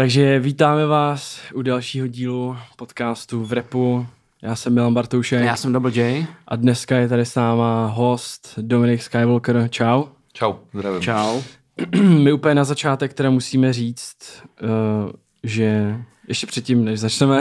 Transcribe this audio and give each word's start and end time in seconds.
Takže 0.00 0.38
vítáme 0.38 0.86
vás 0.86 1.40
u 1.54 1.62
dalšího 1.62 2.06
dílu 2.06 2.56
podcastu 2.76 3.44
v 3.44 3.52
repu. 3.52 4.06
Já 4.42 4.56
jsem 4.56 4.74
Milan 4.74 4.94
Bartoušek. 4.94 5.44
Já 5.44 5.56
jsem 5.56 5.72
Double 5.72 5.90
J. 5.94 6.26
A 6.48 6.56
dneska 6.56 6.96
je 6.96 7.08
tady 7.08 7.26
s 7.26 7.34
náma 7.34 7.86
host 7.86 8.58
Dominik 8.58 9.02
Skywalker. 9.02 9.68
Čau. 9.70 10.04
Čau, 10.32 10.54
zdravím. 10.74 11.00
Čau. 11.00 11.40
My 12.02 12.32
úplně 12.32 12.54
na 12.54 12.64
začátek 12.64 13.14
teda 13.14 13.30
musíme 13.30 13.72
říct, 13.72 14.16
uh, 14.62 15.12
že 15.42 15.96
ještě 16.28 16.46
předtím, 16.46 16.84
než 16.84 17.00
začneme, 17.00 17.40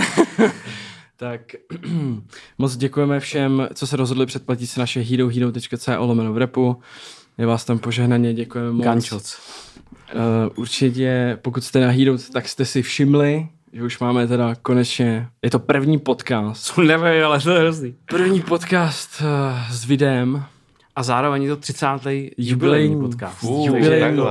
tak 1.17 1.41
moc 2.57 2.77
děkujeme 2.77 3.19
všem, 3.19 3.67
co 3.73 3.87
se 3.87 3.97
rozhodli 3.97 4.25
předplatit 4.25 4.67
si 4.67 4.79
naše 4.79 4.99
herohero.co 5.01 6.05
lomeno 6.05 6.33
v 6.33 6.37
repu. 6.37 6.81
Je 7.37 7.45
vás 7.45 7.65
tam 7.65 7.79
požehnaně, 7.79 8.33
děkujeme 8.33 8.71
moc. 8.71 8.83
Gančoc. 8.83 9.39
Uh, 10.13 10.51
určitě, 10.55 11.37
pokud 11.41 11.63
jste 11.63 11.79
na 11.79 11.91
Hero, 11.91 12.17
tak 12.33 12.47
jste 12.47 12.65
si 12.65 12.81
všimli, 12.81 13.47
že 13.73 13.83
už 13.83 13.99
máme 13.99 14.27
teda 14.27 14.55
konečně, 14.61 15.27
je 15.41 15.49
to 15.49 15.59
první 15.59 15.99
podcast. 15.99 16.63
Co 16.63 16.81
nevím, 16.83 17.25
ale 17.25 17.39
to 17.41 17.51
je 17.51 17.59
hrozný. 17.59 17.95
První 18.05 18.41
podcast 18.41 19.21
uh, 19.21 19.27
s 19.71 19.85
videem. 19.85 20.43
A 20.95 21.03
zároveň 21.03 21.43
je 21.43 21.49
to 21.49 21.55
30. 21.55 21.87
Jubilejní. 21.87 22.33
jubilejní 22.37 22.99
podcast. 23.01 23.43
Uh, 23.43 23.65
Jubilejní. 23.65 24.21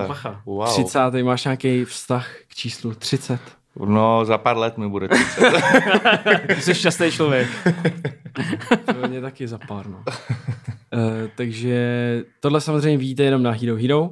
Wow. 0.47 0.67
30. 0.67 0.99
Máš 1.23 1.45
nějaký 1.45 1.85
vztah 1.85 2.29
k 2.49 2.55
číslu 2.55 2.95
30? 2.95 3.41
No, 3.87 4.25
za 4.25 4.39
pár 4.39 4.57
let 4.57 4.79
mi 4.79 4.89
bude 4.89 5.09
30. 5.09 5.53
Jsi 6.61 6.75
šťastný 6.75 7.11
člověk. 7.11 7.49
To 9.01 9.09
mě 9.09 9.21
taky 9.21 9.49
za 9.49 9.59
pár, 9.69 9.87
no. 9.87 9.99
Uh, 9.99 11.29
takže 11.35 12.23
tohle 12.41 12.61
samozřejmě 12.61 12.99
vidíte 12.99 13.23
jenom 13.23 13.43
na 13.43 13.51
Hero 13.51 13.77
Hero. 13.77 14.11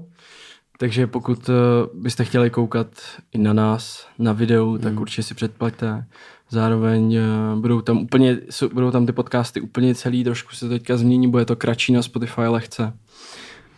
Takže 0.78 1.06
pokud 1.06 1.48
uh, 1.48 1.54
byste 2.02 2.24
chtěli 2.24 2.50
koukat 2.50 2.86
i 3.32 3.38
na 3.38 3.52
nás, 3.52 4.06
na 4.18 4.32
videu, 4.32 4.78
tak 4.78 5.00
určitě 5.00 5.22
si 5.22 5.34
předplaťte. 5.34 6.04
Zároveň 6.50 7.18
uh, 7.54 7.60
budou 7.60 7.80
tam 7.80 7.98
úplně, 7.98 8.38
budou 8.72 8.91
tam 8.91 9.06
ty 9.06 9.12
podcasty 9.12 9.60
úplně 9.60 9.94
celý, 9.94 10.24
trošku 10.24 10.52
se 10.55 10.68
teďka 10.68 10.96
změní, 10.96 11.30
bude 11.30 11.44
to 11.44 11.56
kratší 11.56 11.92
na 11.92 12.02
Spotify 12.02 12.41
lehce. 12.41 12.92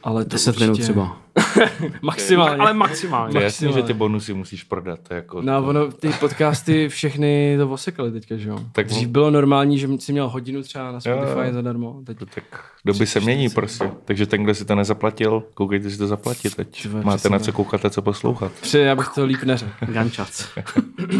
Ale 0.02 0.24
to 0.24 0.30
10 0.30 0.58
minut 0.60 0.72
určitě- 0.72 0.82
třeba. 0.92 1.18
Maximálně. 2.02 2.56
Ale 2.56 2.74
maximálně. 2.74 3.32
To 3.32 3.38
je 3.38 3.44
jasný, 3.44 3.72
že 3.72 3.82
ty 3.82 3.92
bonusy 3.92 4.34
musíš 4.34 4.64
prodat. 4.64 5.00
Jako 5.10 5.42
No, 5.42 5.62
to, 5.62 5.68
ono, 5.68 5.92
ty 5.92 6.08
podcasty 6.08 6.88
všechny 6.88 7.54
to 7.58 7.70
osekaly 7.70 8.12
teďka, 8.12 8.36
že 8.36 8.48
jo? 8.48 8.58
Tak 8.72 8.86
Dřív 8.86 9.08
bylo 9.08 9.30
normální, 9.30 9.78
že 9.78 9.88
si 9.98 10.12
měl 10.12 10.28
hodinu 10.28 10.62
třeba 10.62 10.92
na 10.92 11.00
Spotify 11.00 11.38
Jo, 11.38 11.42
jo. 11.42 11.52
zadarmo. 11.52 12.00
Teď 12.06 12.18
tak 12.34 12.44
doby 12.84 13.06
se 13.06 13.20
mění 13.20 13.48
prostě. 13.48 13.90
Takže 14.04 14.26
ten, 14.26 14.42
kdo 14.42 14.54
si 14.54 14.64
to 14.64 14.74
nezaplatil, 14.74 15.42
koukejte 15.54 15.90
si 15.90 15.98
to 15.98 16.06
zaplatit. 16.06 16.54
Teď 16.56 16.82
Ty 16.82 16.88
vole, 16.88 17.04
máte 17.04 17.28
na 17.28 17.38
co 17.38 17.52
koukat 17.52 17.84
a 17.84 17.90
co 17.90 18.02
poslouchat. 18.02 18.52
Při, 18.60 18.78
já 18.78 18.96
bych 18.96 19.08
to 19.08 19.24
líp 19.24 19.42
neřekl. 19.42 19.72
Gančac. 19.92 20.48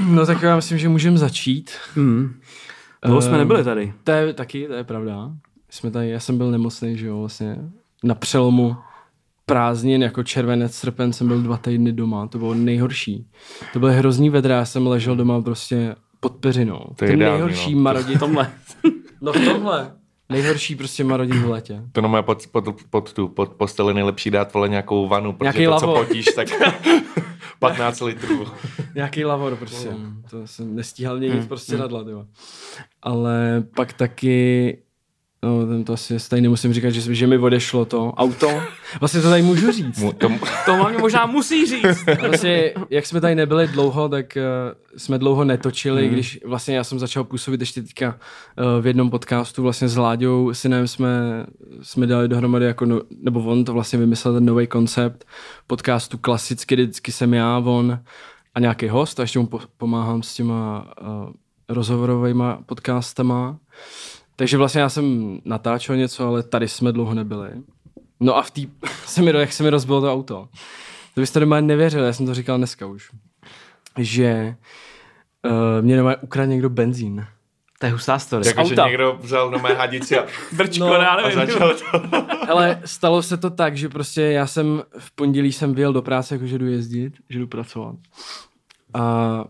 No 0.08 0.26
tak 0.26 0.42
já 0.42 0.56
myslím, 0.56 0.78
že 0.78 0.88
můžeme 0.88 1.18
začít. 1.18 1.70
Hmm. 1.94 2.34
Dlouho 3.04 3.22
jsme 3.22 3.32
Ehm, 3.32 3.38
nebyli 3.38 3.64
tady. 3.64 3.92
To 4.04 4.10
je 4.10 4.32
taky, 4.32 4.66
to 4.66 4.72
je 4.74 4.84
pravda. 4.84 5.30
Jsme 5.70 5.90
tady, 5.90 6.08
já 6.10 6.20
jsem 6.20 6.38
byl 6.38 6.50
nemocný, 6.50 6.96
že 6.98 7.06
jo, 7.06 7.20
vlastně 7.20 7.56
na 8.02 8.14
přelomu 8.14 8.76
prázdnin, 9.48 10.02
jako 10.02 10.22
červenec, 10.22 10.74
srpen 10.74 11.12
jsem 11.12 11.28
byl 11.28 11.42
dva 11.42 11.56
týdny 11.56 11.92
doma, 11.92 12.26
to 12.26 12.38
bylo 12.38 12.54
nejhorší. 12.54 13.26
To 13.72 13.78
bylo 13.78 13.92
hrozný 13.92 14.30
vedra, 14.30 14.56
já 14.56 14.64
jsem 14.64 14.86
ležel 14.86 15.16
doma 15.16 15.42
prostě 15.42 15.94
pod 16.20 16.32
peřinou. 16.32 16.80
To 16.96 17.04
je 17.04 17.08
Ten 17.08 17.16
ideální, 17.16 17.42
nejhorší 17.42 17.74
no. 17.74 17.80
marodit. 17.80 18.18
Tomhle. 18.18 18.50
No 19.20 19.32
v 19.32 19.44
tomhle. 19.44 19.92
Nejhorší 20.28 20.76
prostě 20.76 21.04
marodit 21.04 21.36
v 21.36 21.50
letě. 21.50 21.82
To 21.92 22.00
no 22.00 22.22
pod, 22.22 22.46
pod, 22.46 22.64
pod, 22.90 23.12
tu, 23.12 23.28
pod 23.28 23.48
posteli 23.52 23.94
nejlepší 23.94 24.30
dát 24.30 24.54
vole 24.54 24.68
nějakou 24.68 25.08
vanu, 25.08 25.32
protože 25.32 25.44
Nějaký 25.44 25.64
to, 25.64 25.70
lavor. 25.70 25.98
co 25.98 26.04
potíš, 26.06 26.26
tak 26.26 26.48
15 27.58 28.00
litrů. 28.00 28.46
Nějaký 28.94 29.24
lavor 29.24 29.56
prostě. 29.56 29.88
To 30.30 30.46
jsem 30.46 30.76
nestíhal 30.76 31.16
mě 31.16 31.28
nic 31.28 31.46
prostě 31.46 31.76
nadlat, 31.76 32.06
jo. 32.06 32.24
Ale 33.02 33.64
pak 33.76 33.92
taky 33.92 34.78
No, 35.42 35.66
ten 35.66 35.84
to 35.84 35.92
asi 35.92 36.28
tady 36.30 36.42
nemusím 36.42 36.72
říkat, 36.72 36.90
že, 36.90 37.14
že 37.14 37.26
mi 37.26 37.38
odešlo 37.38 37.84
to 37.84 38.12
auto. 38.12 38.62
Vlastně 39.00 39.20
to 39.20 39.28
tady 39.28 39.42
můžu 39.42 39.72
říct. 39.72 40.04
To, 40.18 40.28
To 40.64 40.76
hlavně 40.76 40.98
možná 40.98 41.26
musí 41.26 41.66
říct. 41.66 42.04
Vlastně, 42.20 42.74
jak 42.90 43.06
jsme 43.06 43.20
tady 43.20 43.34
nebyli 43.34 43.68
dlouho, 43.68 44.08
tak 44.08 44.36
uh, 44.36 44.42
jsme 44.96 45.18
dlouho 45.18 45.44
netočili, 45.44 46.02
hmm. 46.02 46.12
když 46.12 46.40
vlastně 46.44 46.76
já 46.76 46.84
jsem 46.84 46.98
začal 46.98 47.24
působit 47.24 47.60
ještě 47.60 47.82
teďka 47.82 48.08
uh, 48.08 48.82
v 48.82 48.86
jednom 48.86 49.10
podcastu 49.10 49.62
vlastně 49.62 49.88
s 49.88 49.96
Láďou 49.96 50.54
synem 50.54 50.88
jsme, 50.88 51.46
jsme 51.82 52.06
dali 52.06 52.28
dohromady 52.28 52.64
jako, 52.64 52.84
no, 52.84 53.00
nebo 53.22 53.40
on 53.44 53.64
to 53.64 53.72
vlastně 53.72 53.98
vymyslel 53.98 54.34
ten 54.34 54.44
nový 54.44 54.66
koncept 54.66 55.24
podcastu 55.66 56.18
klasicky, 56.18 56.74
vždycky 56.74 57.12
jsem 57.12 57.34
já, 57.34 57.58
on 57.58 57.98
a 58.54 58.60
nějaký 58.60 58.88
host 58.88 59.20
a 59.20 59.22
ještě 59.22 59.38
mu 59.38 59.46
po, 59.46 59.60
pomáhám 59.76 60.22
s 60.22 60.34
těma 60.34 60.92
uh, 61.00 61.32
rozhovorovými 61.68 62.44
podcastama. 62.66 63.58
Takže 64.38 64.56
vlastně 64.56 64.80
já 64.80 64.88
jsem 64.88 65.38
natáčel 65.44 65.96
něco, 65.96 66.26
ale 66.28 66.42
tady 66.42 66.68
jsme 66.68 66.92
dlouho 66.92 67.14
nebyli. 67.14 67.50
No 68.20 68.36
a 68.36 68.42
v 68.42 68.50
té, 68.50 68.60
se 69.06 69.22
mi, 69.22 69.30
jak 69.38 69.52
se 69.52 69.62
mi 69.62 69.70
rozbilo 69.70 70.00
to 70.00 70.12
auto. 70.12 70.48
To 71.14 71.20
byste 71.20 71.40
doma 71.40 71.60
nevěřili, 71.60 72.06
já 72.06 72.12
jsem 72.12 72.26
to 72.26 72.34
říkal 72.34 72.58
dneska 72.58 72.86
už. 72.86 73.10
Že 73.98 74.56
uh, 75.44 75.84
mě 75.84 75.96
doma 75.96 76.14
ukradl 76.22 76.50
někdo 76.50 76.70
benzín. 76.70 77.26
To 77.80 77.86
je 77.86 77.92
hustá 77.92 78.18
story. 78.18 78.46
jako, 78.46 78.64
že 78.64 78.74
auta. 78.74 78.88
někdo 78.88 79.18
vzal 79.22 79.50
na 79.50 79.58
mé 79.58 79.74
hadici 79.74 80.18
a, 80.18 80.26
Brčko, 80.56 80.84
No, 80.84 80.94
já 80.94 81.08
a 81.08 81.16
nevím. 81.28 81.46
začal 81.46 81.74
to. 81.74 82.02
Ale 82.52 82.80
stalo 82.84 83.22
se 83.22 83.36
to 83.36 83.50
tak, 83.50 83.76
že 83.76 83.88
prostě 83.88 84.22
já 84.22 84.46
jsem 84.46 84.82
v 84.98 85.10
pondělí 85.10 85.52
jsem 85.52 85.74
vyjel 85.74 85.92
do 85.92 86.02
práce, 86.02 86.34
jako 86.34 86.46
že 86.46 86.58
jdu 86.58 86.66
jezdit, 86.66 87.14
že 87.28 87.38
jdu 87.38 87.46
pracovat. 87.46 87.96
A 88.94 89.44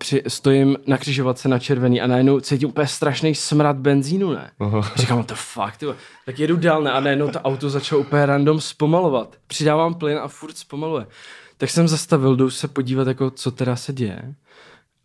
při, 0.00 0.22
stojím 0.28 0.76
na 0.86 0.98
křižovatce 0.98 1.48
na 1.48 1.58
červený 1.58 2.00
a 2.00 2.06
najednou 2.06 2.40
cítím 2.40 2.68
úplně 2.68 2.86
strašný 2.86 3.34
smrad 3.34 3.76
benzínu, 3.76 4.32
ne? 4.32 4.50
Aha. 4.60 4.92
Říkám, 4.96 5.22
the 5.22 5.34
fuck, 5.34 5.76
tyhle. 5.78 5.94
Tak 6.26 6.38
jedu 6.38 6.56
dál, 6.56 6.82
ne? 6.82 6.92
A 6.92 7.00
najednou 7.00 7.28
to 7.28 7.40
auto 7.40 7.70
začalo 7.70 8.00
úplně 8.00 8.26
random 8.26 8.60
zpomalovat. 8.60 9.36
Přidávám 9.46 9.94
plyn 9.94 10.18
a 10.18 10.28
furt 10.28 10.56
zpomaluje. 10.56 11.06
Tak 11.56 11.70
jsem 11.70 11.88
zastavil, 11.88 12.36
jdu 12.36 12.50
se 12.50 12.68
podívat, 12.68 13.08
jako, 13.08 13.30
co 13.30 13.50
teda 13.50 13.76
se 13.76 13.92
děje. 13.92 14.34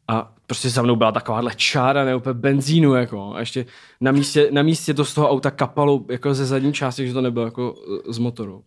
A 0.08 0.32
prostě 0.48 0.70
za 0.70 0.82
mnou 0.82 0.96
byla 0.96 1.12
takováhle 1.12 1.52
čára, 1.56 2.06
ne 2.06 2.16
úplně 2.16 2.34
benzínu, 2.34 2.94
jako. 2.94 3.34
A 3.36 3.40
ještě 3.40 3.66
na 4.02 4.12
místě, 4.12 4.50
na 4.52 4.62
místě 4.62 4.94
to 4.94 5.06
z 5.06 5.14
toho 5.14 5.30
auta 5.30 5.52
kapalo 5.52 6.06
jako 6.10 6.34
ze 6.34 6.46
zadní 6.46 6.74
části, 6.74 7.08
že 7.08 7.14
to 7.14 7.22
nebylo 7.22 7.46
jako 7.46 7.76
z 8.08 8.18
motoru. 8.18 8.64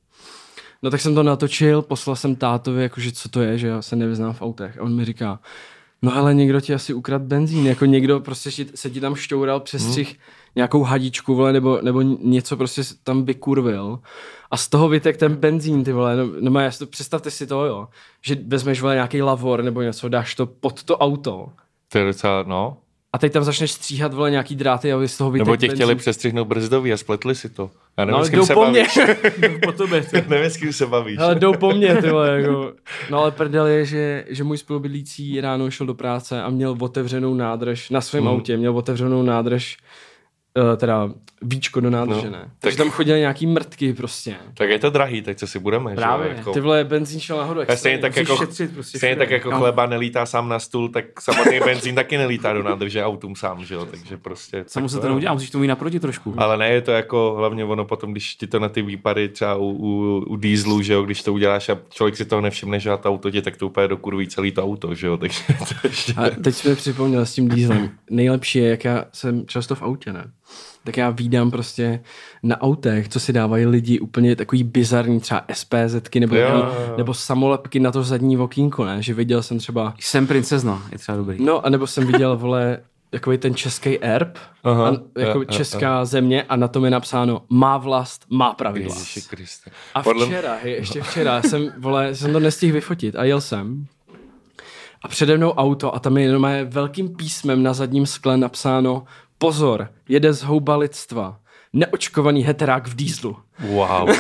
No 0.83 0.91
tak 0.91 1.01
jsem 1.01 1.15
to 1.15 1.23
natočil, 1.23 1.83
poslal 1.83 2.17
jsem 2.17 2.37
tátovi, 2.37 2.83
jakože 2.83 3.13
co 3.13 3.29
to 3.29 3.41
je, 3.41 3.59
že 3.59 3.67
já 3.67 3.83
se 3.83 3.97
nevyznám 3.97 4.33
v 4.33 4.43
autech. 4.43 4.79
A 4.79 4.83
on 4.83 4.95
mi 4.97 5.05
říká, 5.05 5.39
no 6.03 6.11
hele, 6.11 6.35
někdo 6.35 6.61
ti 6.61 6.75
asi 6.75 6.95
ukradl 6.95 7.25
benzín, 7.25 7.67
jako 7.67 7.85
někdo 7.85 8.21
prostě 8.21 8.51
se 8.75 8.91
ti 8.91 9.01
tam 9.01 9.15
šťoural 9.15 9.61
přes 9.61 9.83
střih 9.89 10.19
nějakou 10.57 10.83
hadičku, 10.83 11.35
vole, 11.35 11.53
nebo, 11.53 11.79
nebo 11.83 12.03
něco 12.03 12.57
prostě 12.57 12.83
tam 13.03 13.25
vykurvil. 13.25 13.99
A 14.51 14.57
z 14.57 14.69
toho 14.69 14.89
vytek 14.89 15.17
ten 15.17 15.35
benzín, 15.37 15.85
ty 15.85 15.93
vole, 15.93 16.17
no, 16.17 16.29
no 16.41 16.51
má, 16.51 16.71
to, 16.79 16.87
představte 16.87 17.31
si 17.31 17.47
to, 17.47 17.65
jo, 17.65 17.89
že 18.23 18.37
vezmeš, 18.47 18.81
vole, 18.81 18.95
nějaký 18.95 19.23
lavor 19.23 19.63
nebo 19.63 19.83
něco, 19.83 20.09
dáš 20.09 20.35
to 20.35 20.47
pod 20.47 20.83
to 20.83 20.99
auto 20.99 21.49
To 21.89 21.99
je 21.99 22.05
docela, 22.05 22.45
no. 22.47 22.77
a 23.13 23.19
teď 23.19 23.33
tam 23.33 23.45
začneš 23.45 23.73
stříhat, 23.73 24.15
vole, 24.15 24.31
nějaký 24.31 24.57
dráty 24.57 24.93
a 24.93 25.07
z 25.07 25.17
toho 25.17 25.31
vytek 25.31 25.47
Nebo 25.47 25.57
tě 25.57 25.69
chtěli 25.69 25.79
benzín. 25.79 25.99
přestřihnout 25.99 26.49
brzdový 26.49 26.93
a 26.93 26.97
spletli 26.97 27.35
si 27.35 27.49
to. 27.49 27.71
Já 27.99 28.05
nevím, 28.05 28.19
No, 28.19 28.25
s 28.25 28.31
kým 28.31 28.39
jdou 28.39 28.47
se 28.47 28.55
po 28.55 28.61
bavíš. 28.61 28.97
mně. 28.97 29.17
Po 29.65 29.73
tobě. 29.73 30.01
ty. 30.03 30.25
nevím, 30.29 30.51
s 30.51 30.57
kým 30.57 30.73
se 30.73 30.87
bavíš. 30.87 31.19
Hele, 31.19 31.35
jdou 31.35 31.53
po 31.55 31.71
mně, 31.71 31.97
ty 31.97 32.11
vole, 32.11 32.29
jako. 32.41 32.73
No 33.11 33.19
ale 33.19 33.31
prdel 33.31 33.67
je, 33.67 33.85
že, 33.85 34.25
že 34.29 34.45
můj 34.45 34.59
spolubydlící 34.59 35.41
ráno 35.41 35.71
šel 35.71 35.87
do 35.87 35.95
práce 35.95 36.43
a 36.43 36.51
měl 36.51 36.77
otevřenou 36.81 37.35
nádrž 37.35 37.91
na 37.91 38.01
svém 38.01 38.23
Mhm. 38.25 38.33
autě, 38.33 38.57
měl 38.57 38.77
otevřenou 38.77 39.23
nádrž, 39.23 39.77
uh, 40.57 40.77
teda 40.77 41.11
víčko 41.43 41.81
do 41.81 41.91
nádrže, 41.91 42.25
No, 42.27 42.31
ne? 42.33 42.39
tak- 42.43 42.51
Takže 42.59 42.79
tam 42.79 42.91
chodily 42.91 43.21
nějaký 43.21 43.47
mrtky 43.47 43.93
prostě. 43.93 44.37
Tak 44.55 44.71
je 44.71 44.79
to 44.79 44.91
drahý, 44.91 45.23
tak 45.23 45.37
co 45.37 45.47
si 45.47 45.59
budeme, 45.59 45.95
Právě. 45.95 46.29
že? 46.31 46.35
Jako, 46.37 46.53
Ty 46.53 46.61
vole, 46.61 46.85
benzín 46.85 47.21
šel 47.21 47.37
nahoru. 47.37 47.61
a 47.69 47.77
stejně 47.77 47.99
tak, 47.99 48.17
jako, 48.17 48.37
šetřit 48.37 48.73
prostě 48.75 48.99
stejně 48.99 49.17
tak 49.17 49.31
jako 49.31 49.51
No. 49.51 49.59
chleba 49.59 49.87
nelítá 49.87 50.27
sám 50.27 50.49
na 50.49 50.59
stůl, 50.59 50.89
tak 50.89 51.21
samotný 51.21 51.61
benzín 51.61 51.95
taky 51.95 52.19
nelítá 52.19 52.53
do 52.53 52.63
nádrže 52.63 53.05
autům 53.05 53.37
sám, 53.37 53.65
že 53.65 53.75
jo? 53.75 53.87
Takže 53.87 54.17
prostě... 54.17 54.65
Samo 54.67 54.87
tak 54.89 54.91
se 54.95 55.01
to 55.01 55.09
neudělá, 55.09 55.33
musíš 55.35 55.51
to 55.51 55.59
mít 55.59 55.67
naproti 55.69 56.01
trošku. 56.01 56.35
Ale 56.37 56.57
ne, 56.57 56.69
je 56.69 56.81
to 56.83 56.91
jako 56.91 57.35
hlavně 57.39 57.65
ono 57.65 57.85
potom, 57.85 58.13
když 58.13 58.35
ti 58.35 58.47
to 58.47 58.59
na 58.59 58.69
ty 58.69 58.83
výpady 58.83 59.29
třeba 59.29 59.55
u, 59.55 59.65
u, 59.71 60.19
u 60.29 60.37
dieselu, 60.37 60.83
že 60.83 60.93
jo, 60.93 61.03
když 61.03 61.23
to 61.23 61.33
uděláš 61.33 61.69
a 61.69 61.79
člověk 61.91 62.17
si 62.17 62.25
toho 62.25 62.41
nevšimne, 62.43 62.81
že 62.81 62.91
a 62.91 62.97
to 62.97 63.09
auto 63.09 63.31
tě 63.31 63.43
tak 63.43 63.57
to 63.57 63.67
úplně 63.67 63.89
dokurví 63.89 64.29
celý 64.29 64.53
to 64.53 64.65
auto, 64.65 64.95
že 64.95 65.07
jo, 65.07 65.17
takže 65.17 65.41
to 65.59 65.87
ještě... 65.89 66.13
A 66.17 66.31
teď 66.31 66.55
jsme 66.55 66.75
připomněl 66.75 67.27
s 67.27 67.35
tím 67.35 67.49
dieselem. 67.49 67.91
Nejlepší 68.11 68.59
je, 68.59 68.69
jak 68.69 68.85
já 68.85 69.05
jsem 69.13 69.47
často 69.47 69.75
v 69.75 69.83
autě, 69.83 70.13
ne? 70.13 70.25
Tak 70.85 70.97
já 70.97 71.11
vídám 71.11 71.51
prostě 71.51 72.01
na 72.43 72.61
autech, 72.61 73.09
co 73.09 73.21
si 73.21 73.33
dávají 73.33 73.67
lidi 73.67 74.01
úplně 74.01 74.37
takový 74.37 74.65
bizarní 74.65 75.21
třeba 75.21 75.45
SPZky 75.53 76.21
nebo, 76.21 76.37
Jo, 76.37 76.49
nebo, 76.49 76.59
jo, 76.59 76.73
jo. 76.89 76.95
nebo 76.97 77.15
samolepky 77.15 77.81
na 77.81 77.91
to 77.93 78.03
zadní 78.03 78.39
okýnko, 78.39 78.85
ne? 78.85 79.03
Že 79.03 79.15
viděl 79.15 79.43
jsem 79.43 79.59
třeba 79.59 79.95
Jsem 80.01 80.27
princezna, 80.27 80.83
je 80.93 80.99
třeba 80.99 81.19
dobrý. 81.19 81.45
No, 81.45 81.67
anebo 81.67 81.87
jsem 81.87 82.07
viděl, 82.07 82.37
vole, 82.37 82.79
takový 83.11 83.39
ten 83.39 83.55
český 83.55 83.99
erb, 84.03 84.39
Aha, 84.65 84.89
a, 84.89 85.21
jako 85.21 85.39
jo, 85.39 85.45
česká 85.45 86.05
země 86.05 86.43
a 86.43 86.57
na 86.57 86.69
tom 86.69 86.85
je 86.85 86.91
napsáno 86.91 87.43
má 87.49 87.77
vlast, 87.79 88.25
má 88.31 88.53
pravidla. 88.55 88.95
Ježiši 88.95 89.21
Kriste. 89.23 89.71
A 89.95 90.03
Podle- 90.03 90.27
včera, 90.27 90.57
hej, 90.63 90.73
ještě 90.73 91.03
včera 91.03 91.43
jsem, 91.43 91.73
vole, 91.79 92.15
jsem 92.15 92.33
to 92.33 92.41
nestihl 92.41 92.73
vyfotit 92.75 93.17
a 93.17 93.25
jel 93.25 93.41
jsem 93.41 93.87
a 95.05 95.09
přede 95.09 95.37
mnou 95.37 95.51
auto 95.51 95.95
a 95.95 95.99
tam 95.99 96.17
je 96.17 96.23
jenom 96.25 96.47
velkým 96.65 97.09
písmem 97.17 97.63
na 97.63 97.73
zadním 97.75 98.07
skle 98.07 98.37
napsáno 98.37 99.05
pozor, 99.39 99.89
jede 100.09 100.33
z 100.33 100.43
houba 100.43 100.77
lidstva. 100.77 101.39
Neočkovaný 101.73 102.43
heterák 102.45 102.89
v 102.89 102.95
dýzlu. 102.95 103.37
Wow. 103.61 104.11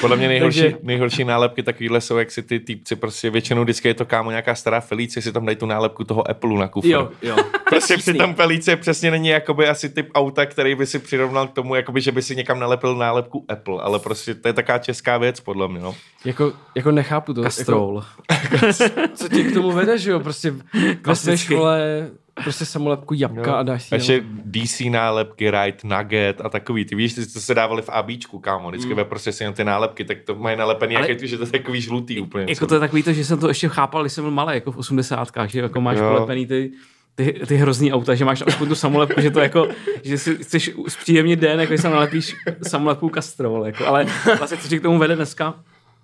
Podle 0.00 0.16
mě 0.16 0.28
nejhorší, 0.28 0.60
Takže- 0.60 0.78
nejhorší 0.82 1.24
nálepky 1.24 1.62
takovýhle 1.62 2.00
jsou, 2.00 2.16
jak 2.16 2.30
si 2.30 2.42
ty 2.42 2.60
týpci 2.60 2.96
prostě 2.96 3.30
většinou 3.30 3.62
vždycky 3.62 3.88
je 3.88 3.94
to 3.94 4.04
kámo 4.04 4.30
nějaká 4.30 4.54
stará 4.54 4.80
Felice, 4.80 5.22
si 5.22 5.32
tam 5.32 5.46
dají 5.46 5.56
tu 5.56 5.66
nálepku 5.66 6.04
toho 6.04 6.30
Apple 6.30 6.58
na 6.58 6.68
kufr. 6.68 6.86
Jo, 6.88 7.08
jo. 7.22 7.36
Prostě 7.68 7.94
přísný. 7.94 8.12
přitom 8.12 8.34
Felice 8.34 8.76
přesně 8.76 9.10
není 9.10 9.28
jakoby 9.28 9.68
asi 9.68 9.88
typ 9.88 10.08
auta, 10.14 10.46
který 10.46 10.74
by 10.74 10.86
si 10.86 10.98
přirovnal 10.98 11.48
k 11.48 11.52
tomu, 11.52 11.74
jakoby, 11.74 12.00
že 12.00 12.12
by 12.12 12.22
si 12.22 12.36
někam 12.36 12.58
nalepil 12.58 12.96
nálepku 12.96 13.44
Apple, 13.48 13.82
ale 13.82 13.98
prostě 13.98 14.34
to 14.34 14.48
je 14.48 14.52
taková 14.52 14.78
česká 14.78 15.18
věc, 15.18 15.40
podle 15.40 15.68
mě, 15.68 15.80
no. 15.80 15.94
Jako, 16.24 16.52
jako 16.74 16.90
nechápu 16.90 17.34
to. 17.34 17.42
Kastrol. 17.42 18.04
Jako, 18.30 18.66
co 19.14 19.28
tě 19.28 19.44
k 19.44 19.54
tomu 19.54 19.72
vede, 19.72 19.98
že 19.98 20.10
jo? 20.10 20.20
Prostě 20.20 20.54
ve 21.06 21.16
své 21.16 21.38
škole 21.38 22.08
prostě 22.42 22.64
samolepku 22.64 23.14
jabka 23.14 23.54
a 23.54 23.62
dáš 23.62 23.82
si 23.82 23.94
Ještě 23.94 24.12
jenom- 24.12 24.40
DC 24.44 24.80
nálepky, 24.90 25.50
Right, 25.50 25.84
Nugget 25.84 26.40
a 26.44 26.48
takový. 26.48 26.84
Ty 26.84 26.94
víš, 26.94 27.14
ty 27.14 27.32
to 27.32 27.40
se 27.40 27.54
dávali 27.54 27.82
v 27.82 27.88
ABčku, 27.88 28.38
kámo. 28.38 28.68
Vždycky 28.68 28.90
mm. 28.90 28.96
ve 28.96 29.04
prostě 29.04 29.32
si 29.32 29.42
jenom 29.42 29.54
ty 29.54 29.64
nálepky, 29.64 30.04
tak 30.04 30.18
to 30.24 30.34
mají 30.34 30.56
nalepený, 30.56 30.96
Ale- 30.96 31.08
jak 31.10 31.22
je, 31.22 31.28
že 31.28 31.36
to 31.36 31.42
je 31.44 31.50
takový 31.50 31.80
žlutý 31.80 32.20
úplně. 32.20 32.46
Jako 32.48 32.66
to 32.66 32.74
je 32.74 32.80
takový 32.80 33.02
to, 33.02 33.12
že 33.12 33.24
jsem 33.24 33.38
to 33.38 33.48
ještě 33.48 33.68
chápal, 33.68 34.02
když 34.02 34.12
jsem 34.12 34.24
byl 34.24 34.30
malý, 34.30 34.54
jako 34.54 34.72
v 34.72 34.76
osmdesátkách, 34.76 35.50
že 35.50 35.60
jako 35.60 35.80
máš 35.80 35.98
Jo. 35.98 36.08
polepený 36.08 36.46
ty, 36.46 36.72
ty, 37.14 37.40
ty 37.46 37.56
hrozný 37.56 37.92
auta, 37.92 38.14
že 38.14 38.24
máš 38.24 38.42
aspoň 38.46 38.68
tu 38.68 38.74
samolepku, 38.74 39.20
že 39.20 39.30
to 39.30 39.40
jako, 39.40 39.68
že 40.02 40.18
si 40.18 40.36
chceš 40.36 40.70
zpříjemnit 40.88 41.40
den, 41.40 41.60
jako 41.60 41.72
když 41.72 41.82
tam 41.82 41.92
nalepíš 41.92 42.36
samolepku 42.62 43.08
kastrol, 43.08 43.66
jako, 43.66 43.86
ale 43.86 44.06
vlastně 44.38 44.56
co 44.56 44.68
tě 44.68 44.78
k 44.78 44.82
tomu 44.82 44.98
vede 44.98 45.16
dneska? 45.16 45.54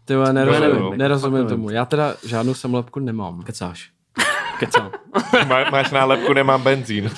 Ty 0.04 0.14
nerozumím, 0.32 0.98
nerozumím, 0.98 1.46
tomu. 1.46 1.70
Já 1.70 1.84
teda 1.84 2.14
žádnou 2.26 2.54
samolepku 2.54 3.00
nemám. 3.00 3.42
Kecáš. 3.42 3.90
Kecám. 4.58 4.90
Má, 5.48 5.70
máš 5.70 5.90
nálepku, 5.90 6.32
nemám 6.32 6.62
benzín. 6.62 7.10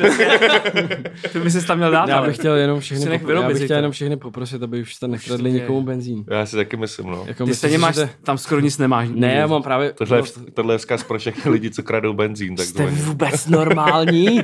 Ty 1.32 1.40
bys 1.40 1.52
si 1.52 1.66
tam 1.66 1.76
měl 1.76 1.90
dát, 1.90 2.08
Já 2.08 2.22
bych 2.22 2.36
chtěl 2.36 2.54
jenom 2.56 2.80
všechny, 2.80 3.18
popro- 3.18 3.42
já 3.42 3.48
bych 3.48 3.64
chtěl 3.64 3.76
jenom 3.76 3.92
všechny 3.92 4.16
poprosit, 4.16 4.62
aby 4.62 4.80
už 4.80 4.94
jste 4.94 5.08
nekradli 5.08 5.52
nikomu 5.52 5.82
benzín. 5.82 6.24
Já 6.30 6.46
si 6.46 6.56
taky 6.56 6.76
myslím, 6.76 7.06
no. 7.06 7.24
Jako 7.26 7.44
Ty 7.44 7.54
stejně 7.54 7.78
máš, 7.78 7.94
že- 7.94 8.08
tam 8.22 8.38
skoro 8.38 8.60
nic 8.60 8.78
nemáš. 8.78 9.08
Ne, 9.14 9.34
já 9.34 9.46
mám 9.46 9.62
právě... 9.62 9.92
Tohle, 9.92 10.18
je, 10.18 10.22
no, 10.22 10.44
tohle 10.54 10.74
je 10.74 10.78
vzkaz 10.78 11.02
pro 11.02 11.18
všechny 11.18 11.50
lidi, 11.50 11.70
co 11.70 11.82
kradou 11.82 12.12
benzín. 12.12 12.56
Jste 12.56 12.64
takzvaně. 12.72 12.90
vůbec 13.02 13.46
normální? 13.46 14.42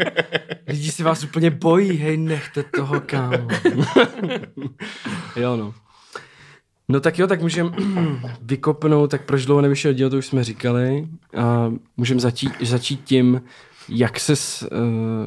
Lidi 0.69 0.91
si 0.91 1.03
vás 1.03 1.25
úplně 1.25 1.51
bojí, 1.51 1.97
hej, 1.97 2.17
nechte 2.17 2.63
toho, 2.63 3.01
kámo. 3.01 3.37
jo, 5.37 5.57
no. 5.57 5.75
No 6.91 7.01
tak 7.01 7.19
jo, 7.19 7.27
tak 7.27 7.43
můžeme 7.43 7.71
vykopnout, 8.43 9.11
tak 9.11 9.23
proč 9.23 9.47
dlouho 9.47 9.61
nevyšel 9.61 9.93
díl, 9.93 10.11
to 10.11 10.19
už 10.19 10.27
jsme 10.27 10.45
říkali. 10.45 11.09
A 11.37 11.73
můžeme 11.97 12.21
začít, 12.21 12.53
začít 12.61 13.01
tím, 13.05 13.43
jak 13.89 14.21
se 14.21 14.33
uh, 14.33 14.69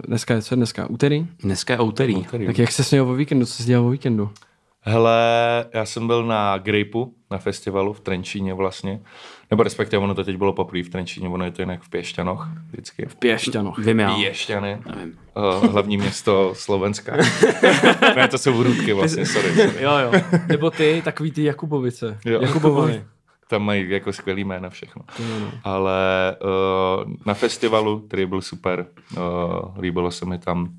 dneska 0.08 0.34
je 0.34 0.42
co 0.42 0.54
je 0.54 0.58
dneska? 0.58 0.90
Úterý? 0.90 1.28
Dneska 1.40 1.74
je 1.74 1.80
úterý. 1.80 2.24
Tady. 2.24 2.46
Tak 2.46 2.58
jak 2.60 2.72
se 2.72 2.84
směl 2.84 3.10
o 3.10 3.14
víkendu, 3.14 3.46
co 3.46 3.54
jsi 3.54 3.64
dělal 3.64 3.86
o 3.86 3.90
víkendu? 3.90 4.30
Hele, 4.86 5.20
já 5.74 5.86
jsem 5.86 6.08
byl 6.08 6.26
na 6.26 6.58
Grapeu, 6.58 7.14
na 7.32 7.38
festivalu 7.38 7.94
v 7.94 8.00
Trenčíně 8.00 8.54
vlastně. 8.54 9.02
Nebo 9.52 9.64
respektive 9.64 10.04
ono 10.04 10.16
to 10.16 10.24
teď 10.24 10.38
bylo 10.38 10.54
poprvé 10.54 10.84
v 10.84 10.90
Trenčíně, 10.90 11.30
ono 11.30 11.46
je 11.46 11.52
to 11.52 11.62
jinak 11.62 11.82
v 11.82 11.90
Pěšťanoch 11.90 12.48
vždycky. 12.72 13.06
V 13.06 13.16
Pěšťanoch. 13.16 13.78
Vím 13.78 14.00
já. 14.00 14.16
Pěšťany, 14.16 14.78
Nevím. 14.96 15.18
uh, 15.62 15.72
hlavní 15.72 15.98
město 15.98 16.52
Slovenska. 16.56 17.18
ne, 18.16 18.28
to 18.28 18.38
jsou 18.38 18.54
Vrůdky 18.54 18.94
vlastně, 18.94 19.26
sorry. 19.26 19.56
sorry. 19.56 19.84
Jo, 19.84 19.92
jo. 19.98 20.22
Nebo 20.48 20.72
ty, 20.72 21.02
takový 21.06 21.32
ty 21.32 21.44
Jakubovice. 21.44 22.18
Jo. 22.26 22.42
Jakubovovi. 22.42 23.04
Tam 23.48 23.62
mají 23.64 23.90
jako 23.90 24.14
skvělý 24.14 24.44
jména 24.44 24.70
všechno. 24.70 25.02
Ale 25.64 26.36
uh, 27.06 27.12
na 27.26 27.34
festivalu, 27.34 28.00
který 28.00 28.26
byl 28.26 28.42
super, 28.42 28.86
uh, 29.18 29.22
líbilo 29.82 30.12
se 30.12 30.26
mi 30.26 30.38
tam. 30.40 30.78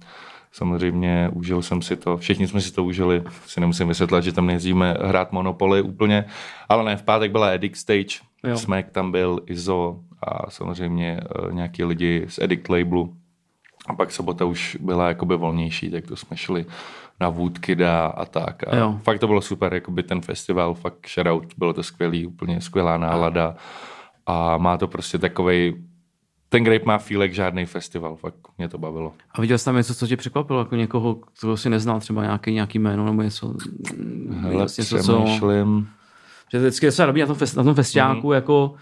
Samozřejmě 0.55 1.31
užil 1.33 1.63
jsem 1.63 1.83
si 1.83 1.97
to, 1.97 2.17
všichni 2.17 2.49
jsme 2.49 2.61
si 2.61 2.73
to 2.73 2.85
užili, 2.85 3.23
si 3.47 3.61
nemusím 3.61 3.89
vysvětlit, 3.89 4.25
že 4.25 4.33
tam 4.33 4.47
nejezdíme 4.47 4.97
hrát 5.03 5.33
Monopoly 5.33 5.83
úplně, 5.83 6.25
ale 6.69 6.85
ne, 6.85 6.97
v 6.97 7.03
pátek 7.03 7.33
byla 7.33 7.51
Edict 7.51 7.77
Stage, 7.77 8.25
Jo. 8.45 8.57
Smack 8.57 8.91
tam 8.91 9.13
byl, 9.13 9.41
Izo 9.47 10.01
a 10.23 10.51
samozřejmě 10.51 11.21
uh, 11.45 11.53
nějaký 11.53 11.85
lidi 11.85 12.25
z 12.29 12.39
Edict 12.39 12.69
labelu. 12.69 13.15
A 13.87 13.95
pak 13.95 14.11
sobota 14.11 14.45
už 14.45 14.79
byla 14.81 15.09
jakoby 15.09 15.37
volnější, 15.37 15.91
tak 15.91 16.07
to 16.07 16.17
jsme 16.17 16.37
šli 16.37 16.67
na 17.21 17.29
Woodkida 17.29 18.07
a 18.07 18.25
tak. 18.25 18.69
A 18.69 18.77
Jo. 18.77 18.99
fakt 19.03 19.19
to 19.19 19.27
bylo 19.27 19.41
super, 19.41 19.75
jakoby 19.75 20.03
ten 20.03 20.21
festival, 20.21 20.75
fakt 20.75 21.09
shoutout, 21.09 21.55
bylo 21.59 21.73
to 21.73 21.83
skvělý, 21.83 22.27
úplně 22.27 22.61
skvělá 22.61 22.99
nálada. 22.99 23.57
A 24.27 24.59
má 24.59 24.77
to 24.77 24.89
prostě 24.89 25.19
takovej, 25.19 25.75
ten 26.55 26.65
Grape 26.65 26.85
má 26.85 26.99
jak 27.21 27.35
žádný 27.35 27.67
festival, 27.67 28.17
fakt 28.17 28.35
mě 28.59 28.69
to 28.69 28.79
bavilo. 28.79 29.13
A 29.33 29.41
viděl 29.41 29.59
jsi 29.59 29.65
tam 29.65 29.77
něco, 29.77 29.95
co 29.95 30.07
tě 30.07 30.17
překvapilo, 30.17 30.59
jako 30.59 30.77
někoho, 30.77 31.19
koho 31.41 31.57
si 31.57 31.71
neznal, 31.71 32.01
třeba 32.01 32.23
nějaký, 32.23 32.53
nějaký 32.53 32.79
jméno 32.79 33.05
nebo 33.05 33.23
něco? 33.23 33.55
Hele, 34.31 34.67
něco, 34.79 34.99
co... 34.99 35.27
Že 36.53 36.59
vždycky 36.59 36.87
je 36.87 36.91
docela 36.91 37.07
dobrý 37.07 37.21
na 37.21 37.27
tom, 37.27 37.37
fest, 37.37 37.57
na 37.57 37.63
tom 37.63 37.75
festiáku, 37.75 38.29
mm-hmm. 38.29 38.35
jako 38.35 38.75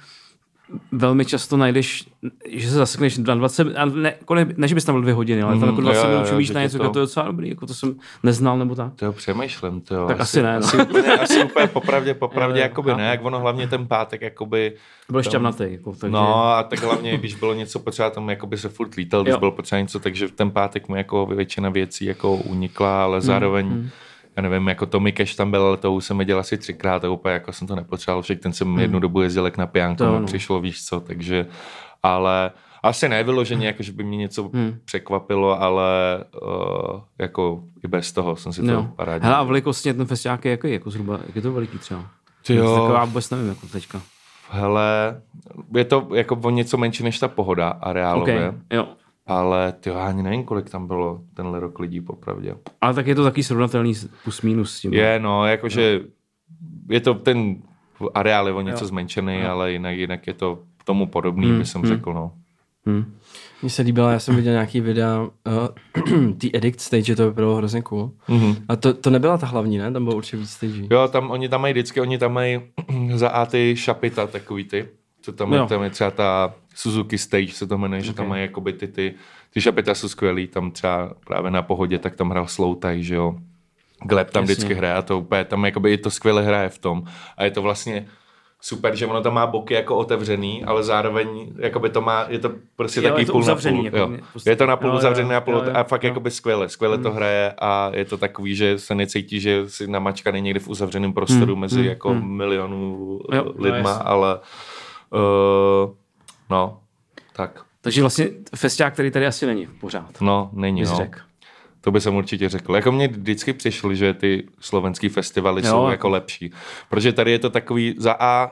velmi 0.93 1.25
často 1.25 1.57
najdeš, 1.57 2.09
že 2.49 2.69
se 2.69 2.75
zasekneš 2.75 3.19
na 3.19 3.35
20, 3.35 3.77
a 3.77 3.85
ne, 3.85 4.15
jako 4.21 4.35
ne, 4.35 4.69
že 4.69 4.75
bys 4.75 4.85
tam 4.85 4.95
byl 4.95 5.03
dvě 5.03 5.15
hodiny, 5.15 5.43
ale 5.43 5.53
tam 5.53 5.69
jako 5.69 5.73
Mhm, 5.73 5.83
20 5.85 5.99
jo, 6.05 6.09
jo, 6.11 6.15
minut 6.17 6.29
čumíš 6.29 6.51
na 6.51 6.63
něco, 6.63 6.79
to- 6.79 6.91
to... 6.91 6.99
je 6.99 7.03
docela 7.03 7.27
dobrý, 7.27 7.49
jako 7.49 7.67
to 7.67 7.75
jsem 7.75 7.95
neznal 8.23 8.59
nebo 8.59 8.75
tak. 8.75 8.93
To 8.97 9.05
jo, 9.05 9.13
přemýšlím, 9.13 9.81
to 9.81 9.95
jo. 9.95 10.07
Tak 10.07 10.21
asi 10.21 10.43
ne, 10.43 10.53
no. 10.53 10.59
Asi 10.67 10.77
úplně, 10.77 11.13
asi 11.13 11.45
úplně 11.45 11.67
popravdě, 11.67 12.15
popravdě, 12.15 12.59
Jo, 12.59 12.63
jakoby 12.63 12.95
ne, 12.95 13.05
jak 13.05 13.25
ono 13.25 13.41
hlavně 13.41 13.69
ten 13.69 13.87
pátek, 13.87 14.21
jakoby, 14.21 14.73
Byl 15.11 15.23
šťavnatý, 15.23 15.65
jako, 15.69 15.91
takže... 15.93 16.13
No 16.13 16.45
a 16.47 16.63
tak 16.63 16.83
hlavně, 16.83 17.17
když 17.19 17.35
bylo 17.35 17.55
něco 17.55 17.79
potřeba, 17.79 18.11
tam 18.11 18.31
jakoby 18.31 18.59
se 18.59 18.69
furt 18.69 18.95
lítal, 18.95 19.23
když 19.23 19.33
Jo. 19.33 19.39
bylo 19.39 19.53
potřeba 19.53 19.81
něco, 19.81 19.99
takže 20.01 20.29
v 20.29 20.33
ten 20.33 20.51
pátek 20.51 20.89
mu 20.89 20.97
jako 20.97 21.27
většina 21.27 21.69
věcí 21.71 22.05
jako 22.05 22.35
unikla, 22.37 23.03
ale 23.05 23.21
zároveň, 23.21 23.67
mm, 23.67 23.89
já 24.37 24.43
nevím, 24.43 24.69
jako 24.69 24.87
Tommy 24.87 25.13
Cash 25.13 25.35
tam 25.35 25.51
byl, 25.51 25.63
ale 25.63 25.77
to 25.77 25.93
už 25.93 26.05
jsem 26.05 26.19
viděl 26.19 26.39
asi 26.39 26.59
třikrát 26.59 27.05
a 27.05 27.11
úplně 27.11 27.33
jako 27.33 27.53
jsem 27.53 27.69
to 27.69 27.77
nepotřeboval, 27.77 28.23
však 28.23 28.39
ten 28.41 28.53
jsem 28.53 28.79
jednu 28.79 28.99
dobu 29.01 29.23
jezdil 29.23 29.45
jak 29.45 29.57
na 29.59 29.67
to 29.67 30.05
ano. 30.17 30.27
přišlo, 30.27 30.61
víš 30.61 30.85
co, 30.85 31.01
takže, 31.01 31.47
ale 32.03 32.51
asi 32.83 33.09
nevyloženě, 33.09 33.67
jako, 33.67 33.83
že 33.83 33.93
by 33.93 34.05
mě 34.05 34.17
něco 34.17 34.43
Hmm. 34.55 34.79
překvapilo, 34.85 35.63
ale 35.63 35.85
uh, 36.43 37.01
jako 37.19 37.65
i 37.85 37.89
bez 37.89 38.13
toho 38.13 38.37
jsem 38.37 38.53
si 38.53 38.63
to 38.63 38.71
Jo. 38.71 38.89
parádně. 38.97 39.27
Hele, 39.27 39.39
a 39.39 39.43
velikostně 39.43 39.95
ten 39.95 40.07
festiák 40.07 40.45
je 40.45 40.51
jaký, 40.51 40.73
jako 40.73 40.91
zhruba, 40.91 41.19
jak 41.27 41.37
je 41.37 41.43
to 41.43 41.53
veliký 41.53 41.79
třeba? 41.79 42.05
Ty 42.47 42.55
jo. 42.55 42.75
Taková 42.75 43.05
vůbec 43.05 43.31
nevím, 43.31 43.49
jako 43.49 43.67
teďka. 43.67 44.01
Hele, 44.51 45.21
je 45.75 45.85
to 45.85 46.09
jako 46.15 46.37
o 46.43 46.51
něco 46.51 46.77
menší 46.77 47.05
než 47.05 47.19
ta 47.19 47.29
pohoda 47.29 47.69
a 47.69 47.93
reálově. 47.93 48.49
Okay. 48.49 48.61
Jo. 48.71 48.89
Ale 49.39 49.73
ty 49.73 49.91
ani 49.91 50.23
nevím, 50.23 50.45
kolik 50.45 50.71
tam 50.71 50.87
bylo 50.87 51.21
tenhle 51.35 51.61
rok 51.61 51.79
lidí, 51.79 52.01
popravdě. 52.01 52.55
Ale 52.81 52.95
tak 52.95 53.07
je 53.07 53.15
to 53.15 53.23
taky 53.25 53.43
srovnatelný 53.43 53.93
plus 54.25 54.43
minus 54.43 54.75
s 54.77 54.81
tím. 54.81 54.93
Je, 54.95 55.19
no, 55.19 55.47
jakože 55.47 56.01
je 56.91 57.01
to 57.01 57.15
ten 57.15 57.57
areál 58.15 58.47
je 58.47 58.53
o 58.53 58.61
něco 58.61 58.85
Jo. 58.85 58.89
zmenšený, 58.89 59.43
ale 59.43 59.73
jinak, 59.73 59.97
jinak 59.97 60.27
je 60.27 60.35
to 60.35 60.59
tomu 60.85 61.07
podobný, 61.07 61.47
Hmm, 61.47 61.59
by 61.59 61.67
jsem 61.67 61.81
hmm. 61.83 61.89
řekl, 61.91 62.13
no. 62.13 62.33
Hm. 62.87 63.15
Mně 63.63 63.71
se 63.71 63.83
líbilo, 63.83 64.11
já 64.11 64.19
jsem 64.19 64.37
viděl 64.37 64.53
nějaký 64.53 64.81
videa, 64.81 65.21
uh, 65.21 66.33
ty 66.39 66.51
Edict 66.55 66.81
stage, 66.81 67.17
to 67.17 67.31
bylo 67.31 67.57
hrozně 67.57 67.83
cool. 67.83 68.11
Mhm. 68.29 68.57
A 68.69 68.77
to, 68.77 68.95
to 68.95 69.11
nebyla 69.11 69.39
ta 69.39 69.47
hlavní, 69.47 69.79
ne? 69.79 69.93
Tam 69.93 70.05
bylo 70.05 70.17
určitě 70.17 70.37
víc 70.37 70.51
stage. 70.51 70.87
Jo, 70.91 71.09
tam, 71.09 71.31
oni 71.31 71.49
tam 71.49 71.61
mají 71.61 71.73
vždycky, 71.75 72.01
oni 72.01 72.19
tam 72.19 72.33
mají 72.33 72.61
za 73.15 73.29
A 73.29 73.47
ty 73.47 73.77
šapita, 73.77 74.27
takový 74.27 74.65
ty, 74.65 74.89
co 75.23 75.33
tam, 75.33 75.53
je, 75.53 75.59
Jo. 75.59 75.67
tam 75.67 75.83
je 75.83 75.91
třeba 75.91 76.11
ta 76.11 76.55
Suzuki 76.75 77.19
Stage, 77.19 77.53
se 77.53 77.67
to 77.67 77.79
jmenuje, 77.79 78.01
že 78.03 78.13
tam 78.13 78.29
mají 78.29 78.43
jakoby 78.43 78.73
ty, 78.73 78.89
ty, 78.89 79.15
ty 79.55 79.61
šapita 79.61 79.95
jsou 79.95 80.09
skvělý, 80.09 80.47
tam 80.47 80.71
třeba 80.71 81.13
právě 81.27 81.51
na 81.51 81.63
pohodě, 81.63 81.99
tak 81.99 82.17
tam 82.17 82.31
hrál 82.31 82.47
Sloutaj, 82.47 83.03
že 83.03 83.15
jo. 83.15 83.35
Gleb 84.05 84.31
tam 84.31 84.43
Jasně. 84.43 84.55
vždycky 84.55 84.75
hraje 84.75 84.95
a 84.95 85.03
to 85.03 85.19
úplně, 85.19 85.45
tam 85.45 85.65
jakoby 85.65 85.93
i 85.93 85.99
to 85.99 86.11
skvěle 86.11 86.43
hraje 86.43 86.69
v 86.69 86.79
tom. 86.79 87.03
A 87.37 87.45
je 87.45 87.51
to 87.51 87.63
vlastně 87.63 88.07
super, 88.61 88.97
že 88.97 89.07
ono 89.07 89.21
tam 89.23 89.35
má 89.35 89.47
boky 89.47 89.75
jako 89.75 89.97
otevřený, 89.97 90.65
ale 90.65 90.83
zároveň 90.85 91.53
jakoby 91.59 91.91
to 91.91 92.01
má, 92.01 92.27
je 92.29 92.39
to 92.39 92.51
prostě 92.77 93.01
Jo, 93.01 93.09
taky 93.09 93.23
je 93.23 93.27
to 93.27 93.33
půl 93.33 93.43
na 93.45 93.55
půl. 93.57 93.85
jako 93.85 93.97
jo. 93.97 94.11
prostě- 94.33 94.51
Je 94.51 94.57
to 94.57 94.67
na 94.67 94.77
půl 94.77 94.87
jo, 94.89 94.93
jo, 94.93 94.99
uzavřený, 94.99 95.29
na 95.31 95.41
půl 95.41 95.55
jo, 95.55 95.63
jo, 95.67 95.71
a 95.75 95.85
fakt 95.85 96.05
jo. 96.05 96.09
jakoby 96.09 96.31
skvěle, 96.31 96.69
skvěle 96.69 96.99
to 96.99 97.11
hraje 97.11 97.55
a 97.61 97.91
je 97.95 98.05
to 98.05 98.19
takový, 98.19 98.55
že 98.57 98.79
se 98.79 98.95
necítí, 98.95 99.41
že 99.41 99.69
si 99.69 99.87
namačkaný 99.87 100.41
někde 100.41 100.61
v 100.61 100.69
uzavřeném 100.69 101.13
prostoru 101.13 101.53
Hmm, 101.53 101.61
mezi 101.61 101.81
hmm, 101.81 101.89
jako 101.89 102.09
hmm. 102.11 102.37
milionů 102.37 103.19
Jo, 103.33 103.45
no 103.45 103.53
lidma, 103.65 103.91
jasně. 103.91 104.05
ale 104.05 104.41
uh, 105.13 105.95
no, 106.51 106.81
tak, 107.33 107.65
Takže 107.81 108.01
vlastně 108.01 108.29
festiák, 108.57 108.93
který 108.93 109.11
tady 109.11 109.27
asi 109.27 109.47
není 109.47 109.67
pořád. 109.67 110.21
no, 110.21 110.51
není, 110.53 110.83
no. 110.83 110.97
řekl. 110.97 111.19
To 111.81 111.91
by 111.91 112.01
jsem 112.01 112.15
určitě 112.15 112.49
řekl. 112.49 112.77
Jako 112.77 112.93
mně 112.93 113.09
vždycky 113.09 113.53
přišly, 113.53 113.97
že 113.97 114.15
ty 114.15 114.49
slovenský 114.61 115.09
festivaly 115.09 115.63
Jo, 115.65 115.71
jsou 115.71 115.77
jako- 115.77 115.91
jako 115.91 116.09
lepší. 116.09 116.53
Protože 116.89 117.13
tady 117.13 117.31
je 117.31 117.39
to 117.39 117.51
takový, 117.51 117.95
za 117.99 118.17
A, 118.21 118.51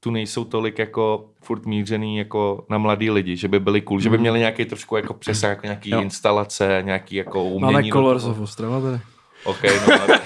tu 0.00 0.10
nejsou 0.10 0.44
tolik 0.44 0.78
jako 0.78 1.28
furt 1.42 1.66
mířený 1.66 2.18
jako 2.18 2.64
na 2.70 2.78
mladý 2.78 3.10
lidi, 3.10 3.36
že 3.36 3.48
by 3.48 3.60
byli 3.60 3.80
cool, 3.80 4.00
že 4.00 4.10
by 4.10 4.18
měli 4.18 4.38
nějaký 4.38 4.64
trošku 4.64 4.96
jako 4.96 5.14
přesah, 5.14 5.50
jako 5.50 5.66
nějaký 5.66 5.90
Jo. 5.90 6.00
instalace, 6.00 6.82
nějaký 6.84 7.16
jako 7.16 7.44
umění. 7.44 7.72
Máme 7.72 7.88
Colors 7.88 8.24
of 8.24 8.40
Ostrava 8.40 8.80
tady. 8.80 9.00
OK, 9.44 9.62
no, 9.62 10.02
ale 10.02 10.20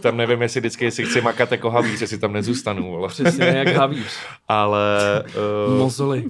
tam 0.00 0.16
nevím, 0.16 0.42
jestli 0.42 0.60
vždycky, 0.60 0.84
jestli 0.84 1.04
chci 1.06 1.20
makat 1.20 1.52
jako 1.52 1.70
havíř, 1.70 2.00
jestli 2.00 2.18
tam 2.18 2.32
nezůstanu, 2.32 2.90
vole. 2.90 3.08
Přesně 3.08 3.44
jak 3.44 3.68
havíř. 3.68 4.16
Ale, 4.48 5.24
uh, 5.68 5.78
Mozoli. 5.78 6.24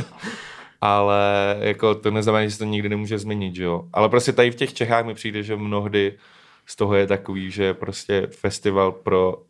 ale 0.80 1.56
jako 1.60 1.94
to 1.94 2.10
neznamená, 2.10 2.44
že 2.44 2.50
se 2.50 2.58
to 2.58 2.64
nikdy 2.64 2.88
nemůže 2.88 3.18
změnit, 3.18 3.54
že 3.54 3.64
jo. 3.64 3.84
Ale 3.92 4.08
prostě 4.08 4.32
tady 4.32 4.50
v 4.50 4.54
těch 4.54 4.74
Čechách 4.74 5.06
mi 5.06 5.14
přijde, 5.14 5.42
že 5.42 5.56
mnohdy 5.56 6.14
z 6.66 6.76
toho 6.76 6.94
je 6.94 7.06
takový, 7.06 7.50
že 7.50 7.74
prostě 7.74 8.26
festival 8.30 8.92
pro 8.92 9.42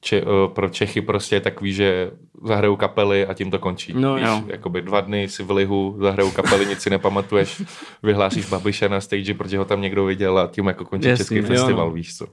Če, 0.00 0.22
uh, 0.22 0.28
pro 0.54 0.68
Čechy 0.68 1.00
prostě 1.00 1.36
je 1.36 1.40
takový, 1.40 1.72
že 1.72 2.10
zahrajou 2.44 2.76
kapely 2.76 3.26
a 3.26 3.34
tím 3.34 3.50
to 3.50 3.58
končí. 3.58 3.92
No, 3.96 4.14
Víš, 4.14 4.24
jo. 4.26 4.42
Jakoby 4.46 4.82
dva 4.82 5.00
dny 5.00 5.28
si 5.28 5.42
v 5.42 5.50
lihu, 5.50 5.96
zahrajou 6.00 6.30
kapely, 6.30 6.66
nic 6.66 6.80
si 6.80 6.90
nepamatuješ, 6.90 7.62
vyhlásíš 8.02 8.46
Babiše 8.46 8.88
na 8.88 9.00
stage, 9.00 9.34
protože 9.34 9.58
ho 9.58 9.64
tam 9.64 9.80
někdo 9.80 10.04
viděl 10.04 10.38
a 10.38 10.46
tím 10.46 10.66
jako 10.66 10.84
končí 10.84 11.08
Jasný, 11.08 11.20
český 11.22 11.36
jo, 11.36 11.42
festival, 11.42 11.86
no. 11.86 11.92
víš 11.92 12.16
co. 12.16 12.26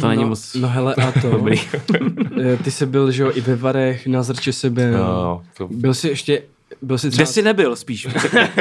To 0.00 0.08
není 0.08 0.22
no, 0.22 0.28
moc 0.28 0.54
No 0.54 0.68
hele, 0.68 0.94
a 0.94 1.12
to. 1.20 1.30
dobrý. 1.30 1.60
Eh, 2.42 2.56
Ty 2.56 2.70
jsi 2.70 2.86
byl, 2.86 3.10
že 3.10 3.22
jo, 3.22 3.32
i 3.34 3.40
ve 3.40 3.56
Varech, 3.56 4.06
na 4.06 4.22
Zrče 4.22 4.52
se 4.52 4.70
byl. 4.70 4.92
No, 4.92 5.42
to, 5.56 5.68
Byl 5.70 5.94
jsi 5.94 6.08
ještě, 6.08 6.42
byl 6.82 6.98
jsi 6.98 7.10
třeba, 7.10 7.22
Kde 7.24 7.32
jsi 7.32 7.42
nebyl 7.42 7.76
spíš? 7.76 8.06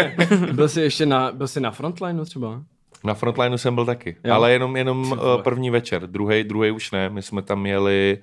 byl 0.52 0.70
jsi 0.70 0.82
ještě 0.82 1.06
na, 1.06 1.32
byl 1.32 1.48
jsi 1.48 1.60
na 1.60 1.72
frontlineu 1.72 2.26
třeba? 2.26 2.62
Na 3.04 3.13
frontlineu 3.13 3.58
jsem 3.58 3.75
byl 3.75 3.86
taky, 3.86 4.16
Jo. 4.24 4.34
ale 4.34 4.51
jenom, 4.51 4.77
jenom 4.77 5.12
uh, 5.12 5.18
první 5.44 5.70
večer, 5.70 6.08
druhý, 6.08 6.44
druhý 6.44 6.72
už 6.72 6.92
ne, 6.92 7.10
my 7.10 7.22
jsme 7.22 7.42
tam 7.42 7.66
jeli 7.66 8.18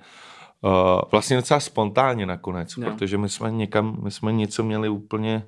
uh, 0.61 0.71
vlastně 1.11 1.35
docela 1.35 1.59
spontánně 1.59 2.25
nakonec, 2.25 2.77
Jo. 2.77 2.83
protože 2.91 3.17
my 3.17 3.29
jsme 3.29 3.51
někam, 3.51 3.97
my 4.03 4.11
jsme 4.11 4.31
něco 4.33 4.63
měli 4.63 4.89
úplně 4.89 5.43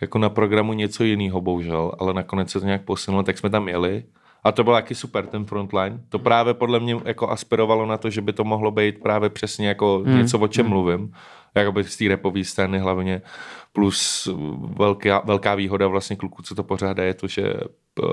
jako 0.00 0.18
na 0.18 0.28
programu 0.28 0.72
něco 0.72 1.04
jiného, 1.04 1.40
bohužel, 1.40 1.92
ale 1.98 2.14
nakonec 2.14 2.50
se 2.50 2.60
to 2.60 2.66
nějak 2.66 2.82
posunulo, 2.84 3.22
tak 3.22 3.38
jsme 3.38 3.50
tam 3.50 3.68
jeli. 3.68 4.04
A 4.44 4.52
to 4.52 4.64
byl 4.64 4.72
taky 4.72 4.94
super, 4.94 5.26
ten 5.26 5.44
frontline. 5.44 6.00
To 6.08 6.18
právě 6.18 6.54
podle 6.54 6.80
mě 6.80 6.96
jako 7.04 7.30
aspirovalo 7.30 7.86
na 7.86 7.96
to, 7.96 8.10
že 8.10 8.20
by 8.20 8.32
to 8.32 8.44
mohlo 8.44 8.70
být 8.70 9.02
právě 9.02 9.30
přesně 9.30 9.68
jako 9.68 10.02
Hmm. 10.06 10.16
něco, 10.18 10.38
o 10.38 10.48
čem 10.48 10.68
mluvím. 10.68 11.12
Jakoby 11.54 11.84
z 11.84 11.96
té 11.96 12.08
repové 12.08 12.44
scény 12.44 12.78
hlavně. 12.78 13.22
Plus 13.74 14.28
velká, 14.76 15.22
velká 15.24 15.54
výhoda 15.54 15.86
vlastně 15.88 16.16
kluků, 16.16 16.42
co 16.42 16.54
to 16.54 16.62
pořádá, 16.62 17.02
je 17.04 17.14
to, 17.14 17.26
že 17.28 17.54
uh, 18.02 18.08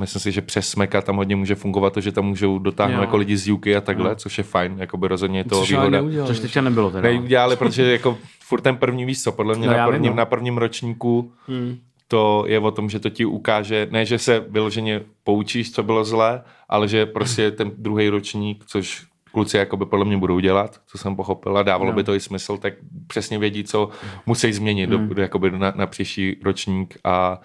myslím 0.00 0.20
si, 0.20 0.32
že 0.32 0.42
přes 0.42 0.68
Smeka 0.68 1.02
tam 1.02 1.16
hodně 1.16 1.36
může 1.36 1.54
fungovat 1.54 1.92
to, 1.92 2.00
že 2.00 2.12
tam 2.12 2.24
můžou 2.24 2.58
dotáhnout 2.58 2.96
Jo. 2.96 3.00
jako 3.00 3.16
lidi 3.16 3.36
z 3.36 3.48
UK 3.50 3.66
a 3.66 3.80
takhle, 3.80 4.16
což 4.16 4.38
je 4.38 4.44
fajn, 4.44 4.74
jakoby 4.78 5.08
rozhodně 5.08 5.38
je 5.40 5.44
to 5.44 5.58
Což 5.60 5.70
výhoda. 5.70 5.88
neudělal. 5.90 6.26
Což 6.28 6.38
teďka 6.40 6.60
nebylo 6.60 6.90
teda. 6.90 7.02
Neudělali, 7.08 7.56
protože 7.56 7.92
jako 7.92 8.18
furt 8.40 8.60
ten 8.60 8.76
první 8.76 9.04
víc 9.04 9.22
co, 9.22 9.32
podle 9.32 9.56
mě 9.58 9.66
No, 9.66 9.72
na, 9.72 9.84
vím, 9.86 9.92
prvním, 9.92 10.10
no. 10.10 10.16
na 10.16 10.24
prvním 10.24 10.58
ročníku 10.58 11.32
Hmm. 11.48 11.78
to 12.08 12.44
je 12.46 12.58
o 12.58 12.70
tom, 12.70 12.90
že 12.90 12.98
to 13.00 13.10
ti 13.10 13.24
ukáže, 13.24 13.88
ne, 13.90 14.06
že 14.06 14.18
se 14.18 14.44
vyloženě 14.48 15.00
poučíš, 15.24 15.72
co 15.72 15.82
bylo 15.82 16.04
zlé, 16.04 16.42
ale 16.68 16.88
že 16.88 17.06
prostě 17.06 17.50
ten 17.50 17.70
druhý 17.78 18.08
ročník, 18.08 18.64
což 18.66 19.06
kluci 19.32 19.56
jakoby 19.56 19.86
podle 19.86 20.04
mě 20.04 20.16
budou 20.16 20.38
dělat, 20.38 20.80
co 20.86 20.98
jsem 20.98 21.16
pochopil 21.16 21.58
a 21.58 21.62
dávalo 21.62 21.90
No. 21.90 21.96
by 21.96 22.04
to 22.04 22.14
i 22.14 22.20
smysl, 22.20 22.56
tak 22.56 22.74
přesně 23.06 23.38
vědí, 23.38 23.64
co 23.64 23.88
musí 24.26 24.52
změnit 24.52 24.90
Hmm. 24.90 25.08
do, 25.08 25.22
jakoby 25.22 25.50
na, 25.50 25.72
na 25.76 25.86
příští 25.86 26.36
ročník 26.44 26.98
a 27.04 27.40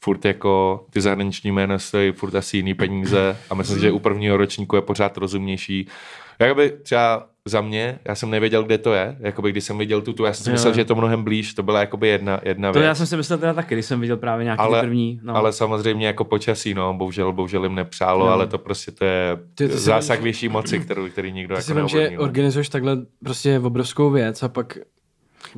furt 0.00 0.24
jako 0.24 0.84
ty 0.90 1.00
zahraniční 1.00 1.52
jména 1.52 1.78
stojí 1.78 2.12
furt 2.12 2.34
asi 2.34 2.56
jiný 2.56 2.74
peníze 2.74 3.36
a 3.50 3.54
myslím 3.54 3.78
že 3.80 3.92
u 3.92 3.98
prvního 3.98 4.36
ročníku 4.36 4.76
je 4.76 4.82
pořád 4.82 5.16
rozumnější. 5.16 5.88
Jakoby 6.38 6.70
třeba 6.82 7.26
za 7.48 7.60
mě, 7.60 7.98
já 8.08 8.14
jsem 8.14 8.30
nevěděl, 8.30 8.62
kde 8.62 8.78
to 8.78 8.92
je, 8.94 9.16
jakoby 9.20 9.50
když 9.52 9.64
jsem 9.64 9.78
viděl 9.78 10.00
tu, 10.02 10.12
tu 10.12 10.24
já 10.24 10.32
jsem 10.32 10.44
si 10.44 10.50
Jo. 10.50 10.52
myslel, 10.52 10.74
že 10.74 10.80
je 10.80 10.84
to 10.84 10.94
mnohem 10.94 11.24
blíž, 11.24 11.54
to 11.54 11.62
byla 11.62 11.80
jakoby 11.80 12.08
jedna, 12.08 12.40
jedna 12.44 12.72
To 12.72 12.78
věc. 12.78 12.86
já 12.86 12.94
jsem 12.94 13.06
si 13.06 13.16
myslel 13.16 13.38
teda 13.38 13.52
taky, 13.54 13.74
když 13.74 13.86
jsem 13.86 14.00
viděl 14.00 14.16
právě 14.16 14.44
nějaký 14.44 14.60
Ale- 14.60 14.80
ty 14.80 14.86
první. 14.86 15.20
No. 15.22 15.36
Ale 15.36 15.52
samozřejmě 15.52 16.06
jako 16.06 16.24
počasí, 16.24 16.74
no, 16.74 16.94
bohužel, 16.94 17.32
bohužel 17.32 17.64
jim 17.64 17.74
nepřálo, 17.74 18.26
No. 18.26 18.32
ale 18.32 18.46
to 18.46 18.58
prostě 18.58 18.90
to 18.90 19.04
je 19.04 19.36
Ty- 19.54 19.68
to 19.68 19.74
si 19.76 19.80
zásah 19.82 20.16
vem- 20.16 20.24
vyšší 20.24 20.48
moci, 20.48 20.78
kterou, 20.80 21.08
který 21.08 21.32
nikdo 21.32 21.54
Ty 21.54 21.58
jako 21.58 21.66
si 21.66 21.74
vím, 21.74 21.88
že 21.88 22.10
no. 22.16 22.22
organizuješ 22.22 22.68
takhle 22.68 22.96
prostě 23.24 23.58
obrovskou 23.58 24.10
věc 24.10 24.42
a 24.42 24.48
pak... 24.48 24.78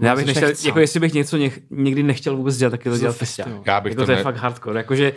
já 0.01 0.15
bych 0.17 0.23
Jsi 0.23 0.27
nechtěl, 0.27 0.49
nechcel. 0.49 0.69
jako 0.69 0.81
jestli 0.81 1.01
bych 1.01 1.15
něco 1.15 1.37
někdy 1.71 2.03
nechtěl 2.03 2.37
vůbec 2.37 2.57
dělat, 2.57 2.71
tak 2.71 2.85
je 2.85 2.91
to 2.93 2.99
dělat 2.99 3.17
festival. 3.17 3.47
festival. 3.53 3.75
Já 3.75 3.81
bych 3.81 3.91
jako 3.91 4.03
to 4.03 4.07
to 4.07 4.13
je 4.13 4.17
ne- 4.17 4.23
fakt 4.23 4.37
hardcore, 4.37 4.81
jakože 4.81 5.13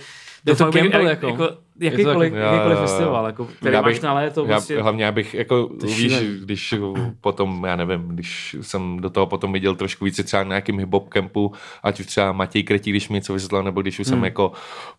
Je 0.45 0.55
to 0.55 0.71
bych- 0.71 0.83
gamble, 0.91 1.09
jako, 1.09 1.27
jako. 1.27 1.43
jako 1.43 1.57
jakýkoliv, 1.79 2.33
taky- 2.33 2.43
jakýkoliv 2.43 2.77
jo. 2.77 2.85
festival, 2.85 3.25
jako, 3.25 3.45
který 3.45 3.75
Já 3.75 3.81
máš 3.81 3.93
bych- 3.93 4.03
na 4.03 4.13
léto, 4.13 4.45
Já, 4.45 4.55
prostě, 4.55 4.81
hlavně 4.81 5.03
já 5.03 5.11
bych, 5.11 5.33
jako, 5.33 5.69
víš, 5.83 6.13
když 6.43 6.75
potom, 7.21 7.63
já 7.67 7.75
nevím, 7.75 8.07
když 8.07 8.55
jsem 8.61 8.97
do 8.99 9.09
toho 9.09 9.25
potom 9.27 9.53
viděl 9.53 9.75
trošku 9.75 10.05
více 10.05 10.23
třeba 10.23 10.43
na 10.43 10.47
nějakým 10.49 10.77
hip-hop 10.79 11.07
kempu, 11.09 11.53
ať 11.83 11.99
už 11.99 12.05
třeba 12.05 12.31
Matěj 12.31 12.63
Kretí, 12.63 12.89
když 12.91 13.09
mi 13.09 13.15
něco 13.15 13.33
vysvětlil, 13.33 13.63
nebo 13.63 13.81
když 13.81 13.99
už 13.99 14.07
Hmm. 14.07 14.15
jsem 14.15 14.23
jako 14.23 14.51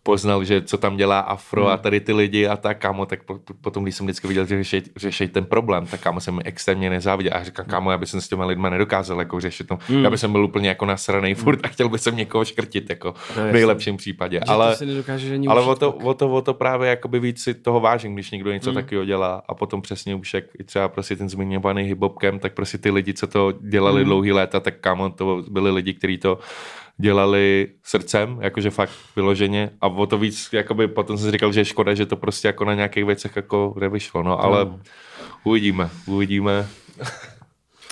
poznal, 0.02 0.44
že 0.44 0.62
co 0.62 0.78
tam 0.78 0.96
dělá 0.96 1.20
Afro 1.20 1.68
a 1.68 1.76
tady 1.76 2.00
ty 2.00 2.12
lidi 2.12 2.46
a 2.46 2.56
tak, 2.56 2.78
kámo, 2.78 3.06
tak 3.06 3.22
po- 3.22 3.38
potom, 3.60 3.82
když 3.82 3.94
jsem 3.96 4.06
vždycky 4.06 4.28
viděl, 4.28 4.46
že 4.46 4.56
řešej, 4.56 4.82
řešej 4.96 5.28
ten 5.28 5.44
problém, 5.44 5.86
tak 5.86 6.00
kámo 6.00 6.20
jsem 6.20 6.34
mi 6.36 6.42
extrémně 6.44 6.90
nezáviděl. 6.90 7.32
A 7.34 7.38
já 7.38 7.44
říkám, 7.44 7.66
kámo, 7.66 7.90
já 7.90 7.98
bych 7.98 8.08
s 8.08 8.28
těma 8.28 8.44
lidma 8.46 8.70
nedokázal 8.70 9.18
jako 9.18 9.40
řešit 9.40 9.66
to. 9.66 9.78
Hmm. 9.88 10.04
Já 10.04 10.10
bych 10.10 10.24
byl 10.24 10.44
úplně 10.44 10.68
jako 10.68 10.86
nasranej 10.86 11.34
furt 11.34 11.60
a 11.62 11.68
chtěl 11.68 11.88
bych 11.88 12.00
jsem 12.00 12.16
někoho 12.16 12.44
škrtit, 12.44 12.90
jako 12.90 13.12
To 13.12 13.40
v 13.40 13.52
nejlepším 13.52 13.96
případě. 13.96 14.36
Že 14.36 14.52
Ale 14.52 14.70
to 14.70 14.76
si 14.76 14.86
nedokážeš 14.86 15.29
ani 15.30 15.46
ale 15.48 15.62
o 15.62 15.74
to, 15.74 15.92
o, 15.92 16.14
to, 16.14 16.30
o 16.32 16.42
to 16.42 16.54
právě 16.54 16.90
jakoby 16.90 17.20
víc 17.20 17.42
si 17.42 17.54
toho 17.54 17.80
vážím, 17.80 18.14
když 18.14 18.30
někdo 18.30 18.52
něco 18.52 18.70
Mm. 18.70 18.76
mm. 18.76 18.82
takového 18.82 19.04
dělá 19.04 19.42
a 19.48 19.54
potom 19.54 19.82
přesně 19.82 20.14
už 20.14 20.34
jak 20.34 20.44
i 20.58 20.64
třeba 20.64 20.88
prostě 20.88 21.16
ten 21.16 21.28
zmiňovaný 21.28 21.94
hip-hopkem, 21.94 22.38
tak 22.38 22.52
prostě 22.54 22.78
ty 22.78 22.90
lidi, 22.90 23.14
co 23.14 23.26
to 23.26 23.52
dělali 23.60 23.94
Mm. 23.94 24.00
mm. 24.00 24.04
dlouhý 24.04 24.32
léta, 24.32 24.60
tak 24.60 24.74
kámo, 24.80 25.10
to 25.10 25.42
byli 25.50 25.70
lidi, 25.70 25.94
kteří 25.94 26.18
to 26.18 26.38
dělali 26.98 27.68
srdcem, 27.82 28.38
jakože 28.40 28.70
fakt 28.70 28.92
vyloženě 29.16 29.70
a 29.80 29.86
o 29.86 30.06
to 30.06 30.18
víc, 30.18 30.48
jakoby 30.52 30.88
potom 30.88 31.16
jsem 31.18 31.26
si 31.26 31.32
říkal, 31.32 31.52
že 31.52 31.60
je 31.60 31.64
škoda, 31.64 31.94
že 31.94 32.06
to 32.06 32.16
prostě 32.16 32.48
jako 32.48 32.64
na 32.64 32.74
nějakých 32.74 33.04
věcech 33.04 33.36
jako 33.36 33.74
nevyšlo, 33.80 34.22
no, 34.22 34.44
ale 34.44 34.64
No. 34.64 34.80
uvidíme, 35.44 35.90
uvidíme. 36.06 36.66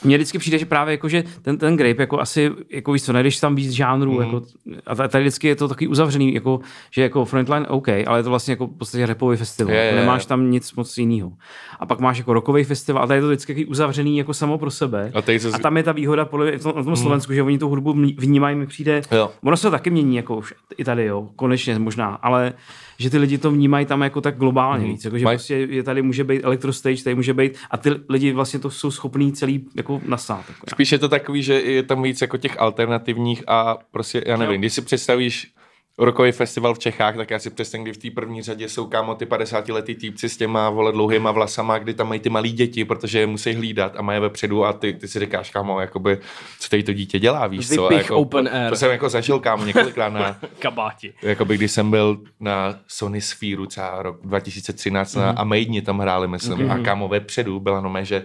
Mně 0.05 0.17
vždycky 0.17 0.39
přijde, 0.39 0.59
že 0.59 0.67
právě 0.67 0.93
jako, 0.93 1.09
že 1.09 1.25
ten, 1.43 1.59
ten 1.59 1.77
grape 1.77 2.03
jako 2.03 2.21
asi, 2.21 2.51
jako 2.71 2.93
víš 2.93 3.03
co, 3.03 3.13
najdeš 3.13 3.41
tam 3.41 3.55
víc 3.55 3.71
žánrů, 3.73 4.13
Mhm. 4.13 4.21
mm. 4.29 4.35
jako, 4.35 4.47
a 4.87 4.95
ta- 4.95 5.09
tady 5.09 5.25
vždycky 5.25 5.49
je 5.49 5.57
to 5.57 5.69
takový 5.69 5.89
uzavřený, 5.89 6.35
jako, 6.35 6.61
že 6.91 7.03
jako 7.03 7.25
Frontline 7.25 7.67
OK, 7.69 7.89
ale 8.07 8.19
je 8.19 8.23
to 8.23 8.31
vlastně 8.31 8.53
jako 8.53 8.67
v 8.67 8.79
podstatě 8.79 9.07
rapový 9.07 9.37
festival, 9.37 9.75
Je, 9.75 9.81
je, 9.81 9.87
je. 9.87 9.95
nemáš 9.95 10.27
tam 10.27 10.51
nic 10.51 10.73
moc 10.75 10.99
jiného. 10.99 11.33
A 11.81 11.87
pak 11.87 12.01
máš 12.01 12.19
jako 12.19 12.33
rockový 12.33 12.65
festival, 12.65 13.03
a 13.03 13.07
tady 13.07 13.19
je 13.19 13.23
to 13.23 13.27
vždycky 13.29 13.67
uzavřený 13.67 14.19
jako 14.19 14.35
samo 14.35 14.59
pro 14.59 14.71
sebe. 14.71 15.13
A 15.15 15.39
se... 15.39 15.49
A 15.53 15.59
tam 15.59 15.77
je 15.77 15.83
ta 15.83 15.93
výhoda 15.93 16.25
podle 16.25 16.47
mě 16.49 16.59
v 16.59 16.63
tom, 16.63 16.73
v 16.73 16.85
tom 16.85 16.97
Slovensku, 16.97 17.33
že 17.33 17.43
oni 17.43 17.59
tu 17.59 17.69
hudbu 17.69 17.93
vnímají, 18.19 18.57
mi 18.57 18.67
přijde, 18.67 19.03
Jo. 19.13 19.31
ono 19.43 19.57
se 19.57 19.63
to 19.63 19.71
taky 19.71 19.91
mění, 19.91 20.17
jako 20.17 20.37
už 20.37 20.55
i 20.77 20.85
tady, 20.85 21.05
jo, 21.05 21.29
konečně 21.37 21.79
možná, 21.79 22.15
ale 22.15 22.53
že 22.99 23.11
ty 23.11 23.19
lidi 23.19 23.39
to 23.39 23.51
vnímají 23.51 23.87
tam 23.87 24.01
jako 24.03 24.21
tak 24.21 24.37
globálně 24.37 24.85
Mhm. 24.85 24.93
víc, 24.93 25.05
jako, 25.05 25.19
že 25.19 25.25
Maj- 25.27 25.31
prostě 25.31 25.55
je 25.55 25.83
tady 25.83 26.03
může 26.03 26.25
být 26.25 26.43
elektrostage, 26.45 27.05
tady 27.05 27.15
může 27.17 27.35
být, 27.35 27.53
a 27.71 27.77
ty 27.77 27.91
lidi 28.09 28.33
vlastně 28.33 28.59
to 28.61 28.71
jsou 28.71 28.91
schopní 28.91 29.33
celý 29.33 29.65
jako 29.77 29.88
nasát. 30.07 30.45
Jako, 30.49 30.67
Spíš 30.71 30.93
je 30.93 30.99
to 30.99 31.09
takový, 31.09 31.43
že 31.43 31.55
je 31.61 31.83
tam 31.83 32.03
víc 32.03 32.21
jako 32.21 32.37
těch 32.37 32.61
alternativních 32.61 33.43
a 33.47 33.79
prostě, 33.91 34.23
já 34.27 34.37
nevím, 34.37 34.55
Jo. 34.55 34.59
když 34.59 34.73
si 34.73 34.83
představíš 34.83 35.53
rokový 36.01 36.33
festival 36.33 36.75
v 36.75 36.79
Čechách, 36.79 37.17
tak 37.17 37.31
já 37.31 37.39
si 37.39 37.51
představím, 37.51 37.85
kdy 37.85 37.93
v 37.93 37.97
té 37.99 38.11
první 38.11 38.43
řadě 38.43 38.69
jsou 38.69 38.87
kámo 38.87 39.15
ty 39.15 39.27
50 39.27 39.69
letý 39.69 39.95
týpci 39.95 40.29
s 40.29 40.37
těma 40.37 40.71
vole 40.71 40.93
dlouhýma 40.93 41.31
vlasama, 41.33 41.79
kdy 41.79 41.95
tam 41.95 42.09
mají 42.09 42.21
ty 42.21 42.31
malí 42.31 42.53
děti, 42.53 42.85
protože 42.85 43.19
je 43.21 43.27
musí 43.27 43.53
hlídat 43.53 43.93
a 43.97 44.03
mají 44.03 44.17
je 44.17 44.21
vepředu 44.21 44.65
a 44.65 44.73
ty, 44.73 44.93
ty 44.93 45.09
si 45.09 45.19
říkáš, 45.19 45.51
kámo, 45.51 45.81
jakoby, 45.81 46.19
co 46.61 46.69
tady 46.69 46.83
to 46.83 46.93
dítě 46.93 47.19
dělá, 47.19 47.47
víš 47.47 47.69
co? 47.69 47.87
A 47.87 47.89
Vypich 47.89 48.05
jako, 48.05 48.17
open 48.17 48.49
air. 48.53 48.71
To 48.71 48.77
jsem 48.77 48.91
jako 48.91 49.09
zažil, 49.09 49.39
kámo, 49.41 49.65
několikrát 49.65 50.09
na, 50.09 50.39
Kabáti. 50.59 51.13
jakoby, 51.23 51.57
když 51.57 51.73
jsem 51.73 51.91
byl 51.91 52.19
na 52.41 52.79
Sony 52.87 53.21
Sphere 53.21 53.67
třeba 53.69 54.03
rok 54.03 54.21
2013 54.25 55.15
Mhm. 55.15 55.25
mm. 55.25 55.35
na 55.35 55.41
Amaidni 55.41 55.83
tam 55.83 55.99
hráli, 55.99 56.29
myslím, 56.29 56.59
mm. 56.59 56.71
a 56.71 56.79
kámo, 56.79 57.09
vepředu 57.09 57.61
byla 57.61 57.81
no 57.81 57.95
že 58.03 58.25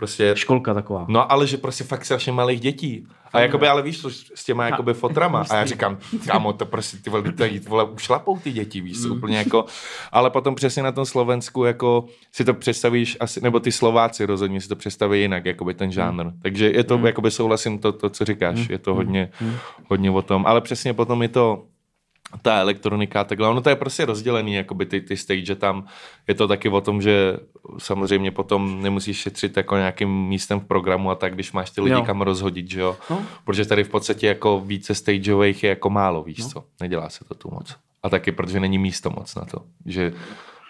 prostě 0.00 0.32
Školka 0.36 0.74
taková. 0.74 1.04
No, 1.08 1.32
ale 1.32 1.46
že 1.46 1.56
prostě 1.56 1.84
fakt 1.84 2.04
strašně 2.04 2.32
malých 2.32 2.60
dětí. 2.60 3.06
A 3.32 3.40
jakoby, 3.40 3.68
ale 3.68 3.82
víš, 3.82 3.98
to 3.98 4.10
s 4.10 4.44
těma 4.44 4.64
jakoby 4.64 4.94
fotrama. 4.94 5.44
A 5.50 5.56
já 5.56 5.64
říkám, 5.64 5.98
kámo, 6.26 6.52
to 6.52 6.66
prostě 6.66 6.96
ty 6.96 7.10
vole, 7.10 7.32
to 7.32 7.44
jít, 7.44 7.68
vole, 7.68 7.84
ušlapou 7.84 8.38
ty 8.38 8.52
děti, 8.52 8.80
víš, 8.80 8.98
mm. 8.98 9.12
úplně 9.12 9.38
jako. 9.38 9.64
Ale 10.12 10.30
potom 10.30 10.54
přesně 10.54 10.82
na 10.82 10.92
tom 10.92 11.04
Slovensku, 11.04 11.64
jako 11.64 12.04
si 12.32 12.44
to 12.44 12.54
představíš, 12.54 13.16
asi, 13.20 13.40
nebo 13.40 13.60
ty 13.60 13.72
Slováci 13.72 14.26
rozhodně 14.26 14.60
si 14.60 14.68
to 14.68 14.76
představí 14.76 15.20
jinak, 15.20 15.44
jakoby 15.44 15.74
ten 15.74 15.92
žánr. 15.92 16.24
Mm. 16.24 16.32
Takže 16.42 16.70
je 16.70 16.84
to, 16.84 16.98
mm. 16.98 17.06
jakoby 17.06 17.30
souhlasím 17.30 17.78
to, 17.78 17.92
to, 17.92 18.10
co 18.10 18.24
říkáš, 18.24 18.58
mm. 18.58 18.66
je 18.70 18.78
to 18.78 18.94
hodně, 18.94 19.30
mm. 19.40 19.54
hodně 19.88 20.10
o 20.10 20.22
tom. 20.22 20.46
Ale 20.46 20.60
přesně 20.60 20.94
potom 20.94 21.22
je 21.22 21.28
to, 21.28 21.64
ta 22.42 22.58
elektronika, 22.60 23.24
takhle, 23.24 23.48
ono 23.48 23.60
to 23.60 23.68
je 23.70 23.76
prostě 23.76 24.04
rozdělený, 24.04 24.54
jakoby 24.54 24.86
ty, 24.86 25.00
ty 25.00 25.16
stage 25.16 25.54
tam, 25.54 25.84
je 26.28 26.34
to 26.34 26.48
taky 26.48 26.68
o 26.68 26.80
tom, 26.80 27.02
že 27.02 27.36
samozřejmě 27.78 28.30
potom 28.30 28.82
nemusíš 28.82 29.16
šetřit 29.18 29.56
jako 29.56 29.76
nějakým 29.76 30.08
místem 30.26 30.60
v 30.60 30.64
programu 30.64 31.10
a 31.10 31.14
tak, 31.14 31.34
když 31.34 31.52
máš 31.52 31.70
ty 31.70 31.80
lidi 31.80 31.94
Jo. 31.94 32.02
kam 32.02 32.20
rozhodit, 32.20 32.70
že 32.70 32.80
jo, 32.80 32.96
No. 33.10 33.22
protože 33.44 33.64
tady 33.64 33.84
v 33.84 33.88
podstatě 33.88 34.26
jako 34.26 34.60
více 34.66 34.94
stageových 34.94 35.62
je 35.62 35.68
jako 35.68 35.90
málo, 35.90 36.22
víš 36.22 36.38
no. 36.38 36.48
co, 36.48 36.64
nedělá 36.80 37.08
se 37.08 37.24
to 37.24 37.34
tu 37.34 37.50
moc. 37.50 37.76
A 38.02 38.08
taky, 38.08 38.32
protože 38.32 38.60
není 38.60 38.78
místo 38.78 39.10
moc 39.10 39.34
na 39.34 39.44
to, 39.44 39.58
že 39.86 40.12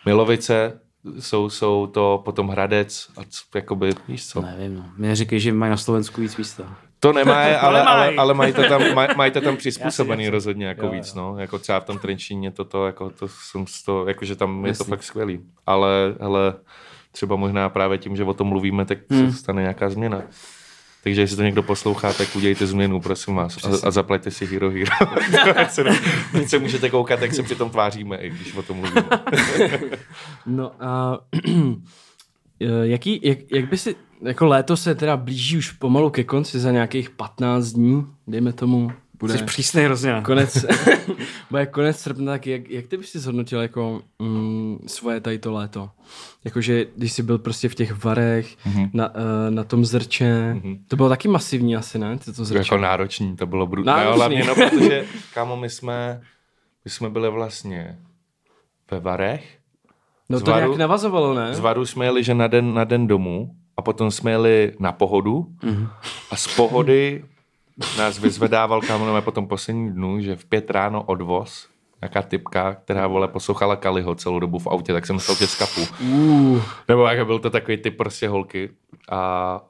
Milovice 0.06 0.80
jsou, 1.18 1.50
jsou 1.50 1.86
to 1.86 2.22
potom 2.24 2.48
Hradec 2.48 3.08
a 3.16 3.20
jakoby, 3.54 3.90
víš 4.08 4.26
co, 4.28 4.40
Nevím, 4.42 4.74
no. 4.76 4.84
Mě 4.96 5.16
říkají, 5.16 5.40
že 5.40 5.52
mají 5.52 5.70
na 5.70 5.76
Slovensku 5.76 6.20
víc 6.20 6.36
místa. 6.36 6.76
To 7.00 7.12
nemá, 7.12 7.34
ale, 7.42 7.58
ale, 7.60 7.78
nemají. 8.00 8.16
ale 8.18 8.34
mají 8.34 8.52
to 8.52 8.68
tam, 8.68 8.82
maj, 8.94 9.08
mají 9.16 9.32
to 9.32 9.40
tam 9.40 9.56
přizpůsobený 9.62 10.24
Jasně, 10.24 10.30
rozhodně 10.30 10.66
jako 10.66 10.86
Jo, 10.86 10.92
víc, 10.92 11.14
no. 11.14 11.38
Jako 11.38 11.58
třeba 11.58 11.80
v 11.80 11.84
tom 11.84 11.98
Trenčíně 11.98 12.50
toto, 12.50 12.86
jako 12.86 13.10
to 13.10 13.28
jsem 13.28 13.66
z 13.66 13.82
toho, 13.82 14.06
jakože 14.06 14.36
tam 14.36 14.56
je 14.56 14.62
to 14.62 14.68
Jasně. 14.82 14.84
fakt 14.84 15.02
skvělý. 15.02 15.40
Ale, 15.66 16.14
hele, 16.20 16.54
třeba 17.12 17.36
možná 17.36 17.68
právě 17.68 17.98
tím, 17.98 18.16
že 18.16 18.24
o 18.24 18.34
tom 18.34 18.46
mluvíme, 18.46 18.84
tak 18.84 18.98
Hmm. 19.10 19.32
se 19.32 19.38
stane 19.38 19.62
nějaká 19.62 19.90
změna. 19.90 20.22
Takže 21.04 21.20
jestli 21.20 21.36
to 21.36 21.42
někdo 21.42 21.62
poslouchá, 21.62 22.12
tak 22.12 22.36
udělejte 22.36 22.66
změnu, 22.66 23.00
prosím 23.00 23.34
vás. 23.34 23.64
A, 23.64 23.86
a 23.86 23.90
zaplaťte 23.90 24.30
si 24.30 24.46
Hero 24.46 24.70
Hero. 24.70 24.92
Ať 25.56 25.70
se, 26.46 26.58
můžete 26.58 26.90
koukat, 26.90 27.22
jak 27.22 27.34
se 27.34 27.42
přitom 27.42 27.70
tváříme, 27.70 28.16
i 28.16 28.30
když 28.30 28.54
o 28.54 28.62
tom 28.62 28.76
mluvíme. 28.76 29.02
No 30.46 30.72
a 30.80 31.18
jaký, 32.82 33.20
jak, 33.22 33.38
jak 33.52 33.68
by 33.68 33.78
si, 33.78 33.94
jako 34.22 34.46
léto 34.46 34.76
se 34.76 34.94
teda 34.94 35.16
blíží 35.16 35.58
už 35.58 35.70
pomalu 35.70 36.10
ke 36.10 36.24
konci 36.24 36.58
za 36.58 36.70
nějakých 36.70 37.10
15 37.10 37.66
dní, 37.66 38.06
dejme 38.26 38.52
tomu, 38.52 38.92
bude 39.20 39.38
Jsi 39.38 39.44
přísnej 39.44 39.84
hrozně. 39.84 40.20
konec, 40.24 40.64
bude 41.50 41.66
konec 41.66 41.98
srpna, 41.98 42.32
tak 42.32 42.46
jak, 42.46 42.70
jak 42.70 42.86
ty 42.86 42.96
bys 42.96 43.10
si 43.10 43.18
zhodnotil 43.18 43.60
jako 43.60 44.02
mm, 44.18 44.78
svoje 44.86 45.20
tady 45.20 45.38
to 45.38 45.52
léto? 45.52 45.90
Jakože 46.44 46.86
když 46.96 47.12
jsi 47.12 47.22
byl 47.22 47.38
prostě 47.38 47.68
v 47.68 47.74
těch 47.74 48.04
varech, 48.04 48.56
mm-hmm. 48.66 48.90
na, 48.92 49.08
uh, 49.08 49.20
na 49.50 49.64
tom 49.64 49.84
zrče, 49.84 50.54
mm-hmm. 50.54 50.78
to 50.88 50.96
bylo 50.96 51.08
taky 51.08 51.28
masivní 51.28 51.76
asi, 51.76 51.98
ne? 51.98 52.18
To, 52.18 52.32
to 52.32 52.44
zrče. 52.44 52.58
jako 52.58 52.82
náročný, 52.82 53.36
to 53.36 53.46
bylo 53.46 53.66
brutální. 53.66 54.04
Náročný. 54.04 54.38
No, 54.38 54.44
hlavně 54.44 54.44
no, 54.44 54.70
protože, 54.70 55.04
kámo, 55.34 55.56
my 55.56 55.70
jsme, 55.70 56.20
my 56.84 56.90
jsme 56.90 57.10
byli 57.10 57.30
vlastně 57.30 57.98
ve 58.90 59.00
Varech, 59.00 59.58
no 60.28 60.40
to 60.40 60.50
Varu- 60.50 60.56
nějak 60.56 60.76
navazovalo, 60.76 61.34
ne? 61.34 61.54
z 61.54 61.58
Varu 61.58 61.86
jsme 61.86 62.04
jeli, 62.04 62.24
že 62.24 62.34
na 62.34 62.46
den, 62.46 62.74
na 62.74 62.84
den 62.84 63.06
domů 63.06 63.50
a 63.80 63.82
potom 63.82 64.10
jsme 64.10 64.30
jeli 64.30 64.72
na 64.78 64.92
pohodu 64.92 65.46
Mhm. 65.62 65.88
a 66.30 66.36
z 66.36 66.46
pohody 66.56 67.24
nás 67.98 68.18
vyzvedával 68.18 68.80
kámo 68.80 69.22
po 69.22 69.30
tom 69.30 69.48
posledním 69.48 69.92
dnu, 69.92 70.20
že 70.20 70.36
v 70.36 70.44
pět 70.44 70.70
ráno 70.70 71.02
odvoz, 71.02 71.68
nějaká 72.02 72.22
typka, 72.22 72.74
která 72.74 73.06
vole 73.06 73.28
poslouchala 73.28 73.76
Kaliho 73.76 74.14
celou 74.14 74.38
dobu 74.40 74.58
v 74.58 74.66
autě, 74.66 74.92
tak 74.92 75.06
jsem 75.06 75.16
myslel, 75.16 75.36
že 75.36 75.46
z 75.46 75.54
kapu. 75.58 75.80
Uh, 76.04 76.62
Nebo 76.88 77.06
jako 77.06 77.24
byl 77.24 77.38
to 77.38 77.50
takový 77.50 77.76
typ 77.76 77.96
prostě 77.96 78.28
holky 78.28 78.70
a, 79.10 79.60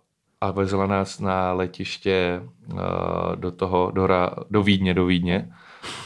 a 0.40 0.50
vezla 0.50 0.86
nás 0.86 1.20
na 1.20 1.52
letiště 1.52 2.42
uh, 2.72 2.80
do 3.34 3.50
toho, 3.50 3.90
do, 3.94 4.06
Ra, 4.06 4.30
do 4.50 4.62
Vídně, 4.62 4.94
do 4.94 5.06
Vídně 5.06 5.52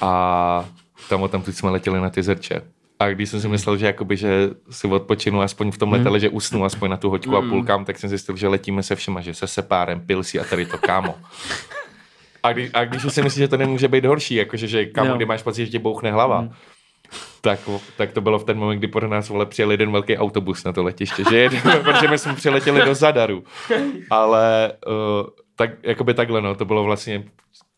a 0.00 0.64
tam 1.08 1.22
o 1.22 1.28
tam 1.28 1.44
jsme 1.44 1.70
letěli 1.70 2.00
na 2.00 2.10
ty 2.10 2.22
zrče. 2.22 2.62
A 3.04 3.10
když 3.10 3.30
jsem 3.30 3.40
si 3.40 3.48
myslel, 3.48 3.76
že, 3.76 3.86
jakoby, 3.86 4.16
že 4.16 4.50
si 4.70 4.86
odpočinu 4.86 5.40
aspoň 5.40 5.70
v 5.70 5.78
tom 5.78 5.92
letadle, 5.92 6.20
že 6.20 6.28
usnu 6.28 6.64
aspoň 6.64 6.90
na 6.90 6.96
tu 6.96 7.10
hoďku 7.10 7.36
a 7.36 7.42
půlkám, 7.42 7.84
tak 7.84 7.98
jsem 7.98 8.08
zjistil, 8.08 8.36
že 8.36 8.48
letíme 8.48 8.82
se 8.82 8.96
všema, 8.96 9.20
že 9.20 9.34
se 9.34 9.46
sepárem, 9.46 10.00
pilsí 10.00 10.40
a 10.40 10.44
tady 10.44 10.66
to 10.66 10.78
kámo. 10.78 11.14
A, 12.42 12.52
když, 12.52 12.70
a 12.74 12.84
když 12.84 13.02
si 13.08 13.22
myslíš, 13.22 13.38
že 13.38 13.48
to 13.48 13.56
nemůže 13.56 13.88
být 13.88 14.04
horší, 14.04 14.34
jakože 14.34 14.66
že 14.68 14.86
kámo, 14.86 15.10
Jo. 15.10 15.16
kdy 15.16 15.24
máš 15.24 15.42
pocit, 15.42 15.66
že 15.66 15.70
ti 15.70 15.78
bouchne 15.78 16.12
hlava, 16.12 16.48
tak, 17.40 17.60
tak 17.96 18.12
to 18.12 18.20
bylo 18.20 18.38
v 18.38 18.44
ten 18.44 18.58
moment, 18.58 18.78
kdy 18.78 18.88
pod 18.88 19.02
nás 19.02 19.28
vole 19.28 19.46
přijel 19.46 19.70
jeden 19.70 19.92
velký 19.92 20.16
autobus 20.16 20.64
na 20.64 20.72
to 20.72 20.82
letiště, 20.82 21.24
že 21.30 21.36
jeden, 21.36 21.60
protože 21.84 22.08
my 22.08 22.18
jsme 22.18 22.34
přiletěli 22.34 22.84
do 22.84 22.94
Zadaru. 22.94 23.44
Ale 24.10 24.72
uh, 24.86 25.26
tak, 25.56 25.70
jakoby 25.82 26.14
takhle, 26.14 26.42
no, 26.42 26.54
to 26.54 26.64
bylo 26.64 26.84
vlastně 26.84 27.24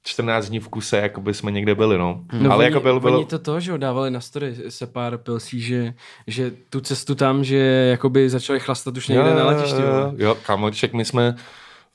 14 0.07 0.49
dní 0.49 0.61
v 0.61 0.69
kuse, 0.69 0.97
jakoby 0.97 1.35
jsme 1.35 1.51
někde 1.51 1.75
byli, 1.75 1.99
no. 1.99 2.21
No 2.33 2.53
Ale 2.53 2.65
oni, 2.65 2.65
jako 2.65 2.81
byl, 2.81 3.01
bylo, 3.01 3.17
oni 3.17 3.27
to 3.27 3.39
to, 3.39 3.61
že 3.61 3.71
jo, 3.71 3.77
dávali 3.77 4.11
na 4.11 4.21
story 4.21 4.55
se 4.69 4.87
pár 4.87 5.19
pilsí, 5.19 5.61
že, 5.61 5.95
že 6.27 6.53
tu 6.71 6.81
cestu 6.81 7.15
tam, 7.15 7.45
že 7.45 7.57
jakoby 7.91 8.31
začali 8.31 8.61
chlastat 8.61 8.97
už 8.97 9.09
někde 9.09 9.35
na 9.35 9.47
letišti. 9.47 9.83
Jo, 9.83 10.13
jo, 10.17 10.35
kámo, 10.47 10.71
však 10.71 10.93
my 10.93 11.05
jsme, 11.05 11.37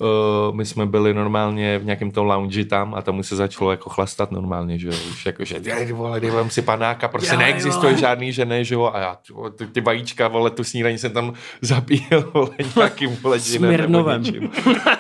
uh, 0.02 0.56
my 0.56 0.66
jsme 0.66 0.86
byli 0.86 1.14
normálně 1.14 1.78
v 1.78 1.86
nějakém 1.86 2.12
tom 2.12 2.28
lounge 2.28 2.66
tam 2.66 2.96
a 2.96 3.02
tam 3.02 3.20
už 3.20 3.28
se 3.28 3.36
začalo 3.36 3.72
jako 3.72 3.90
chlastat 3.90 4.32
normálně, 4.32 4.80
že 4.80 4.88
jo, 4.88 4.94
už 5.10 5.26
jako, 5.26 5.46
že 5.46 5.60
dej, 5.60 5.92
vole, 5.92 6.20
dej, 6.20 6.32
vem 6.32 6.50
si 6.50 6.62
panáka, 6.62 7.08
prostě 7.08 7.38
neexistuje 7.38 7.98
žádný, 7.98 8.34
že 8.34 8.46
ne, 8.46 8.64
že 8.64 8.76
jo, 8.76 8.92
a 8.94 9.00
já, 9.00 9.18
ty, 9.56 9.68
ty, 9.68 9.82
vajíčka, 9.82 10.28
vole, 10.28 10.50
tu 10.50 10.64
snídaní 10.64 10.98
jsem 10.98 11.12
tam 11.12 11.34
zapíjel, 11.62 12.32
vole, 12.34 12.50
nějakým, 12.76 13.16
vole, 13.16 13.40
Smirnovem. 13.40 14.24
něčím. 14.24 14.52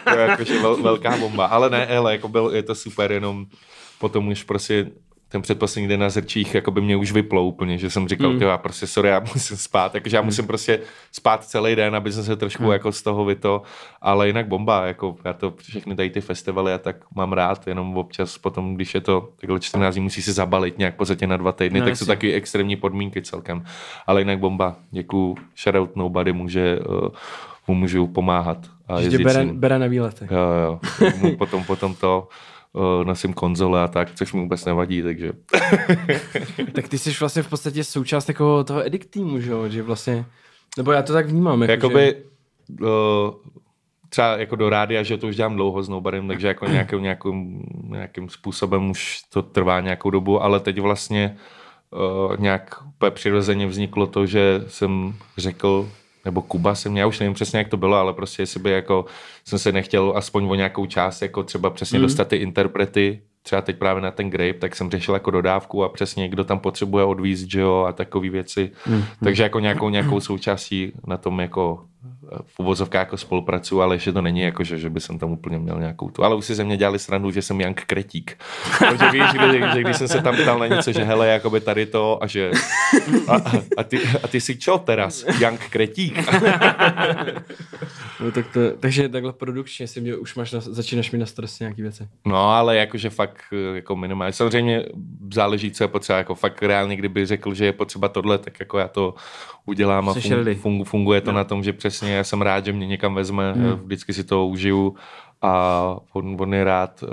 To 0.03 0.17
je 0.17 0.27
jakože 0.27 0.59
vel, 0.59 0.83
velká 0.83 1.17
bomba, 1.17 1.45
ale 1.45 1.69
ne, 1.69 1.87
hele, 1.89 2.11
jako 2.11 2.27
byl, 2.27 2.51
je 2.53 2.63
to 2.63 2.75
super, 2.75 3.11
jenom 3.11 3.45
potom 3.99 4.27
už 4.27 4.43
prostě 4.43 4.87
ten 5.31 5.41
předposlední 5.41 5.87
den 5.87 5.99
na 5.99 6.09
zrčích 6.09 6.55
jako 6.55 6.71
by 6.71 6.81
mě 6.81 6.95
už 6.95 7.11
vyplo 7.11 7.43
úplně, 7.43 7.77
že 7.77 7.89
jsem 7.89 8.07
říkal, 8.07 8.33
mm. 8.33 8.41
já 8.41 8.57
prostě 8.57 8.87
sorry, 8.87 9.09
já 9.09 9.19
musím 9.33 9.57
spát, 9.57 9.91
takže 9.91 10.17
já 10.17 10.21
musím 10.21 10.47
prostě 10.47 10.79
spát 11.11 11.43
celý 11.43 11.75
den, 11.75 11.95
aby 11.95 12.11
jsem 12.11 12.23
se 12.23 12.35
trošku 12.35 12.63
mm. 12.63 12.71
jako 12.71 12.91
z 12.91 13.01
toho 13.01 13.25
vyto, 13.25 13.61
ale 14.01 14.27
jinak 14.27 14.47
bomba, 14.47 14.85
jako 14.85 15.15
já 15.25 15.33
to 15.33 15.53
všechny 15.57 15.95
tady 15.95 16.09
ty 16.09 16.21
festivaly 16.21 16.73
a 16.73 16.77
tak 16.77 16.95
mám 17.15 17.33
rád, 17.33 17.67
jenom 17.67 17.97
občas 17.97 18.37
potom, 18.37 18.75
když 18.75 18.93
je 18.93 19.01
to 19.01 19.29
takhle 19.41 19.59
14 19.59 19.93
dní, 19.93 20.03
musí 20.03 20.21
se 20.21 20.33
zabalit 20.33 20.77
nějak 20.77 20.93
v 20.93 20.97
podstatě 20.97 21.27
na 21.27 21.37
dva 21.37 21.51
týdny, 21.51 21.79
No, 21.79 21.85
tak 21.85 21.95
jsou 21.95 22.05
taky 22.05 22.33
extrémní 22.33 22.75
podmínky 22.75 23.21
celkem, 23.21 23.63
ale 24.07 24.21
jinak 24.21 24.39
bomba, 24.39 24.75
děkuju, 24.91 25.37
shoutout 25.57 25.95
nobody 25.95 26.33
může, 26.33 26.79
uh, 26.79 27.07
mu 27.67 27.75
můžu 27.75 28.07
pomáhat. 28.07 28.57
A 28.87 29.01
Že 29.01 29.09
tě 29.09 29.13
jezdit 29.13 29.23
bere, 29.23 29.45
bere 29.45 29.79
na 29.79 29.87
výlety. 29.87 30.27
Jo, 30.31 30.39
jo. 30.63 30.79
Mu 31.17 31.37
potom, 31.37 31.63
potom 31.63 31.95
to 31.95 32.27
nosím 33.03 33.33
konzole 33.33 33.83
a 33.83 33.87
tak, 33.87 34.15
což 34.15 34.33
mi 34.33 34.39
vůbec 34.39 34.65
nevadí, 34.65 35.01
takže 35.01 35.31
Tak 36.73 36.87
ty 36.87 36.97
jsi 36.97 37.11
vlastně 37.19 37.43
v 37.43 37.49
podstatě 37.49 37.83
součást 37.83 38.25
takového 38.25 38.63
toho 38.63 38.85
edict 38.85 39.09
týmu, 39.09 39.39
že 39.39 39.51
jo? 39.51 39.69
Že 39.69 39.83
vlastně, 39.83 40.25
nebo 40.77 40.91
já 40.91 41.01
to 41.01 41.13
tak 41.13 41.25
vnímám. 41.25 41.61
Jako, 41.61 41.71
jakoby 41.71 42.05
že, 42.05 42.85
uh, 42.85 43.33
třeba 44.09 44.37
jako 44.37 44.55
do 44.55 44.69
rádia, 44.69 45.03
že 45.03 45.17
to 45.17 45.27
už 45.27 45.35
dělám 45.35 45.55
dlouho 45.55 45.83
s 45.83 45.89
Nobarem, 45.89 46.27
takže 46.27 46.47
jako 46.47 46.65
nějakým, 46.65 47.01
nějakým, 47.01 47.63
nějakým 47.89 48.29
způsobem 48.29 48.89
už 48.89 49.21
to 49.29 49.41
trvá 49.41 49.79
nějakou 49.79 50.09
dobu, 50.09 50.43
ale 50.43 50.59
teď 50.59 50.79
vlastně 50.79 51.37
uh, 51.91 52.35
nějak 52.39 52.83
úplně 52.87 53.11
přirozeně 53.11 53.67
vzniklo 53.67 54.07
to, 54.07 54.25
že 54.25 54.63
jsem 54.67 55.13
řekl, 55.37 55.89
nebo 56.25 56.41
Kuba 56.41 56.75
jsem, 56.75 56.97
já 56.97 57.07
už 57.07 57.19
nevím 57.19 57.33
přesně, 57.33 57.59
jak 57.59 57.67
to 57.67 57.77
bylo, 57.77 57.95
ale 57.95 58.13
prostě 58.13 58.41
jestli 58.41 58.59
by 58.59 58.71
jako 58.71 59.05
jsem 59.45 59.59
se 59.59 59.71
nechtěl 59.71 60.13
aspoň 60.15 60.49
o 60.49 60.55
nějakou 60.55 60.85
část, 60.85 61.21
jako 61.21 61.43
třeba 61.43 61.69
přesně 61.69 61.99
mm. 61.99 62.03
dostat 62.03 62.27
ty 62.27 62.35
interprety, 62.35 63.21
třeba 63.43 63.61
teď 63.61 63.77
právě 63.77 64.01
na 64.01 64.11
ten 64.11 64.29
Grape, 64.29 64.59
tak 64.59 64.75
jsem 64.75 64.91
řešil 64.91 65.13
jako 65.13 65.31
dodávku 65.31 65.83
a 65.83 65.89
přesně 65.89 66.29
kdo 66.29 66.43
tam 66.43 66.59
potřebuje 66.59 67.05
odvízt, 67.05 67.51
že 67.51 67.61
jo, 67.61 67.85
a 67.87 67.91
takové 67.91 68.29
věci. 68.29 68.71
Mm. 68.87 69.03
Takže 69.23 69.43
jako 69.43 69.59
nějakou, 69.59 69.89
nějakou 69.89 70.19
součástí 70.19 70.91
na 71.07 71.17
tom 71.17 71.39
jako 71.39 71.85
v 72.45 72.59
uvozovkách 72.59 72.99
jako 72.99 73.17
spolupracuju, 73.17 73.81
ale 73.81 73.95
ještě 73.95 74.11
to 74.11 74.21
není 74.21 74.41
jako, 74.41 74.63
že, 74.63 74.77
že 74.77 74.89
by 74.89 74.99
jsem 74.99 75.19
tam 75.19 75.31
úplně 75.31 75.59
měl 75.59 75.79
nějakou 75.79 76.09
tu. 76.09 76.23
Ale 76.23 76.35
už 76.35 76.45
si 76.45 76.55
ze 76.55 76.63
mě 76.63 76.77
dělali 76.77 76.99
srandu, 76.99 77.31
že 77.31 77.41
jsem 77.41 77.61
Jank 77.61 77.83
Kretík. 77.85 78.37
Takže 78.79 79.11
víš, 79.11 79.23
že, 79.31 79.69
že, 79.73 79.81
když 79.81 79.97
jsem 79.97 80.07
se 80.07 80.21
tam 80.21 80.35
ptal 80.35 80.59
na 80.59 80.67
něco, 80.67 80.91
že 80.91 81.03
hele, 81.03 81.27
jakoby 81.27 81.59
tady 81.59 81.85
to 81.85 82.23
a 82.23 82.27
že 82.27 82.51
a, 83.27 83.35
a, 83.77 83.83
ty, 83.83 83.99
a 84.23 84.27
ty 84.27 84.41
si 84.41 84.57
čo 84.57 84.77
teraz? 84.77 85.25
Jank 85.39 85.69
Kretík. 85.69 86.17
no, 88.19 88.31
tak 88.31 88.47
to, 88.53 88.59
takže 88.79 89.09
takhle 89.09 89.33
produkčně 89.33 89.87
si 89.87 90.01
mě 90.01 90.15
už 90.15 90.35
máš 90.35 90.51
na, 90.51 90.59
začínáš 90.59 91.11
mi 91.11 91.17
na 91.17 91.25
starosti 91.25 91.63
nějaký 91.63 91.81
věci. 91.81 92.07
No, 92.25 92.37
ale 92.37 92.77
jakože 92.77 93.09
fakt 93.09 93.41
jako 93.73 93.95
minimálně. 93.95 94.33
Samozřejmě 94.33 94.85
záleží, 95.33 95.71
co 95.71 95.83
je 95.83 95.87
potřeba. 95.87 96.17
Jako 96.17 96.35
fakt 96.35 96.63
reálně, 96.63 96.95
kdyby 96.95 97.25
řekl, 97.25 97.53
že 97.53 97.65
je 97.65 97.73
potřeba 97.73 98.09
tohle, 98.09 98.37
tak 98.37 98.59
jako 98.59 98.77
já 98.77 98.87
to 98.87 99.15
udělám 99.65 100.09
a 100.09 100.13
Jsi 100.13 100.29
fun, 100.29 100.55
fun, 100.55 100.83
funguje 100.83 101.21
to 101.21 101.31
no. 101.31 101.37
na 101.37 101.43
tom, 101.43 101.63
že 101.63 101.73
přesně 101.73 102.20
já 102.21 102.25
jsem 102.25 102.41
rád, 102.41 102.65
že 102.65 102.73
mě 102.73 102.87
někam 102.87 103.15
vezme, 103.15 103.53
hmm. 103.53 103.71
vždycky 103.71 104.13
si 104.13 104.23
to 104.23 104.47
užiju 104.47 104.95
a 105.41 105.81
on, 106.13 106.37
on 106.39 106.53
je 106.53 106.63
rád, 106.63 107.03
uh, 107.03 107.09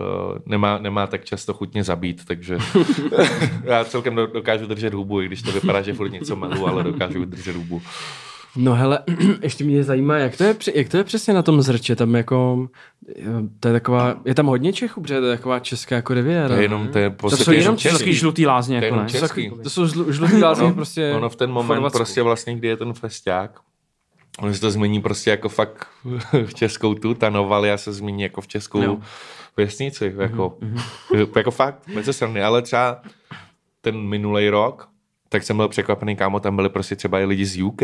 nemá, 0.47 0.79
nemá 0.79 1.07
tak 1.07 1.25
často 1.25 1.55
chutně 1.55 1.85
zabít, 1.85 2.25
takže 2.25 2.59
já 3.65 3.85
celkem 3.85 4.15
do- 4.15 4.27
dokážu 4.27 4.67
držet 4.67 4.95
hubu, 4.95 5.21
i 5.21 5.27
když 5.27 5.43
to 5.43 5.53
vypadá, 5.53 5.83
že 5.83 5.95
furt 5.95 6.11
něco 6.11 6.37
melu, 6.37 6.67
ale 6.69 6.83
dokážu 6.83 7.25
držet 7.25 7.57
hubu. 7.57 7.83
No 8.57 8.75
hele, 8.75 8.99
ještě 9.43 9.65
mě 9.65 9.85
zajímá, 9.85 10.17
jak 10.19 10.37
to 10.37 10.45
je, 10.45 10.57
jak 10.75 10.89
to 10.89 10.97
je 10.97 11.05
přesně 11.05 11.35
na 11.35 11.43
tom 11.43 11.63
zrče, 11.63 11.97
tam 11.97 12.15
jako, 12.15 12.69
to 13.61 13.69
je 13.69 13.75
taková, 13.75 14.17
je 14.25 14.35
tam 14.35 14.47
hodně 14.47 14.73
Čechů, 14.73 15.01
protože 15.01 15.21
to 15.21 15.27
je 15.27 15.37
taková 15.37 15.59
česká 15.59 15.97
jako 15.97 16.15
riviera. 16.15 16.49
To 16.49 16.55
je 16.55 16.63
jenom, 16.63 16.89
to 16.89 16.99
je 16.99 17.09
v 17.09 17.13
podstatě 17.13 17.51
jenom 17.51 17.61
jenom 17.61 17.77
český. 17.77 18.15
Žlutý 18.15 18.47
lázně, 18.47 18.79
To 18.81 18.85
jako 18.85 18.97
ne? 18.97 19.07
To, 19.51 19.63
to 19.63 19.71
jsou 19.71 19.87
žlu, 19.87 20.13
žlutý 20.13 20.43
lázně 20.43 20.65
Ono- 20.65 20.75
prostě 20.75 21.13
Ono 21.17 21.29
v 21.29 21.37
ten 21.37 21.51
moment 21.51 21.67
Chorvatsku. 21.77 21.99
prostě 21.99 22.23
vlastně, 22.23 22.55
kdy 22.57 22.69
je 22.69 22.77
ten 22.77 22.93
festiák, 22.93 23.61
ono 24.39 24.55
se 24.55 24.61
to 24.61 24.71
změní 24.71 25.01
prostě 25.01 25.31
jako 25.31 25.49
fakt 25.49 25.87
v 26.47 26.55
českou 26.55 26.95
tu, 26.95 27.15
ta 27.15 27.31
Novalia 27.31 27.79
se 27.79 27.93
změní 27.93 28.23
jako 28.23 28.41
v 28.41 28.49
českou 28.49 28.83
Jo. 28.83 28.99
vesnici, 29.57 30.15
jako, 30.19 30.57
mm-hmm. 30.61 31.29
jako 31.37 31.51
fakt, 31.51 31.83
bez 31.95 32.17
strany, 32.17 32.43
ale 32.43 32.63
třeba 32.63 33.03
ten 33.81 33.97
minulý 34.01 34.49
rok, 34.49 34.89
tak 35.29 35.43
jsem 35.43 35.57
byl 35.57 35.69
překvapený, 35.69 36.17
kámo, 36.17 36.41
tam 36.41 36.57
byli 36.57 36.69
prostě 36.69 36.97
třeba 36.97 37.21
i 37.21 37.25
lidi 37.25 37.47
z 37.47 37.63
UK. 37.63 37.83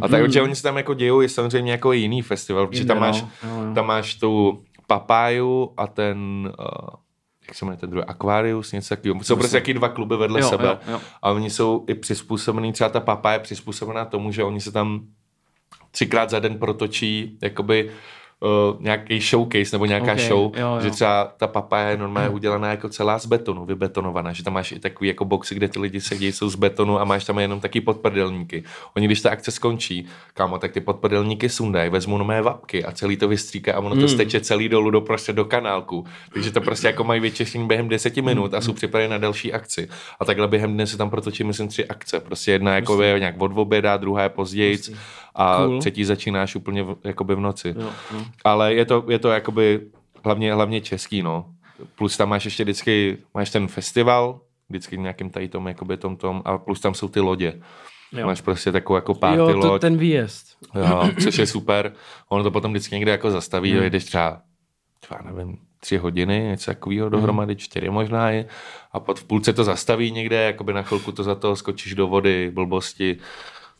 A 0.00 0.08
tak, 0.10 0.32
že 0.32 0.42
oni 0.42 0.56
se 0.56 0.62
tam 0.62 0.76
jako 0.76 0.94
dějou, 0.94 1.20
je 1.20 1.28
samozřejmě 1.28 1.72
jako 1.72 1.92
jiný 1.92 2.22
festival, 2.22 2.66
protože 2.66 2.84
tam 2.84 3.00
máš, 3.00 3.24
no. 3.44 3.74
Tam 3.74 3.86
máš 3.86 4.14
tu 4.14 4.62
papáju 4.86 5.70
a 5.76 5.86
ten, 5.86 6.52
uh, 6.58 6.88
jak 7.48 7.54
se 7.54 7.64
jmenuje 7.64 7.78
ten 7.78 7.90
druhý, 7.90 8.04
Aquarius, 8.04 8.72
něco 8.72 8.88
takového. 8.88 9.24
Jsou 9.24 9.36
prostě 9.36 9.56
jaký 9.56 9.74
dva 9.74 9.88
kluby 9.88 10.16
vedle 10.16 10.40
Jo, 10.40 10.48
sebe. 10.48 10.64
jo, 10.68 10.78
jo. 10.92 11.00
A 11.22 11.30
oni 11.30 11.50
jsou 11.50 11.84
i 11.88 11.94
přizpůsobený, 11.94 12.72
třeba 12.72 12.90
ta 12.90 13.00
papa 13.00 13.32
je 13.32 13.38
přizpůsobená 13.38 14.04
tomu, 14.04 14.32
že 14.32 14.44
oni 14.44 14.60
se 14.60 14.72
tam 14.72 15.00
třikrát 15.92 16.30
za 16.30 16.38
den 16.38 16.58
protočí 16.58 17.38
jakoby 17.42 17.90
uh, 18.42 18.82
nějaký 18.82 19.20
showcase 19.20 19.76
nebo 19.76 19.86
nějaká 19.86 20.12
Okay, 20.12 20.28
show, 20.28 20.52
jo, 20.56 20.74
jo. 20.74 20.80
že 20.80 20.90
třeba 20.90 21.32
ta 21.36 21.46
papaja 21.46 21.88
je 21.88 21.96
normálně 21.96 22.28
udělaná 22.28 22.70
jako 22.70 22.88
celá 22.88 23.18
z 23.18 23.26
betonu, 23.26 23.64
vybetonovaná, 23.64 24.32
že 24.32 24.42
tam 24.42 24.52
máš 24.52 24.72
i 24.72 24.78
takový 24.78 25.08
jako 25.08 25.24
boxy, 25.24 25.54
kde 25.54 25.68
ty 25.68 25.78
lidi 25.78 26.00
sedí, 26.00 26.32
jsou 26.32 26.48
z 26.48 26.54
betonu 26.54 27.00
a 27.00 27.04
máš 27.04 27.24
tam 27.24 27.38
jenom 27.38 27.60
taky 27.60 27.80
podprdelníky. 27.80 28.64
Oni, 28.96 29.06
když 29.06 29.20
ta 29.20 29.30
akce 29.30 29.50
skončí, 29.50 30.06
kámo, 30.34 30.58
tak 30.58 30.72
ty 30.72 30.80
podprdelníky 30.80 31.48
sundají, 31.48 31.90
vezmou 31.90 32.18
na 32.18 32.24
mé 32.24 32.42
vapky 32.42 32.84
a 32.84 32.92
celý 32.92 33.16
to 33.16 33.28
vystříká 33.28 33.74
a 33.74 33.78
ono 33.78 33.96
to 33.96 34.08
steče 34.08 34.40
celý 34.40 34.68
dolů 34.68 34.90
do 34.90 35.00
prostě 35.00 35.32
do 35.32 35.44
kanálku. 35.44 36.04
Takže 36.32 36.52
to 36.52 36.60
prostě 36.60 36.86
jako 36.86 37.04
mají 37.04 37.20
vyčeštění 37.20 37.66
během 37.66 37.88
deseti 37.88 38.22
minut 38.22 38.54
a 38.54 38.60
jsou 38.60 38.72
připraveni 38.72 39.10
na 39.10 39.18
další 39.18 39.52
akci. 39.52 39.88
A 40.20 40.24
takhle 40.24 40.48
během 40.48 40.74
dne 40.74 40.86
se 40.86 40.96
tam 40.96 41.10
protočí, 41.10 41.44
myslím, 41.44 41.68
tři 41.68 41.86
akce. 41.86 42.20
Prostě 42.20 42.52
jedna 42.52 42.74
jako 42.74 43.02
je 43.02 43.18
nějak 43.18 43.42
od 43.42 43.52
oběda, 43.54 43.96
druhá 43.96 44.22
je 44.22 44.28
později 44.28 44.78
a 45.34 45.56
Cool. 45.56 45.78
třetí 45.80 46.04
začínáš 46.04 46.56
úplně 46.56 46.82
v, 46.82 46.96
jakoby 47.04 47.34
v 47.34 47.40
noci. 47.40 47.74
Jo, 47.78 47.90
jo. 48.14 48.24
Ale 48.44 48.74
je 48.74 48.84
to, 48.84 49.04
je 49.08 49.18
to 49.18 49.28
jakoby 49.30 49.80
hlavně, 50.24 50.54
hlavně 50.54 50.80
český, 50.80 51.22
no. 51.22 51.46
Plus 51.94 52.16
tam 52.16 52.28
máš 52.28 52.44
ještě 52.44 52.64
vždycky, 52.64 53.18
máš 53.34 53.50
ten 53.50 53.68
festival, 53.68 54.40
vždycky 54.68 54.98
nějakým 54.98 55.30
tady 55.30 55.48
tom, 55.48 55.68
jakoby 55.68 55.96
tom, 55.96 56.16
tom, 56.16 56.42
a 56.44 56.58
plus 56.58 56.80
tam 56.80 56.94
jsou 56.94 57.08
ty 57.08 57.20
lodě. 57.20 57.60
Jo. 58.12 58.26
Máš 58.26 58.40
prostě 58.40 58.72
takovou 58.72 58.94
jako 58.96 59.14
party 59.14 59.38
Jo, 59.38 59.60
to, 59.60 59.68
loď, 59.72 59.80
ten 59.80 59.96
výjezd. 59.96 60.46
jo, 60.74 61.10
což 61.22 61.38
je 61.38 61.46
super. 61.46 61.92
Ono 62.28 62.42
to 62.44 62.50
potom 62.50 62.70
vždycky 62.72 62.94
někde 62.94 63.10
jako 63.10 63.30
zastaví, 63.30 63.68
Hmm. 63.70 63.76
hmm. 63.76 63.84
jedeš 63.84 64.04
třeba, 64.04 64.40
třeba 65.00 65.20
nevím, 65.32 65.58
tři 65.80 65.96
hodiny, 65.96 66.40
něco 66.40 66.70
takového 66.70 67.08
dohromady, 67.08 67.56
čtyři 67.56 67.90
možná 67.90 68.30
je, 68.30 68.46
a 68.92 69.00
pod 69.00 69.18
v 69.20 69.24
půlce 69.24 69.52
to 69.52 69.64
zastaví 69.64 70.10
někde, 70.10 70.36
jakoby 70.42 70.72
na 70.72 70.82
chvilku 70.82 71.12
to 71.12 71.22
za 71.22 71.34
to 71.34 71.56
skočíš 71.56 71.94
do 71.94 72.06
vody, 72.06 72.50
blbosti, 72.54 73.18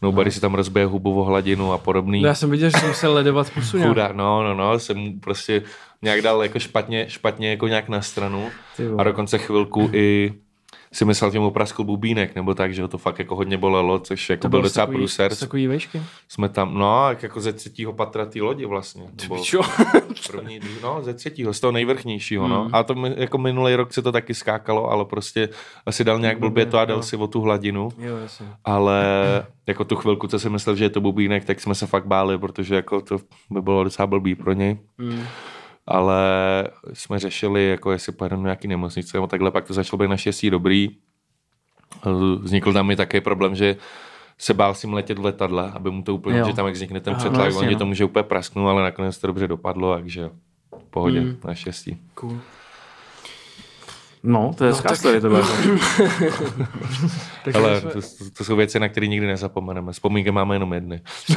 nobody 0.03 0.31
si 0.31 0.41
tam 0.41 0.55
rozbije 0.55 0.87
hubu 0.87 1.21
o 1.21 1.25
hladinu 1.25 1.73
a 1.73 1.79
podobný. 1.79 2.23
No 2.23 2.29
já 2.29 2.35
jsem 2.35 2.51
viděl, 2.51 2.71
že 2.71 2.79
jsem 2.79 2.89
musel 2.89 3.13
ledovat 3.13 3.51
pusu. 3.51 3.83
Chudák, 3.83 4.15
no, 4.15 4.43
no, 4.43 4.55
no, 4.55 4.79
jsem 4.79 5.21
prostě 5.21 5.63
nějak 6.03 6.23
dal 6.23 6.43
jako 6.43 6.59
špatně, 6.59 7.09
špatně 7.09 7.51
jako 7.51 7.69
nějak 7.69 7.89
na 7.89 8.03
stranu 8.03 8.49
a 8.99 9.03
dokonce 9.03 9.39
chvilku 9.39 9.91
i 9.93 10.33
si 10.93 11.05
myslel, 11.05 11.31
že 11.31 11.39
mu 11.39 11.51
praskl 11.51 11.85
bubínek, 11.85 12.35
nebo 12.35 12.55
tak, 12.55 12.75
že 12.75 12.83
ho 12.83 12.89
to 12.89 12.99
fakt 12.99 13.19
jako 13.19 13.37
hodně 13.37 13.57
bolelo, 13.57 13.99
což 13.99 14.31
jako 14.31 14.41
byl 14.41 14.51
bylo 14.51 14.63
docela 14.63 14.87
takový- 14.87 14.99
průser. 14.99 15.35
z 15.35 15.39
Takový 15.41 15.67
vejšky? 15.67 16.03
Jsme 16.29 16.49
tam, 16.49 16.75
no, 16.75 17.09
jak 17.09 17.23
jako 17.23 17.41
ze 17.41 17.53
třetího 17.53 17.93
patra 17.93 18.27
té 18.27 18.43
lodi 18.43 18.67
vlastně. 18.67 19.03
To 19.29 19.37
Čo? 19.39 19.61
první, 20.31 20.61
no, 20.83 20.99
ze 21.03 21.15
třetího, 21.15 21.53
z 21.55 21.61
toho 21.61 21.73
nejvrchnějšího, 21.73 22.49
no. 22.49 22.63
Hmm. 22.63 22.75
A 22.75 22.83
to 22.83 22.95
jako 23.17 23.39
minulý 23.39 23.75
rok 23.75 23.93
se 23.93 24.03
to 24.03 24.13
taky 24.13 24.35
skákalo, 24.35 24.91
ale 24.91 25.05
prostě 25.05 25.49
asi 25.87 26.05
dal 26.05 26.19
nějak 26.19 26.39
blbě 26.39 26.67
to 26.67 26.79
a 26.79 26.85
dal 26.85 27.03
si 27.03 27.17
o 27.17 27.27
tu 27.27 27.41
hladinu. 27.41 27.89
Jo, 27.99 28.17
jasně. 28.17 28.47
Ale 28.65 29.05
jako 29.67 29.85
tu 29.85 29.97
chvilku, 29.97 30.27
co 30.27 30.39
si 30.39 30.51
myslel, 30.51 30.77
že 30.77 30.85
je 30.85 30.91
to 30.91 31.01
bubínek, 31.01 31.45
tak 31.45 31.61
jsme 31.61 31.75
se 31.75 31.87
fakt 31.87 32.07
báli, 32.07 32.39
protože 32.39 32.75
jako 32.75 33.01
to 33.01 33.19
by 33.51 33.63
bylo 33.63 33.85
docela 33.85 34.07
blbý 34.07 34.35
pro 34.35 34.53
něj. 34.53 34.79
Mm. 34.99 35.23
Ale 35.87 36.19
jsme 36.93 37.19
řešili, 37.19 37.69
jako 37.69 37.93
jestli 37.93 38.13
pojedeme 38.13 38.43
do 38.43 38.47
nějaký 38.47 38.69
nemocnice, 38.69 39.17
nebo 39.17 39.27
takhle, 39.27 39.51
pak 39.51 39.65
to 39.65 39.75
začalo 39.75 39.99
být 39.99 40.09
naštěstí 40.11 40.51
dobrý. 40.51 40.89
Vznikl 42.41 42.73
tam 42.73 42.91
i 42.91 42.97
takový 42.97 43.21
problém, 43.21 43.55
že 43.55 43.77
se 44.39 44.55
bál 44.55 44.75
si 44.75 44.87
letět 44.87 45.19
v 45.19 45.25
letadle, 45.25 45.71
aby 45.75 45.91
mu 45.91 46.03
to 46.03 46.15
úplně, 46.15 46.39
Jo. 46.39 46.47
že 46.47 46.53
tam 46.53 46.67
jak 46.67 46.75
vznikne 46.75 47.01
ten 47.01 47.15
přetlak, 47.15 47.33
no 47.33 47.39
no, 47.39 47.45
jasně, 47.45 47.61
on 47.61 47.65
že 47.69 47.73
no. 47.73 47.79
to 47.79 47.87
může 47.87 48.05
úplně 48.05 48.23
prasknout, 48.23 48.69
ale 48.69 48.83
nakonec 48.83 49.19
to 49.19 49.27
dobře 49.27 49.49
dopadlo, 49.49 49.95
takže 49.95 50.31
v 50.79 50.85
pohodě, 50.91 51.21
Mm. 51.21 51.37
naštěstí. 51.45 51.99
Cool. 52.15 52.39
No, 54.23 54.55
to 54.59 54.65
je 54.65 54.71
hezká 54.71 54.95
story, 54.95 55.21
to 55.21 55.29
bylo. 55.29 55.43
Tak 57.45 57.55
Ale 57.57 57.81
to, 57.81 58.01
to, 58.39 58.45
jsou 58.45 58.57
věci, 58.57 58.81
na 58.81 58.89
které 58.89 59.07
nikdy 59.07 59.27
nezapomeneme. 59.27 59.93
Vzpomínky 59.93 60.31
máme 60.31 60.55
jenom 60.55 60.73
jedny. 60.73 61.01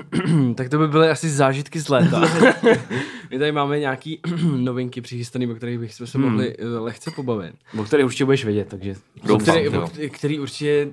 tak 0.54 0.68
to 0.68 0.78
by 0.78 0.88
byly 0.88 1.10
asi 1.10 1.30
zážitky 1.30 1.80
z 1.80 1.88
léta. 1.88 2.20
My 3.30 3.38
tady 3.38 3.52
máme 3.52 3.78
nějaký 3.78 4.20
novinky 4.56 5.00
přichystaný, 5.00 5.46
o 5.46 5.54
kterých 5.54 5.78
bychom 5.78 6.06
se 6.06 6.18
mohli 6.18 6.56
eh, 6.58 6.66
lehce 6.66 7.10
pobavit. 7.10 7.54
O 7.78 7.84
který 7.84 8.04
určitě 8.04 8.24
budeš 8.24 8.44
vědět, 8.44 8.68
takže... 8.68 8.94
Doufám, 9.24 9.40
který, 9.40 9.64
jo. 9.64 9.82
o 9.82 10.08
který- 10.10 10.38
určitě 10.38 10.88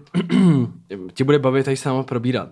tě 1.13 1.23
bude 1.23 1.39
bavit 1.39 1.63
tady 1.63 1.77
sama 1.77 2.03
probírat. 2.03 2.49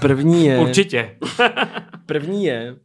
První 0.00 0.46
je, 0.46 0.58
Určitě. 0.68 1.16
první 2.06 2.44
je, 2.44 2.76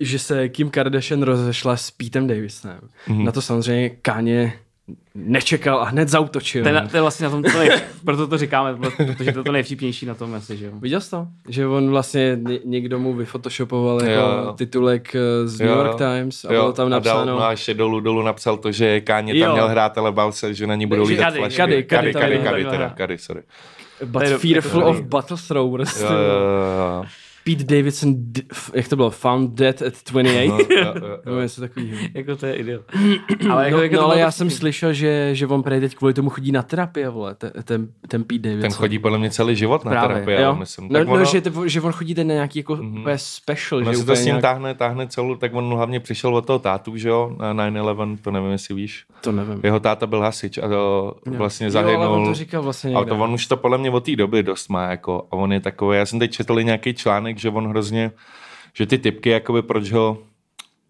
že 0.00 0.18
se 0.18 0.48
Kim 0.48 0.70
Kardashian 0.70 1.22
rozešla 1.22 1.76
s 1.76 1.90
Petem 1.90 2.26
Davisem. 2.26 2.80
Mm-hmm. 3.08 3.24
Na 3.24 3.32
to 3.32 3.42
samozřejmě 3.42 3.90
Káně 3.90 4.52
nečekal 5.14 5.80
a 5.80 5.84
hned 5.84 6.08
zautočil. 6.08 6.62
To 6.62 6.68
je, 6.68 6.74
na- 6.74 6.88
to 6.88 6.96
je 6.96 7.00
vlastně 7.00 7.24
na 7.24 7.30
tom, 7.30 7.42
to 7.42 7.58
nej, 7.58 7.70
proto 8.04 8.26
to 8.26 8.38
říkáme, 8.38 8.76
protože 8.76 9.14
to 9.14 9.22
je 9.22 9.32
to 9.44 9.52
nejvtipnější 9.52 10.06
na 10.06 10.14
tom 10.14 10.34
asi, 10.34 10.56
že 10.56 10.66
jo. 10.66 10.72
Viděl 10.80 11.00
jsi 11.00 11.10
to? 11.10 11.26
Že 11.48 11.66
on 11.66 11.90
vlastně 11.90 12.38
ně- 12.48 12.58
někdo 12.64 12.98
mu 12.98 13.14
vyfotoshopoval 13.14 14.02
jako 14.02 14.12
Jo. 14.46 14.52
titulek 14.58 15.14
eh, 15.14 15.48
z 15.48 15.60
New 15.60 15.68
Jo, 15.68 15.74
York 15.76 15.98
Times 15.98 16.44
a 16.44 16.48
bylo 16.48 16.72
tam 16.72 16.86
a 16.86 16.88
dal, 16.88 17.00
napsáno... 17.00 17.26
no 17.38 17.42
a 17.44 17.50
ještě 17.50 17.74
dolů, 17.74 18.00
dolů 18.00 18.22
napsal 18.22 18.56
to, 18.56 18.72
že 18.72 19.00
Káně 19.00 19.38
Jo. 19.38 19.44
tam 19.46 19.52
měl 19.54 19.68
hrát, 19.68 19.98
ale 19.98 20.12
bál 20.12 20.32
se, 20.32 20.54
že 20.54 20.66
na 20.66 20.74
ní 20.74 20.86
budou 20.86 21.06
lítat 21.08 21.24
Kady, 21.24 21.38
flašky. 21.38 21.56
Kady, 21.56 21.82
Kady, 21.82 22.12
Kady 22.12 22.38
Kady, 22.38 22.64
Kady, 22.64 22.94
Kady, 22.94 23.18
sorry. 23.18 23.42
But 24.04 24.22
fearful 24.38 24.84
of 24.84 25.00
battle 25.00 25.36
throw. 25.48 25.72
Jo, 25.72 25.84
jo, 26.00 26.06
jo, 26.08 26.12
jo. 26.78 27.04
Pete 27.44 27.64
Davidson, 27.76 28.14
jak 28.74 28.88
to 28.88 28.96
bylo, 28.96 29.10
found 29.10 29.50
dead 29.54 29.82
at 29.82 29.94
28? 30.12 30.48
No, 30.48 30.58
jo, 30.76 30.94
jo, 31.26 31.40
něco 31.42 31.60
takového. 31.60 31.96
Jako 32.14 32.36
to 32.36 32.46
je 32.46 32.54
idiot. 32.54 32.82
Ale, 33.50 33.64
jako, 33.64 33.76
No, 33.76 33.82
jako 33.82 33.94
no 33.94 34.00
to 34.00 34.06
ale 34.06 34.18
já 34.18 34.26
prostě- 34.26 34.38
jsem 34.38 34.50
slyšel, 34.50 34.92
že, 34.92 35.30
že 35.32 35.46
on 35.46 35.62
prej 35.62 35.80
teď 35.80 35.94
kvůli 35.94 36.14
tomu 36.14 36.30
chodí 36.30 36.52
na 36.52 36.62
terapie, 36.62 37.08
vole, 37.08 37.34
te- 37.34 37.52
ten, 37.64 37.88
ten 38.08 38.24
Pete 38.24 38.38
Davidson. 38.40 38.62
Ten 38.70 38.72
chodí 38.78 38.98
podle 38.98 39.18
mě 39.18 39.30
celý 39.30 39.56
život 39.56 39.84
na 39.84 39.90
Právě. 39.90 40.14
terapii, 40.16 40.40
jo? 40.44 40.54
myslím. 40.54 40.88
No, 40.90 40.98
Tak 40.98 41.08
no 41.08 41.14
ono, 41.14 41.24
že, 41.24 41.42
že 41.66 41.80
on 41.80 41.92
chodí 41.92 42.14
ten 42.14 42.26
na 42.26 42.34
nějaký 42.34 42.58
jako 42.58 42.74
mm-hmm. 42.74 43.14
special, 43.16 43.80
no 43.80 43.92
že 43.92 43.98
si 43.98 44.06
to 44.06 44.16
s 44.16 44.18
ním 44.18 44.26
nějak... 44.26 44.42
táhne, 44.42 44.74
táhne 44.74 45.06
celou, 45.06 45.34
tak 45.36 45.54
on 45.54 45.74
hlavně 45.74 46.00
přišel 46.00 46.36
od 46.36 46.46
toho 46.46 46.58
tátu, 46.58 46.96
že 46.96 47.08
jo, 47.08 47.36
na 47.38 47.70
9-11, 47.70 48.16
to 48.22 48.30
nevím, 48.30 48.50
jestli 48.50 48.74
víš. 48.74 49.04
To 49.20 49.32
nevím. 49.32 49.60
Jeho 49.62 49.80
táta 49.80 50.06
byl 50.06 50.20
hasič 50.20 50.58
a 50.58 50.68
to 50.68 51.14
vlastně 51.26 51.66
Jo, 51.66 51.72
ale 51.78 51.96
on 51.96 52.00
zahynul. 52.00 52.26
to 52.26 52.34
říkal 52.34 52.62
vlastně 52.62 52.90
Ale 52.94 53.04
někde. 53.04 53.16
to 53.16 53.22
on 53.24 53.34
už 53.34 53.46
to 53.46 53.56
podle 53.56 53.78
mě 53.78 53.90
od 53.90 54.04
té 54.04 54.16
doby 54.16 54.42
dost 54.42 54.68
má, 54.68 54.82
jako, 54.90 55.26
a 55.30 55.32
on 55.36 55.52
je 55.52 55.60
takový, 55.60 55.98
já 55.98 56.06
jsem 56.06 56.18
teď 56.18 56.30
četl 56.32 56.60
i 56.60 56.64
nějaký 56.64 56.94
článek, 56.94 57.31
že 57.38 57.48
on 57.50 57.68
hrozně, 57.68 58.10
že 58.74 58.86
ty 58.86 58.98
typky, 58.98 59.30
jakoby 59.30 59.62
proč 59.62 59.92
ho, 59.92 60.18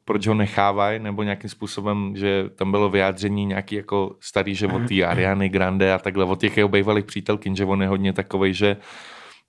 proč 0.05 0.27
ho 0.27 0.35
nechávají, 0.35 0.99
nebo 0.99 1.23
nějakým 1.23 1.51
způsobem, 1.51 2.13
že 2.17 2.45
tam 2.55 2.71
bylo 2.71 2.89
vyjádření 2.91 3.47
nějaký 3.47 3.75
jako 3.75 4.17
starý, 4.21 4.55
že 4.55 4.67
od 4.67 4.89
té 4.89 5.05
Ariany 5.05 5.49
Grande 5.49 5.93
a 5.95 5.99
takhle, 5.99 6.25
od 6.25 6.41
těch 6.41 6.57
jeho 6.57 6.69
bývalých 6.69 7.05
přítelkyň, 7.05 7.57
že 7.57 7.65
on 7.65 7.83
je 7.83 7.89
hodně 7.89 8.13
takový, 8.13 8.55
že 8.55 8.77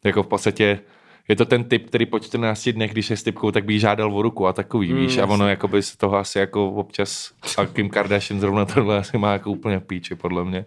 jako 0.04 0.24
v 0.24 0.28
podstatě 0.28 0.80
je 1.28 1.36
to 1.36 1.46
ten 1.46 1.64
typ, 1.64 1.88
který 1.88 2.06
po 2.06 2.20
14 2.20 2.70
dnech, 2.70 2.92
když 2.92 3.10
je 3.10 3.18
s 3.18 3.24
typkou, 3.24 3.52
tak 3.52 3.66
by 3.66 3.74
jí 3.74 3.80
žádal 3.80 4.18
o 4.18 4.22
ruku 4.22 4.48
a 4.48 4.54
takový, 4.54 4.94
mm, 4.94 5.00
víš, 5.00 5.18
a 5.18 5.26
ono 5.26 5.50
jakoby 5.50 5.82
z 5.82 5.96
toho 5.96 6.18
asi 6.18 6.40
jako 6.40 6.70
občas, 6.70 7.32
a 7.58 7.66
Kim 7.66 7.90
Kardashian 7.90 8.40
zrovna 8.40 8.66
tohle 8.66 8.98
asi 8.98 9.18
má 9.18 9.34
jako 9.34 9.52
úplně 9.52 9.80
píči, 9.80 10.16
podle 10.16 10.46
mě. 10.46 10.66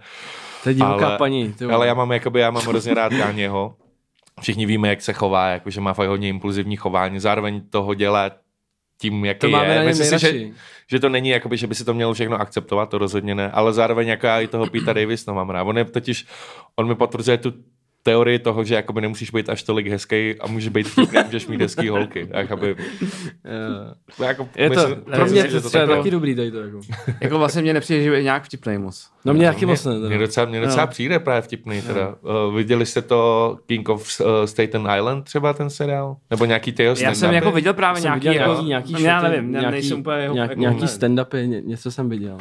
To 0.63 0.69
je 0.69 0.75
divoká 0.75 1.07
ale- 1.07 1.19
paní. 1.19 1.55
Ale 1.73 1.87
já 1.87 1.95
mám, 1.95 2.13
jakoby, 2.13 2.41
já 2.41 2.51
mám 2.51 2.63
hrozně 2.67 2.95
rád 2.95 3.13
Kanyeho. 3.13 3.75
Všichni 4.41 4.67
víme, 4.67 4.89
jak 4.89 5.03
se 5.03 5.13
chová, 5.13 5.49
jako, 5.49 5.71
že 5.71 5.81
má 5.81 5.95
fakt 5.95 6.09
hodně 6.09 6.29
impulzivní 6.29 6.77
chování. 6.77 7.21
Zároveň 7.21 7.61
toho 7.71 7.95
dělá 7.95 8.31
tím, 9.01 9.25
jaký 9.25 9.41
to 9.41 9.49
máme 9.49 9.75
je. 9.75 9.85
Myslím 9.85 10.19
si, 10.19 10.27
že, 10.27 10.49
že, 10.91 11.01
to 11.01 11.09
není, 11.09 11.29
jakoby, 11.29 11.57
že 11.57 11.67
by 11.67 11.75
si 11.75 11.85
to 11.85 11.95
mělo 11.95 12.15
všechno 12.15 12.41
akceptovat, 12.41 12.91
to 12.91 12.99
rozhodně 12.99 13.35
ne. 13.35 13.51
Ale 13.51 13.73
zároveň 13.73 14.09
jako 14.09 14.27
já 14.27 14.41
i 14.41 14.47
toho 14.47 14.67
Pita 14.67 14.93
Davis 14.93 15.27
no, 15.27 15.35
mám 15.35 15.51
rád. 15.51 15.63
On 15.63 15.79
je 15.79 15.85
totiž, 15.85 16.27
on 16.77 16.89
mi 16.89 16.95
potvrzuje 16.95 17.39
tu 17.39 17.53
teorii 18.07 18.39
toho, 18.39 18.65
že 18.65 18.75
jakoby 18.75 19.01
nemusíš 19.01 19.31
být 19.31 19.49
až 19.49 19.63
tolik 19.63 19.87
hezký 19.87 20.35
a 20.41 20.47
může 20.47 20.71
být 20.71 20.89
vtipný, 20.89 21.19
můžeš 21.25 21.47
mít 21.47 21.61
hezký 21.61 21.89
holky. 21.89 22.29
Jakoby, 22.31 22.77
Jo. 24.21 24.25
jako, 24.27 24.49
Je 24.57 24.71
to- 24.71 24.81
myslím, 24.89 25.05
Pro 25.15 25.27
mě 25.27 25.45
to 25.45 25.57
je 25.57 25.61
tak 25.63 25.89
taky 25.89 26.11
dobrý 26.11 26.35
tady 26.35 26.51
to. 26.51 26.61
Jako. 26.61 26.81
Jako 27.21 27.39
vlastně 27.39 27.63
mě 27.63 27.73
nepřijde, 27.75 28.03
že 28.05 28.11
je 28.11 28.23
nějak 28.23 28.45
vtipnej 28.45 28.79
moc. 28.79 29.07
No 29.25 29.35
mě 29.35 29.47
taky 29.47 29.67
Mě, 29.67 29.73
moc 29.73 29.85
ne. 29.85 29.93
mě 30.09 30.19
docela, 30.19 30.47
mě 30.47 30.61
docela 30.61 30.85
No. 30.85 30.87
přijde 30.91 31.19
právě 31.19 31.43
vtipný 31.43 31.83
teda. 31.83 32.15
Uh, 32.49 32.55
viděli 32.57 32.87
jste 32.87 33.03
to 33.03 33.57
King 33.67 33.89
of 33.89 34.21
uh, 34.21 34.27
Staten 34.45 34.89
Island 34.97 35.25
třeba 35.25 35.53
ten 35.53 35.71
seriál? 35.71 36.17
Nebo 36.31 36.45
nějaký 36.45 36.73
ty 36.73 36.83
Já 36.83 37.15
jsem 37.15 37.33
jako 37.35 37.51
viděl 37.53 37.75
právě 37.75 38.03
Jsem 38.03 38.09
nějaký, 38.09 38.27
jako, 38.27 38.63
nějaký, 38.63 38.67
nějaký 38.93 39.03
já 39.03 39.23
nevím, 39.23 39.53
nějaký, 39.53 39.71
nejsem 39.71 39.99
úplně 40.01 40.17
jeho, 40.23 40.35
nějak, 40.35 40.51
jako, 40.51 40.61
nějaký 40.61 40.81
ne, 40.81 40.87
stand-upy, 40.87 41.47
ně, 41.47 41.61
něco 41.61 41.91
jsem 41.91 42.09
viděl. 42.09 42.39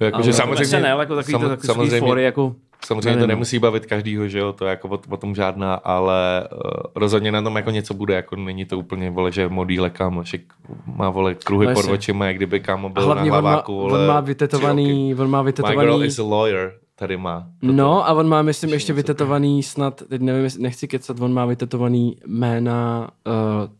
Jako, 0.00 0.22
že 0.22 0.30
to 0.30 0.36
samozřejmě, 0.36 0.66
SNL, 0.80 1.00
jako 1.00 1.16
takový, 1.16 1.32
sam- 1.32 1.40
to, 1.42 1.48
takový 1.48 1.66
samozřejmě, 1.66 1.98
fóry, 2.00 2.24
jako, 2.24 2.54
samozřejmě 2.86 3.04
to 3.04 3.10
nevím, 3.10 3.20
no. 3.20 3.26
nemusí 3.26 3.58
bavit 3.58 3.86
každýho, 3.86 4.28
že 4.28 4.38
jo, 4.38 4.52
to 4.52 4.64
je 4.64 4.70
jako 4.70 4.88
o, 4.88 5.00
o 5.08 5.16
tom 5.16 5.34
žádná, 5.34 5.74
ale 5.74 6.48
uh, 6.52 6.60
rozhodně 6.94 7.32
na 7.32 7.42
tom 7.42 7.56
jako 7.56 7.70
něco 7.70 7.94
bude, 7.94 8.14
jako 8.14 8.36
není 8.36 8.64
to 8.64 8.78
úplně, 8.78 9.10
vole, 9.10 9.32
že 9.32 9.48
modíle 9.48 9.90
kámo, 9.90 10.24
že 10.24 10.38
má, 10.86 11.10
vole, 11.10 11.34
kruhy 11.34 11.66
No 11.66 11.74
pod 11.74 11.84
očima, 11.84 12.26
jak 12.26 12.36
kdyby 12.36 12.60
kámo 12.60 12.88
byl 12.88 13.04
hlavně 13.04 13.30
na 13.30 13.36
on 13.38 13.44
má, 13.44 13.50
hlaváku, 13.50 13.74
vole, 13.74 14.00
on 14.00 14.06
má 14.06 14.20
vytetovaný, 14.20 15.14
on 15.14 15.30
má 15.30 15.42
My 15.42 15.44
girl 15.44 15.46
vytetovaný, 15.46 16.04
is 16.04 16.18
a 16.18 16.22
lawyer, 16.22 16.72
tady 16.94 17.16
má. 17.16 17.46
no 17.62 18.08
a 18.08 18.12
on 18.12 18.28
má, 18.28 18.42
myslím, 18.42 18.70
ještě 18.70 18.92
vytetovaný 18.92 19.62
snad, 19.62 20.02
teď 20.08 20.20
nevím, 20.20 20.50
nechci 20.58 20.88
kecat, 20.88 21.20
on 21.20 21.32
má 21.32 21.46
vytetovaný 21.46 22.16
jména 22.26 23.10
uh, 23.26 23.79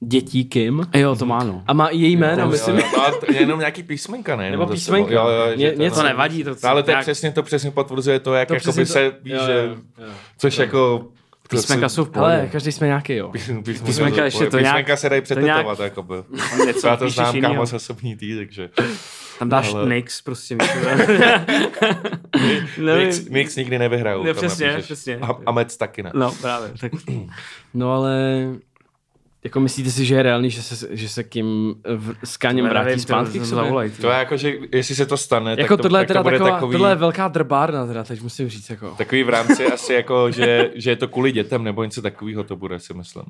dětí 0.00 0.44
Kim. 0.44 0.86
jo, 0.94 1.16
to 1.16 1.26
má, 1.26 1.44
no. 1.44 1.62
A 1.66 1.72
má 1.72 1.88
i 1.88 1.96
její 1.98 2.16
jméno, 2.16 2.42
Jo, 2.42 2.48
myslím. 2.48 2.76
jo, 2.76 2.82
jo, 2.96 3.02
a 3.28 3.32
jenom 3.32 3.58
nějaký 3.58 3.82
písmenka, 3.82 4.36
ne? 4.36 4.50
Nebo 4.50 4.66
písmenka. 4.66 5.14
Jo, 5.14 5.28
jo, 5.28 5.50
že 5.50 5.56
Ně- 5.56 5.72
to- 5.72 5.82
něco- 5.82 5.96
To 6.00 6.06
nevadí, 6.06 6.44
to 6.44 6.50
No, 6.50 6.68
ale 6.70 6.82
to 6.82 6.90
je 6.90 6.92
nějak- 6.92 7.04
přesně 7.04 7.32
to 7.32 7.42
přesně 7.42 7.70
potvrzuje 7.70 8.20
to, 8.20 8.34
jak 8.34 8.48
To 8.48 8.54
přesně 8.54 8.70
jakoby 8.70 8.86
to- 8.86 8.92
se, 8.92 9.12
víš, 9.22 9.32
jo, 9.34 9.40
že, 9.46 9.52
jo, 9.52 9.76
jo. 10.06 10.12
což 10.38 10.58
jako 10.58 11.06
Písmenka 11.50 11.88
jsou 11.88 12.04
v 12.04 12.10
pohodě. 12.10 12.34
Ale 12.36 12.48
každý 12.52 12.72
jsme 12.72 12.86
nějaký, 12.86 13.14
jo. 13.14 13.32
Písmenka 13.84 14.24
ještě 14.24 14.46
to 14.46 14.58
nějak- 14.58 14.76
Písmenka 14.76 14.96
se 14.96 15.08
dají 15.08 15.22
nějak- 15.22 15.24
přetetovat, 15.24 15.80
jakoby. 15.80 16.14
něco 16.66 16.86
Já 16.88 16.96
to 16.96 17.10
znám 17.10 17.40
kámo 17.40 17.66
z 17.66 17.72
osobní 17.72 18.16
tý, 18.16 18.36
takže... 18.36 18.70
Tam 19.38 19.48
dáš 19.48 19.74
Ale- 19.74 19.88
Nix 19.94 20.22
prostě. 20.22 20.56
Mix, 22.96 23.28
mix 23.28 23.56
nikdy 23.56 23.78
nevyhrajou. 23.78 24.22
Ne, 24.24 24.34
přesně, 24.34 24.76
přesně. 24.80 25.16
A, 25.18 25.28
a 25.46 25.52
Mec 25.52 25.76
taky 25.76 26.02
ne. 26.02 26.10
No 26.14 26.32
právě. 26.40 26.70
Tak 26.80 26.92
No 27.74 27.92
ale 27.92 28.44
jako 29.44 29.60
myslíte 29.60 29.90
si, 29.90 30.04
že 30.04 30.14
je 30.14 30.22
reálný, 30.22 30.50
že 30.50 30.62
se, 30.62 30.88
že 30.90 31.08
se 31.08 31.24
kým 31.24 31.74
v, 31.96 32.14
s 32.24 32.36
Káněm 32.36 32.68
vrátí 32.68 32.86
nevím, 32.86 33.00
zpátky 33.00 33.38
to 33.38 33.44
k 33.44 33.48
sobě? 33.48 33.90
To 33.90 34.10
je 34.10 34.16
jako, 34.18 34.36
že 34.36 34.52
jestli 34.72 34.94
se 34.94 35.06
to 35.06 35.16
stane, 35.16 35.50
Jako 35.50 35.76
tak 35.76 35.76
to, 35.76 35.82
tohle 35.82 36.00
je 36.00 36.02
tak 36.02 36.08
teda 36.08 36.20
to 36.20 36.24
bude 36.24 36.38
taková, 36.38 36.56
takový, 36.56 36.72
tohle 36.72 36.90
je 36.90 36.94
velká 36.94 37.28
drbárna 37.28 37.86
teda, 37.86 38.04
teď 38.04 38.22
musím 38.22 38.48
říct 38.48 38.70
jako. 38.70 38.94
takový 38.98 39.22
v 39.22 39.28
rámci 39.28 39.66
asi 39.66 39.94
jako, 39.94 40.30
že, 40.30 40.70
že 40.74 40.90
je 40.90 40.96
to 40.96 41.08
kvůli 41.08 41.32
dětem, 41.32 41.64
nebo 41.64 41.84
něco 41.84 42.02
takového 42.02 42.44
to 42.44 42.56
bude, 42.56 42.80
si 42.80 42.94
myslím. 42.94 43.24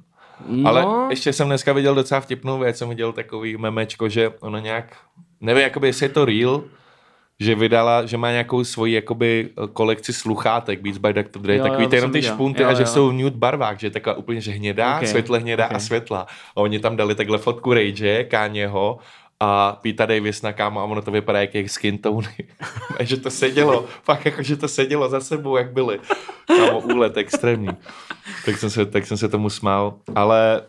No, 0.49 0.69
Ale 0.69 0.87
ještě 1.11 1.33
jsem 1.33 1.47
dneska 1.47 1.73
viděl 1.73 1.95
docela 1.95 2.21
vtipnou 2.21 2.59
věc, 2.59 2.79
jsem 2.79 2.89
viděl 2.89 3.13
takový 3.13 3.57
memečko, 3.57 4.09
že 4.09 4.31
ona 4.41 4.61
nějak, 4.61 4.97
nevím, 5.41 5.63
jakoby, 5.63 5.87
jestli 5.87 6.05
je 6.07 6.11
to 6.11 6.25
real, 6.25 6.65
že 7.41 7.55
vydala, 7.55 8.07
že 8.07 8.17
má 8.17 8.31
nějakou 8.31 8.65
svoji 8.65 8.93
jakoby 8.95 9.51
kolekci 9.73 10.13
sluchátek 10.13 10.81
Beats 10.83 10.99
by 10.99 11.13
Dr. 11.13 11.39
Dre, 11.41 11.57
Jo, 11.57 11.63
takový 11.63 11.83
jo, 11.85 11.91
ty 11.91 11.97
jenom 11.97 12.11
ty 12.13 12.19
viděl. 12.19 12.35
špunty 12.35 12.63
Jo, 12.63 12.69
a 12.69 12.75
že 12.75 12.83
jo. 12.83 12.87
jsou 12.87 13.13
nude 13.13 13.37
barvách, 13.37 13.79
že 13.81 13.87
je 13.87 13.91
taková 13.91 14.17
úplně 14.17 14.41
že 14.41 14.51
hnědá, 14.53 14.99
Ok, 14.99 15.07
světle 15.07 15.39
hnědá 15.39 15.67
ok. 15.67 15.73
a 15.75 15.79
světla. 15.79 16.27
A 16.57 16.57
oni 16.57 16.79
tam 16.79 16.97
dali 16.97 17.15
takhle 17.15 17.39
fotku 17.39 17.73
Rage, 17.75 18.25
Kanyeho 18.25 18.99
a 19.41 19.73
Pita 19.83 20.07
Davis 20.07 20.43
na 20.43 20.53
kámo 20.53 20.81
a 20.81 20.85
ono 20.85 21.03
to 21.03 21.11
vypadá 21.11 21.41
jak 21.41 21.55
jejich 21.55 21.71
skin 21.71 21.99
tony. 21.99 22.29
a 22.99 23.05
že 23.05 23.17
to 23.17 23.31
sedělo, 23.31 23.85
fakt 24.03 24.25
jako, 24.25 24.43
že 24.43 24.57
to 24.57 24.69
sedělo 24.69 25.09
za 25.09 25.21
sebou, 25.21 25.57
jak 25.57 25.73
byly. 25.73 26.01
Kámo, 26.47 26.81
úlet 26.81 27.17
extrémní. 27.17 27.69
Tak 28.45 28.57
jsem 28.59 28.71
se, 28.71 28.87
tak 28.87 29.07
jsem 29.07 29.17
se 29.17 29.29
tomu 29.29 29.51
smál. 29.51 29.95
Ale, 30.15 30.63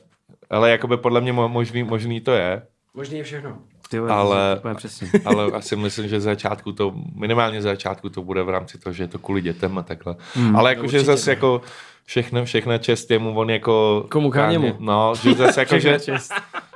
ale 0.49 0.71
jakoby 0.71 0.97
podle 0.97 1.21
mě 1.21 1.33
mo- 1.33 1.47
možný, 1.49 1.83
možný 1.83 2.21
to 2.21 2.31
je. 2.31 2.61
Možný 2.93 3.17
je 3.17 3.23
všechno. 3.23 3.57
Ty 3.89 3.99
vole, 3.99 4.11
Ale- 4.11 4.61
přesně. 4.75 5.09
Ale 5.25 5.45
asi 5.51 5.75
myslím, 5.75 6.07
že 6.07 6.21
začátku 6.21 6.71
to, 6.71 6.93
minimálně 7.15 7.61
začátku 7.61 8.09
to 8.09 8.21
bude 8.21 8.43
v 8.43 8.49
rámci 8.49 8.77
toho, 8.77 8.93
že 8.93 9.03
je 9.03 9.07
to 9.07 9.19
kvůli 9.19 9.41
dětem 9.41 9.77
a 9.77 9.83
takhle. 9.83 10.15
Hmm, 10.33 10.55
ale 10.55 10.69
jakože 10.69 10.97
určitě, 10.97 11.05
zase 11.05 11.29
no. 11.29 11.31
jako 11.31 11.61
všechno, 12.05 12.45
všechna 12.45 12.77
čest 12.77 13.11
jemu, 13.11 13.39
on 13.39 13.49
jako... 13.49 14.05
Komu, 14.09 14.31
Kanyemu? 14.31 14.75
No, 14.79 15.13
že 15.23 15.33
zase 15.33 15.61
jako, 15.61 15.79
že, 15.79 15.97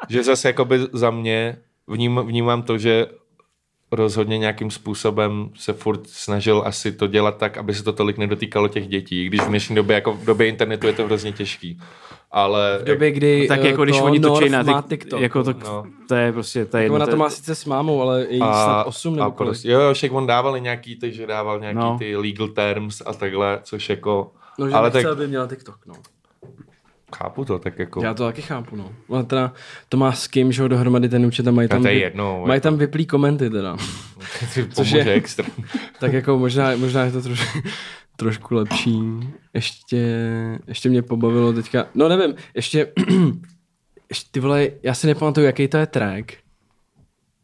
že 0.10 0.24
zase 0.24 0.50
jako 0.50 0.66
by 0.66 0.80
za 0.94 1.12
mě 1.12 1.58
vním, 1.88 2.20
vnímám 2.26 2.62
to, 2.62 2.78
že 2.78 3.08
rozhodně 3.92 4.38
nějakým 4.38 4.72
způsobem 4.72 5.50
se 5.56 5.74
furt 5.74 6.10
snažil 6.10 6.64
asi 6.66 6.92
to 6.92 7.08
dělat 7.08 7.38
tak, 7.38 7.58
aby 7.58 7.74
se 7.74 7.84
to 7.84 7.94
tolik 7.94 8.18
nedotýkalo 8.18 8.68
těch 8.68 8.88
dětí, 8.88 9.26
když 9.26 9.42
v 9.42 9.48
dnešní 9.48 9.76
době, 9.76 9.96
jako 9.96 10.14
v 10.14 10.26
době 10.26 10.48
internetu 10.48 10.88
je 10.88 10.94
to 10.94 11.06
hrozně 11.06 11.32
těžký. 11.32 11.80
Ale 12.36 12.80
V 12.82 12.84
době, 12.86 13.12
kdy 13.12 13.48
Tak 13.48 13.60
eh, 13.64 13.68
jako 13.68 13.84
když 13.84 13.98
to 13.98 14.04
oni 14.04 14.20
točí 14.20 14.50
na 14.50 14.64
má 14.64 14.82
tik, 14.82 14.90
TikTok. 15.02 15.22
jako 15.22 15.44
to, 15.44 15.54
No. 15.64 15.86
to 16.08 16.16
je 16.16 16.32
prostě, 16.32 16.66
to 16.66 16.78
je 16.78 16.84
jako 16.84 16.94
jedno. 16.94 16.96
ona 16.96 17.06
to 17.06 17.12
je- 17.12 17.18
má 17.18 17.30
sice 17.30 17.56
s 17.56 17.66
mámou, 17.66 18.02
ale 18.02 18.26
jí 18.30 18.38
snad 18.38 18.84
8 18.84 19.16
nebo 19.16 19.32
kolik. 19.32 19.50
prostě, 19.50 19.72
jo, 19.72 19.80
jo, 19.80 19.94
však 19.94 20.12
on 20.12 20.28
dával 20.28 20.58
i 20.58 20.62
nějaký 20.62 20.96
ty, 20.96 21.12
že 21.14 21.28
dával 21.28 21.60
nějaký 21.60 21.80
No. 21.80 21.96
ty 22.00 22.16
legal 22.18 22.48
terms 22.48 23.02
a 23.06 23.14
takhle, 23.14 23.60
což 23.64 23.90
jako, 23.90 24.32
No, 24.60 24.68
že 24.70 24.74
ale 24.76 24.90
nechce, 24.90 25.04
tak 25.04 25.12
aby 25.12 25.28
měla 25.28 25.48
TikTok, 25.48 25.78
no. 25.86 25.94
chápu 27.16 27.46
to, 27.46 27.60
tak 27.60 27.80
jako, 27.80 28.04
Já 28.04 28.14
to 28.14 28.24
taky 28.26 28.42
chápu, 28.42 28.76
no. 28.76 28.90
Ale 29.10 29.24
teda 29.24 29.54
to 29.90 29.98
má 29.98 30.12
s 30.12 30.28
kým, 30.28 30.52
že 30.52 30.62
jo, 30.62 30.68
dohromady 30.68 31.10
ten 31.10 31.26
účet 31.26 31.48
a 31.48 31.52
mají 31.52 31.68
tam, 31.68 31.82
to 31.82 31.88
je 31.88 31.94
vy- 31.94 32.00
jedno, 32.00 32.44
mají 32.48 32.62
tam 32.62 32.78
vyplý 32.78 33.06
komenty 33.06 33.50
teda. 33.50 33.78
ty 34.54 34.68
což 34.74 34.92
je- 34.92 35.14
extra. 35.14 35.46
tak 36.00 36.14
jako 36.14 36.38
možná, 36.40 36.76
možná 36.76 37.04
je 37.04 37.12
to 37.12 37.22
troš, 37.22 37.58
trošku 38.24 38.56
lepší. 38.56 39.00
Ještě, 39.54 39.98
ještě 40.68 40.90
mě 40.90 41.02
pobavilo 41.02 41.54
teďka, 41.54 41.86
no 41.96 42.10
nevím, 42.10 42.36
ještě, 42.56 42.94
ještě 44.10 44.30
ty 44.32 44.40
vole, 44.40 44.68
já 44.84 44.94
si 44.94 45.08
nepamatuju, 45.08 45.46
jaký 45.46 45.68
to 45.68 45.78
je 45.78 45.86
track. 45.88 46.32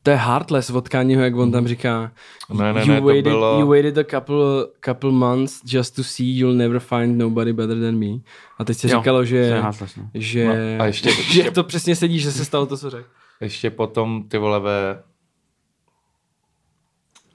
To 0.03 0.11
je 0.11 0.17
Heartless 0.17 0.69
od 0.69 0.89
Kanyeho, 0.89 1.23
jak 1.23 1.35
on 1.35 1.51
tam 1.51 1.67
říká 1.67 2.11
Ne, 2.53 2.73
ne, 2.73 2.81
you, 2.81 2.87
ne, 2.87 2.99
to 2.99 3.05
waited, 3.07 3.23
bylo- 3.23 3.59
you 3.59 3.67
waited 3.67 3.97
a 3.97 4.03
couple, 4.03 4.37
couple 4.85 5.11
months 5.11 5.61
just 5.65 5.95
to 5.95 6.03
see 6.03 6.25
you'll 6.37 6.55
never 6.57 6.79
find 6.79 7.17
nobody 7.17 7.53
better 7.53 7.79
than 7.79 7.99
me. 7.99 8.19
A 8.59 8.63
teď 8.65 8.77
se 8.77 8.89
Jo, 8.91 8.97
říkalo, 8.99 9.19
to 9.19 9.25
že, 9.25 9.35
je 9.37 9.61
Heartless, 9.61 9.95
no. 9.95 10.09
že, 10.13 10.45
No, 10.77 10.83
a 10.83 10.85
ještě- 10.85 11.09
že 11.11 11.17
ještě- 11.39 11.51
to 11.51 11.63
přesně 11.63 11.95
sedí, 11.95 12.19
že 12.19 12.31
se 12.31 12.45
stalo 12.45 12.65
to, 12.65 12.77
co 12.77 12.89
řekl. 12.89 13.07
Ještě 13.41 13.69
potom 13.69 14.23
ty 14.27 14.37
vole 14.37 14.59
ve 14.59 15.03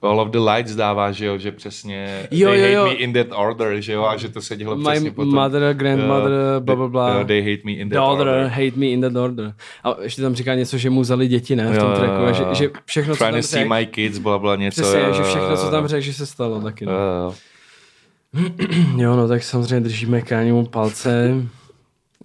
All 0.05 0.19
of 0.21 0.29
the 0.29 0.37
Lights 0.39 0.75
dává, 0.75 1.11
že 1.11 1.25
jo, 1.25 1.37
že 1.37 1.51
přesně 1.51 2.27
Jo, 2.31 2.49
they 2.49 2.59
jo, 2.59 2.63
hate 2.63 2.73
jo. 2.73 2.85
me 2.85 2.93
in 2.93 3.13
that 3.13 3.27
order, 3.35 3.81
že 3.81 3.93
jo, 3.93 4.03
a 4.05 4.17
že 4.17 4.29
to 4.29 4.41
se 4.41 4.57
dělo 4.57 4.75
My 4.75 4.83
přesně 4.91 5.11
potom. 5.11 5.33
mother, 5.35 5.73
grandmother, 5.73 6.31
Jo, 6.31 6.59
bla, 6.59 6.75
bla, 6.75 6.87
bla. 6.87 7.09
jo, 7.19 7.25
They 7.25 7.41
hate 7.41 7.61
me 7.65 7.71
in 7.71 7.89
that 7.89 7.95
Daughter, 7.95 8.27
order. 8.27 8.47
hate 8.47 8.75
me 8.75 8.85
in 8.85 9.01
that 9.01 9.15
order. 9.15 9.53
A 9.83 9.95
ještě 10.01 10.21
tam 10.21 10.35
říká 10.35 10.55
něco, 10.55 10.77
že 10.77 10.89
mu 10.89 11.01
vzali 11.01 11.27
děti, 11.27 11.55
ne, 11.55 11.71
v 11.71 11.77
tom 11.77 11.93
tracku. 11.93 12.23
A 12.25 12.31
že, 12.31 12.43
že 12.53 12.69
všechno, 12.85 13.13
co 13.15 13.17
Trying 13.17 13.33
tam 13.33 13.41
to 13.41 13.47
see 13.47 13.59
řekl, 13.59 13.73
my 13.75 13.85
kids, 13.85 14.17
bla, 14.17 14.39
bla, 14.39 14.55
něco. 14.55 14.81
přesně, 14.81 14.99
jo, 14.99 15.13
že 15.13 15.23
všechno, 15.23 15.57
co 15.57 15.71
tam 15.71 15.87
řekl, 15.87 16.01
že 16.01 16.13
se 16.13 16.25
stalo 16.25 16.61
taky. 16.61 16.85
No. 16.85 16.91
jo, 16.91 16.99
jo. 16.99 17.33
No 19.15 19.27
tak 19.27 19.43
samozřejmě 19.43 19.79
držíme 19.79 20.21
Káňomu 20.21 20.65
palce. 20.65 21.33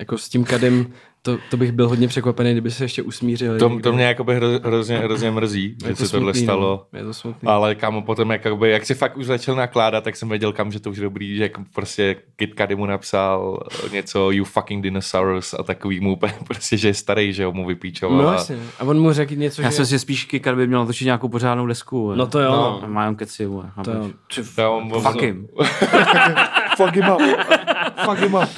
Jako 0.00 0.18
s 0.18 0.28
tím 0.28 0.44
kadem, 0.44 0.86
to, 1.22 1.38
to 1.50 1.56
bych 1.56 1.72
byl 1.72 1.88
hodně 1.88 2.08
překvapený, 2.08 2.52
kdyby 2.52 2.70
se 2.70 2.84
ještě 2.84 3.02
usmířili. 3.02 3.58
To, 3.58 3.80
to 3.82 3.92
mě 3.92 4.04
jakoby 4.04 4.34
hro, 4.34 4.46
hrozně, 4.64 4.98
hrozně 4.98 5.30
mrzí, 5.30 5.76
Je 5.84 5.88
že 5.88 5.94
to 5.96 6.04
se 6.06 6.12
tohle 6.12 6.32
smutný, 6.34 6.46
stalo. 6.46 6.86
No. 6.92 6.98
Je 6.98 7.04
to 7.04 7.14
smutný. 7.14 7.48
Ale 7.48 7.74
kámo, 7.74 8.02
potom 8.02 8.30
jak, 8.30 8.44
jakoby, 8.44 8.70
jak 8.70 8.86
si 8.86 8.94
fakt 8.94 9.16
už 9.16 9.26
začal 9.26 9.54
nakládat, 9.54 10.04
tak 10.04 10.16
jsem 10.16 10.28
věděl 10.28 10.52
kam, 10.52 10.72
že 10.72 10.80
to 10.80 10.90
už 10.90 10.96
je 10.96 11.02
dobrý, 11.02 11.36
že 11.36 11.42
jako 11.42 11.62
prostě 11.74 12.16
Kid 12.36 12.54
Cudi 12.60 12.74
mu 12.74 12.86
napsal 12.86 13.60
něco 13.92 14.30
you 14.30 14.44
fucking 14.44 14.82
dinosaurs 14.82 15.54
a 15.54 15.62
takový 15.62 16.00
mu 16.00 16.12
úplně 16.12 16.32
prostě, 16.46 16.76
že 16.76 16.88
je 16.88 16.94
starý, 16.94 17.32
že 17.32 17.44
ho 17.44 17.52
mu 17.52 17.66
vypíčoval. 17.66 18.18
No 18.22 18.28
a- 18.28 18.32
jasně. 18.32 18.56
A 18.78 18.84
on 18.84 19.00
mu 19.00 19.12
řekl 19.12 19.34
něco, 19.34 19.62
Já 19.62 19.70
že... 19.70 19.76
jsem 19.76 19.86
si 19.86 19.98
spíš 19.98 20.24
Kikar 20.24 20.56
by 20.56 20.66
měl 20.66 20.86
točit 20.86 21.04
nějakou 21.04 21.28
pořádnou 21.28 21.66
desku. 21.66 22.14
No 22.14 22.26
to 22.26 22.40
jo, 22.40 22.50
No. 22.50 22.78
no. 22.82 22.88
Má 22.88 23.02
jenom 23.02 23.16
keci, 23.16 23.48
To 23.84 23.90
jo. 24.62 25.00
Fuck 25.00 25.22
him. 25.22 25.46
fuck 26.76 26.94
him 26.94 27.04
up. 27.08 27.20
Fuck 28.04 28.18
him 28.18 28.34
up. 28.34 28.48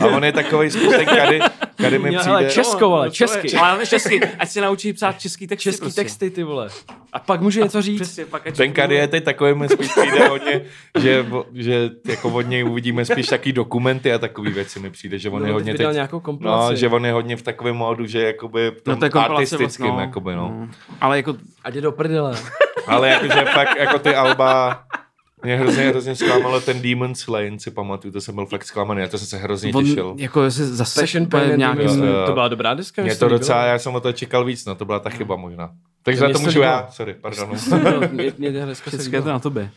A 0.00 0.06
on 0.06 0.24
je 0.24 0.32
takový 0.32 0.70
ten 0.70 1.06
Cudi, 1.06 1.40
Cudi 1.80 1.98
mi 1.98 2.14
Jo, 2.14 2.20
přijde... 2.20 2.36
ale 2.36 2.42
No, 2.42 2.48
co 2.50 3.04
je? 3.04 3.10
česky. 3.10 3.56
Ale 3.56 3.68
hlavně 3.68 3.86
česky, 3.86 4.20
ať 4.38 4.48
se 4.48 4.60
naučí 4.60 4.92
psát 4.92 5.20
český 5.20 5.46
texty. 5.46 5.62
Český 5.70 5.80
prostě. 5.80 6.00
texty, 6.00 6.30
ty 6.30 6.42
vole. 6.42 6.68
A 7.12 7.18
pak 7.18 7.40
může 7.40 7.60
něco 7.60 7.82
říct. 7.82 8.00
Přesně, 8.02 8.26
pak 8.26 8.46
ať 8.46 8.56
Ten 8.56 8.74
Cudi 8.74 8.94
je 8.94 9.08
teď 9.08 9.24
takový, 9.24 9.54
mi 9.54 9.68
spíš 9.68 9.88
přijde 9.88 10.28
hodně, 10.28 10.60
že, 10.98 11.26
že 11.54 11.90
jako 12.08 12.28
od 12.28 12.42
něj 12.42 12.64
uvidíme 12.64 13.04
spíš 13.04 13.26
taky 13.26 13.52
dokumenty 13.52 14.12
a 14.12 14.18
takový 14.18 14.52
věci 14.52 14.80
mi 14.80 14.90
přijde, 14.90 15.18
že 15.18 15.30
on 15.30 15.40
No, 15.42 15.46
je 15.46 15.52
hodně 15.52 15.74
teď, 15.74 15.86
nějakou 15.92 16.22
no, 16.40 16.74
že 16.74 16.88
on 16.88 17.06
je 17.06 17.12
hodně 17.12 17.36
v 17.36 17.42
takovém 17.42 17.76
módu, 17.76 18.06
že 18.06 18.22
jakoby 18.22 18.70
v 18.70 18.82
tom 18.82 18.94
No 18.94 18.96
to 18.96 19.04
je 19.06 19.10
kompilace 19.10 19.34
artistickém, 19.56 19.86
vlastně, 19.86 20.02
jakoby, 20.06 20.34
no. 20.34 20.54
no. 20.60 20.68
Ale 21.00 21.16
jako, 21.16 21.36
Ať 21.64 21.74
je 21.74 21.80
do 21.80 21.92
prdele. 21.92 22.36
Ale 22.86 23.08
jakože 23.08 23.44
fakt, 23.54 23.76
jako 23.78 23.98
ty 23.98 24.14
Alba, 24.14 24.82
mě 25.42 25.56
hrozně, 25.56 25.82
hrozně 25.88 26.16
zklamalo 26.16 26.60
ten 26.60 26.82
Demon's 26.82 27.28
Lane, 27.28 27.58
si 27.58 27.70
pamatuju, 27.70 28.12
to 28.12 28.20
jsem 28.20 28.34
byl 28.34 28.46
fakt 28.46 28.64
zklamaný, 28.64 29.00
já 29.00 29.08
to 29.08 29.18
jsem 29.18 29.26
se 29.26 29.36
hrozně 29.36 29.72
on, 29.72 29.84
těšil. 29.84 30.14
jako 30.18 30.50
se 30.50 30.66
zase 30.66 31.06
Pain 31.30 31.60
jo. 31.60 32.26
To 32.26 32.32
byla 32.32 32.48
dobrá 32.48 32.74
deska. 32.74 33.02
Mě 33.02 33.12
se 33.14 33.18
to 33.20 33.28
docela, 33.28 33.64
já 33.64 33.78
jsem 33.78 33.94
o 33.94 34.00
to 34.00 34.12
čekal 34.12 34.44
víc, 34.44 34.64
no 34.64 34.74
to 34.74 34.84
byla 34.84 34.98
ta 34.98 35.10
chyba 35.10 35.36
možná. 35.36 35.70
Takže 36.02 36.20
To 36.20 36.32
to 36.32 36.38
se 36.38 36.44
můžu 36.44 36.60
já, 36.60 36.88
sorry, 36.90 37.14
pardon. 37.20 37.50
No, 37.70 38.08
Mě, 38.10 38.32
mě 38.38 38.52
ta 38.60 38.66
deska 38.66 38.90
se 38.90 39.10
to 39.10 39.28
na 39.28 39.38
tobě. 39.38 39.70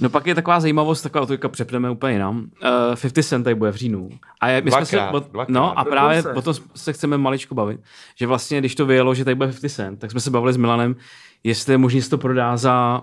No 0.00 0.10
pak 0.10 0.26
je 0.26 0.34
taková 0.34 0.60
zajímavost, 0.60 1.02
taková 1.02 1.26
to 1.26 1.32
teďka 1.32 1.48
přepneme 1.48 1.90
úplně 1.90 2.12
jinam. 2.12 2.38
Uh, 2.38 2.96
50 3.02 3.22
Cent 3.22 3.44
tady 3.44 3.54
bude 3.54 3.70
v 3.72 3.76
říjnu. 3.76 4.10
A 4.40 4.48
je, 4.48 4.62
my 4.62 4.70
jsme 4.70 4.86
se, 4.86 4.96
Dvakrát, 4.96 5.30
dvakrát. 5.30 5.48
no 5.54 5.78
a 5.78 5.84
právě 5.84 6.22
Dokonce. 6.22 6.38
o 6.38 6.42
tom 6.42 6.64
se 6.74 6.92
chceme 6.92 7.18
maličko 7.18 7.54
bavit, 7.54 7.80
že 8.16 8.26
vlastně, 8.26 8.58
když 8.58 8.74
to 8.74 8.86
vyjelo, 8.86 9.14
že 9.14 9.24
tady 9.24 9.34
bude 9.34 9.46
50 9.48 9.68
Cent, 9.68 10.00
tak 10.00 10.10
jsme 10.10 10.20
se 10.20 10.30
bavili 10.30 10.52
s 10.52 10.56
Milanem, 10.56 10.96
jestli 11.44 11.78
je 11.94 12.02
se 12.02 12.10
to 12.10 12.18
prodá 12.18 12.56
za 12.56 13.02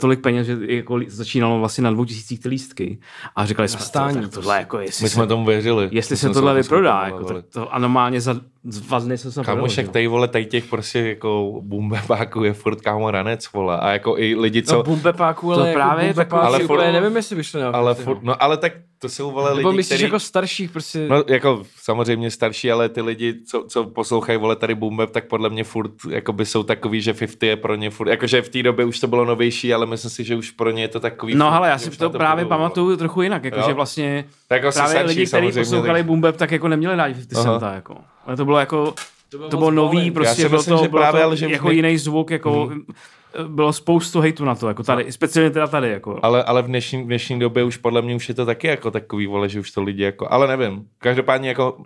tolik 0.00 0.20
peněz, 0.20 0.46
že 0.46 0.56
jako 0.60 1.00
začínalo 1.06 1.58
vlastně 1.58 1.84
na 1.84 1.90
dvou 1.90 2.04
tisících 2.04 2.40
ty 2.40 2.48
lístky. 2.48 2.98
A 3.36 3.46
říkali 3.46 3.68
jsme, 3.68 3.80
stání 3.80 4.20
to, 4.20 4.28
tohle 4.28 4.58
jako, 4.58 4.78
jestli 4.78 5.04
My 5.04 5.08
se, 5.08 5.14
jsme 5.14 5.26
tomu 5.26 5.44
věřili. 5.44 5.88
jestli 5.92 6.16
se 6.16 6.30
tohle 6.30 6.54
vyprodá, 6.54 7.02
jako, 7.04 7.24
tak 7.24 7.44
to 7.52 7.74
a 7.74 7.78
normálně 7.78 8.20
za 8.20 8.40
dva 8.64 8.98
dny 8.98 9.18
se 9.18 9.30
však 9.30 9.70
že 9.70 9.82
jo. 9.82 9.88
tady, 9.92 10.06
vole, 10.06 10.28
tady 10.28 10.46
těch 10.46 10.64
prostě 10.64 10.98
jako 10.98 11.60
bumbebáků 11.62 12.44
je 12.44 12.52
furt 12.52 12.80
kámo 12.80 13.10
ranec, 13.10 13.52
vole. 13.52 13.78
A 13.78 13.92
jako 13.92 14.18
i 14.18 14.34
lidi, 14.34 14.62
co... 14.62 14.74
No, 14.74 14.82
bumbepáku, 14.82 15.52
ale 15.52 15.62
To 15.62 15.66
jako 15.66 15.78
právě 15.78 16.04
bumbepáku 16.04 16.16
taková- 16.30 16.42
Ale 16.42 16.58
si 16.58 16.64
furt- 16.64 16.78
úplně 16.78 16.92
nevím, 16.92 17.16
jestli 17.16 17.36
vyšlo 17.36 17.60
na 17.60 17.68
ale, 17.70 17.94
fifty, 17.94 18.04
furt, 18.04 18.22
no, 18.22 18.42
ale 18.42 18.56
tak 18.56 18.72
to 18.98 19.08
jsou, 19.08 19.30
vole, 19.30 19.56
Nebo 19.56 19.68
lidi, 19.68 19.76
myslíš 19.76 19.94
který... 19.96 20.04
jako 20.04 20.18
starších 20.20 20.70
prostě... 20.70 21.08
No, 21.08 21.24
jako 21.28 21.62
samozřejmě 21.76 22.30
starší, 22.30 22.72
ale 22.72 22.88
ty 22.88 23.00
lidi, 23.00 23.34
co, 23.44 23.64
co 23.68 23.84
poslouchají, 23.84 24.38
vole, 24.38 24.56
tady 24.56 24.74
Boom 24.74 24.96
Bap, 24.96 25.10
tak 25.10 25.24
podle 25.26 25.48
mě 25.50 25.64
furt 25.64 25.90
jakoby 26.10 26.46
jsou 26.46 26.62
takový, 26.62 27.00
že 27.00 27.12
50 27.14 27.42
je 27.42 27.56
pro 27.56 27.74
ně 27.74 27.90
furt, 27.90 28.08
jakože 28.08 28.42
v 28.42 28.48
té 28.48 28.62
době 28.62 28.84
už 28.84 29.00
to 29.00 29.06
bylo 29.06 29.24
novější, 29.24 29.61
ale 29.74 29.86
myslím 29.86 30.10
si, 30.10 30.24
že 30.24 30.36
už 30.36 30.50
pro 30.50 30.70
ně 30.70 30.82
je 30.82 30.88
to 30.88 31.00
takový... 31.00 31.34
No 31.34 31.50
hele, 31.50 31.68
já 31.68 31.78
si 31.78 31.90
to 31.90 32.04
na 32.04 32.10
právě 32.10 32.44
vole. 32.44 32.56
pamatuju 32.56 32.96
trochu 32.96 33.22
jinak, 33.22 33.44
jako 33.44 33.58
Jo. 33.58 33.64
že 33.66 33.74
vlastně 33.74 34.24
Tak 34.48 34.64
asi 34.64 34.76
právě 34.78 34.90
starší 34.90 35.08
lidi, 35.08 35.20
kteří 35.26 35.30
samozřejmě, 35.30 35.60
poslouchali 35.60 36.04
tak- 36.04 36.18
Bap, 36.20 36.36
tak 36.36 36.50
jako 36.50 36.68
neměli 36.68 36.96
rádi 36.96 37.14
50 37.14 37.40
Aha. 37.40 37.52
Centa, 37.58 37.74
jako. 37.74 37.96
Ale 38.26 38.36
to 38.36 38.44
bylo 38.44 38.58
jako, 38.58 38.94
to 39.28 39.38
bylo, 39.38 39.70
moc 39.70 39.74
nový, 39.74 39.96
bavit. 39.98 40.14
prostě 40.14 40.48
bylo 40.48 40.60
myslím, 40.60 40.76
to, 40.76 40.82
že 40.84 40.88
bylo 40.88 41.02
právě, 41.02 41.20
to 41.20 41.26
ale 41.26 41.36
že 41.36 41.48
jako 41.50 41.68
ne- 41.68 41.74
jiný 41.74 41.98
zvuk, 41.98 42.30
jako 42.30 42.70
eh, 42.72 43.44
bylo 43.48 43.72
spoustu 43.72 44.20
hejtu 44.20 44.44
na 44.44 44.54
to, 44.54 44.68
jako 44.68 44.82
tady, 44.82 45.12
speciálně 45.12 45.50
teda 45.50 45.66
tady, 45.66 45.90
jako. 45.90 46.18
Ale, 46.22 46.44
ale 46.44 46.62
v, 46.62 46.66
dnešní, 46.66 47.02
v 47.02 47.06
dnešní 47.06 47.38
době 47.40 47.64
už 47.64 47.76
podle 47.76 48.02
mě 48.02 48.14
už 48.16 48.28
je 48.28 48.34
to 48.34 48.46
taky 48.46 48.66
jako 48.66 48.90
takový, 48.90 49.26
vole, 49.26 49.48
že 49.48 49.60
už 49.60 49.70
to 49.70 49.82
lidi 49.82 50.02
jako, 50.02 50.32
ale 50.32 50.56
nevím, 50.56 50.84
každopádně 50.98 51.48
jako 51.48 51.76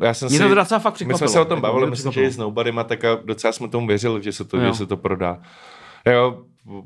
já 0.00 0.14
jsem 0.14 0.28
Mě 0.28 0.38
si, 0.38 0.48
to 0.48 0.54
docela 0.54 0.80
fakt 0.80 1.02
my 1.02 1.14
jsme 1.14 1.28
se 1.28 1.40
o 1.40 1.44
tom 1.44 1.56
jako, 1.56 1.66
bavili, 1.66 1.86
mě 1.86 1.90
myslím, 1.90 2.12
že 2.12 2.22
i 2.22 2.30
s 2.30 2.36
Nobodym 2.36 2.80
tak 2.88 3.04
a 3.04 3.18
docela 3.24 3.52
jsme 3.52 3.68
tomu 3.68 3.86
věřili, 3.86 4.22
že 4.22 4.32
se 4.32 4.44
to, 4.44 4.56
Jo. 4.56 4.64
že 4.66 4.74
se 4.74 4.86
to 4.86 4.96
prodá. 4.96 5.38
Jo, 6.06 6.38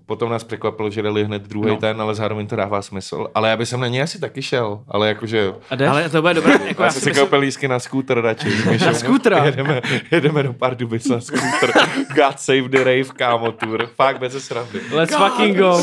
potom 0.07 0.31
nás 0.31 0.45
překvapilo, 0.45 0.91
že 0.91 1.03
dali 1.03 1.25
hned 1.25 1.43
druhý 1.43 1.71
No. 1.71 1.77
ten, 1.77 2.03
ale 2.03 2.15
zároveň 2.15 2.47
to 2.47 2.57
dává 2.57 2.83
smysl. 2.83 3.27
Ale 3.35 3.49
já 3.51 3.57
bych 3.57 3.69
sem 3.69 3.81
na 3.81 3.89
něj 3.89 4.03
asi 4.03 4.21
taky 4.21 4.43
šel, 4.43 4.81
ale 4.89 5.09
jakože... 5.09 5.53
A? 5.71 5.91
Ale 5.91 6.09
to 6.09 6.23
bude 6.23 6.35
dobré, 6.35 6.59
jako 6.69 6.83
Já 6.83 6.91
jsem 6.91 7.03
si 7.15 7.21
koupil 7.21 7.39
lísky 7.39 7.69
na 7.69 7.79
skútr 7.79 8.21
radši. 8.21 8.49
Na 8.87 8.93
skútra? 8.95 9.45
Jedeme, 9.45 9.81
jedeme 10.11 10.43
do 10.43 10.53
Pardubic 10.53 11.07
na 11.07 11.21
skútr. 11.21 11.73
God 12.15 12.41
save 12.41 12.69
the 12.69 12.79
rave, 12.79 13.05
kámo, 13.17 13.53
tour. 13.53 13.87
Fakt 13.87 14.19
bez 14.19 14.45
srandy. 14.47 14.81
Let's 14.91 15.17
fucking 15.17 15.57
go. 15.57 15.81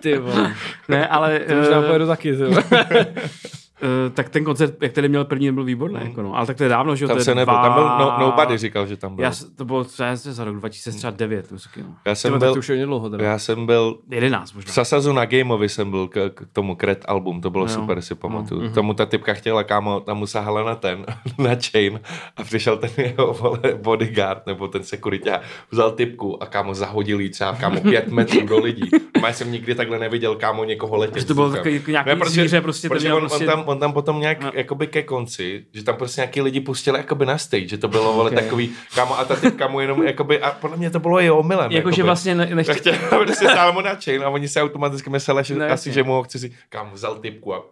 Ty 0.00 0.18
vole. 0.18 0.54
ne, 0.88 1.08
ale 1.08 1.38
To 1.40 1.54
možná 1.54 1.78
eh, 1.78 1.86
pojedu 1.86 2.06
taky. 2.06 2.32
Eh, 3.82 4.10
tak 4.10 4.28
ten 4.28 4.44
koncert, 4.44 4.82
jak 4.82 4.92
tady 4.92 5.08
měl 5.08 5.24
první, 5.24 5.52
byl 5.52 5.64
výborný, 5.64 6.00
jako 6.02 6.22
no. 6.22 6.36
ale 6.36 6.46
tak 6.46 6.56
to 6.56 6.62
je 6.62 6.68
dávno, 6.68 6.96
že 6.96 7.04
jo, 7.04 7.08
Tam 7.08 7.16
to 7.16 7.20
je 7.20 7.24
se 7.24 7.34
nebyl, 7.34 7.54
dva... 7.54 7.62
tam 7.62 7.74
byl 7.74 7.84
no, 7.84 8.16
Nobody 8.18 8.58
říkal, 8.58 8.86
že 8.86 8.96
tam 8.96 9.16
byl. 9.16 9.24
Já, 9.24 9.32
to 9.56 9.64
bylo 9.64 9.84
třeba 9.84 10.16
za 10.16 10.44
rok 10.44 10.56
2009, 10.56 11.48
to 11.48 11.54
taky, 11.54 11.82
no. 11.82 11.94
Já 12.04 12.14
jsem 12.14 12.30
tak 12.32 12.40
byl, 12.40 12.52
to 12.52 12.58
už 12.58 12.68
je 12.68 12.86
dlouho. 12.86 13.10
Teda. 13.10 13.24
já 13.24 13.38
jsem 13.38 13.66
byl 13.66 13.98
11 14.10 14.50
v 14.50 14.54
možná. 14.54 14.72
Sasazu 14.72 15.12
na 15.12 15.24
Gameovi 15.24 15.68
jsem 15.68 15.90
byl 15.90 16.08
k, 16.08 16.30
k 16.34 16.42
tomu 16.52 16.76
Kret 16.76 17.04
album, 17.08 17.40
to 17.40 17.50
bylo 17.50 17.64
No. 17.64 17.68
super, 17.72 18.02
si 18.02 18.14
pamatuju. 18.14 18.72
Tomu 18.72 18.94
ta 18.94 19.06
typka 19.06 19.34
chtěla, 19.34 19.64
kámo, 19.64 20.00
tam 20.00 20.18
mu 20.18 20.26
sahala 20.26 20.64
na 20.64 20.74
ten, 20.74 21.06
na 21.38 21.50
chain 21.70 22.00
a 22.36 22.42
přišel 22.44 22.76
ten 22.76 22.90
jeho 22.96 23.32
vole, 23.32 23.58
bodyguard 23.82 24.46
nebo 24.46 24.68
ten 24.68 24.82
security 24.84 25.30
vzal 25.70 25.92
typku 25.92 26.42
a 26.42 26.46
kámo 26.46 26.74
zahodil 26.74 27.20
jí 27.20 27.30
třeba 27.30 27.52
kámo 27.52 27.80
pět 27.80 28.08
metrů 28.08 28.46
do 28.46 28.58
lidí. 28.58 28.90
Já 29.22 29.32
jsem 29.32 29.52
nikdy 29.52 29.74
takhle 29.74 29.98
neviděl, 29.98 30.34
kámo, 30.34 30.64
někoho 30.64 30.96
letět. 30.96 31.26
To 31.26 31.34
bylo 31.34 31.50
takový 31.50 31.74
jako 31.74 31.90
nějaký 31.90 32.10
protože- 32.18 32.40
zvíře, 32.40 32.60
prostě 32.60 32.88
to 32.88 32.94
protože 32.94 33.12
on, 33.12 33.20
prostě... 33.20 33.44
on, 33.44 33.50
tam, 33.50 33.64
on 33.72 33.78
tam 33.78 33.92
potom 33.92 34.20
nějak, 34.20 34.40
No. 34.40 34.50
jakoby 34.54 34.86
ke 34.86 35.02
konci, 35.02 35.64
že 35.72 35.84
tam 35.84 35.96
prostě 35.96 36.20
nějaký 36.20 36.40
lidi 36.42 36.60
pustili 36.60 36.98
jakoby 36.98 37.26
na 37.26 37.38
stage, 37.38 37.68
že 37.68 37.78
to 37.78 37.88
bylo 37.88 38.12
vole 38.12 38.30
Okay. 38.30 38.44
takový, 38.44 38.72
kámo, 38.94 39.18
a 39.18 39.24
ta 39.24 39.36
typka 39.36 39.68
mu 39.68 39.80
jenom, 39.80 40.02
jakoby, 40.02 40.40
a 40.40 40.50
podle 40.50 40.76
mě 40.76 40.90
to 40.90 41.00
bylo 41.00 41.20
i 41.20 41.30
omylem. 41.30 41.72
Jakože 41.72 42.02
vlastně 42.02 42.34
ne, 42.34 42.46
nechtěl... 42.54 42.94
se 43.26 43.34
stál 43.52 43.72
mu 43.72 43.80
na 43.80 43.94
chain 44.04 44.22
a 44.22 44.28
oni 44.28 44.48
se 44.48 44.62
automaticky 44.62 45.10
mysleli, 45.10 45.44
že 45.44 45.54
No, 45.54 45.64
asi, 45.64 45.70
jasně. 45.70 45.92
že 45.92 46.02
mu 46.02 46.12
ho 46.12 46.22
chci 46.22 46.38
si, 46.38 46.52
kámo, 46.68 46.90
vzal 46.94 47.14
typku 47.18 47.54
a 47.54 47.62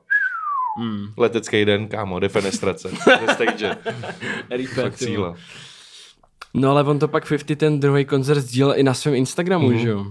Hmm. 0.79 1.07
letecký 1.17 1.65
den, 1.65 1.89
kámo, 1.89 2.19
defenestrace. 2.21 2.89
ze 2.89 3.35
stage. 3.35 3.77
Fakt 4.75 4.99
síla. 4.99 5.35
No 6.55 6.71
ale 6.71 6.85
on 6.85 6.99
to 6.99 7.09
pak 7.09 7.29
50 7.29 7.57
ten 7.57 7.81
druhý 7.81 8.05
koncert 8.05 8.41
sdílel 8.41 8.75
i 8.79 8.83
na 8.83 8.95
svém 8.95 9.15
Instagramu, 9.15 9.69
Mhm. 9.71 9.79
že 9.79 9.89
jo? 9.89 10.07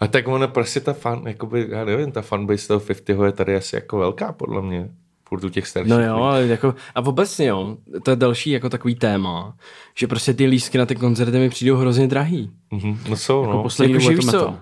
A 0.00 0.06
tak 0.06 0.28
ono 0.28 0.48
prostě 0.48 0.80
ta 0.80 0.92
fan, 0.92 1.22
jakoby, 1.26 1.66
já 1.70 1.84
nevím, 1.84 2.12
ta 2.12 2.22
fanbase 2.22 2.68
toho 2.68 2.80
50 2.80 3.26
je 3.26 3.32
tady 3.32 3.56
asi 3.56 3.76
jako 3.76 3.98
velká, 3.98 4.32
podle 4.32 4.62
mě. 4.62 4.88
Furt 5.28 5.44
u 5.44 5.48
těch 5.48 5.66
starších. 5.66 5.90
No 5.90 6.02
jo, 6.02 6.16
ale 6.16 6.46
jako, 6.46 6.74
a 6.94 7.00
obecně 7.00 7.46
jo, 7.46 7.76
to 8.02 8.10
je 8.10 8.16
další 8.16 8.50
jako 8.50 8.68
takový 8.68 8.94
téma, 8.94 9.56
že 9.98 10.06
prostě 10.06 10.34
ty 10.34 10.46
lístky 10.46 10.78
na 10.78 10.86
ty 10.86 10.94
koncerty 10.94 11.38
mi 11.38 11.48
přijdou 11.48 11.76
hrozně 11.76 12.06
drahý. 12.06 12.50
Mhm, 12.70 12.98
No 13.08 13.16
jsou, 13.16 13.40
Jako 13.42 13.52
no. 13.52 13.62
poslední 13.62 13.94
dobu 13.94 14.10
je 14.10 14.16
to 14.16 14.54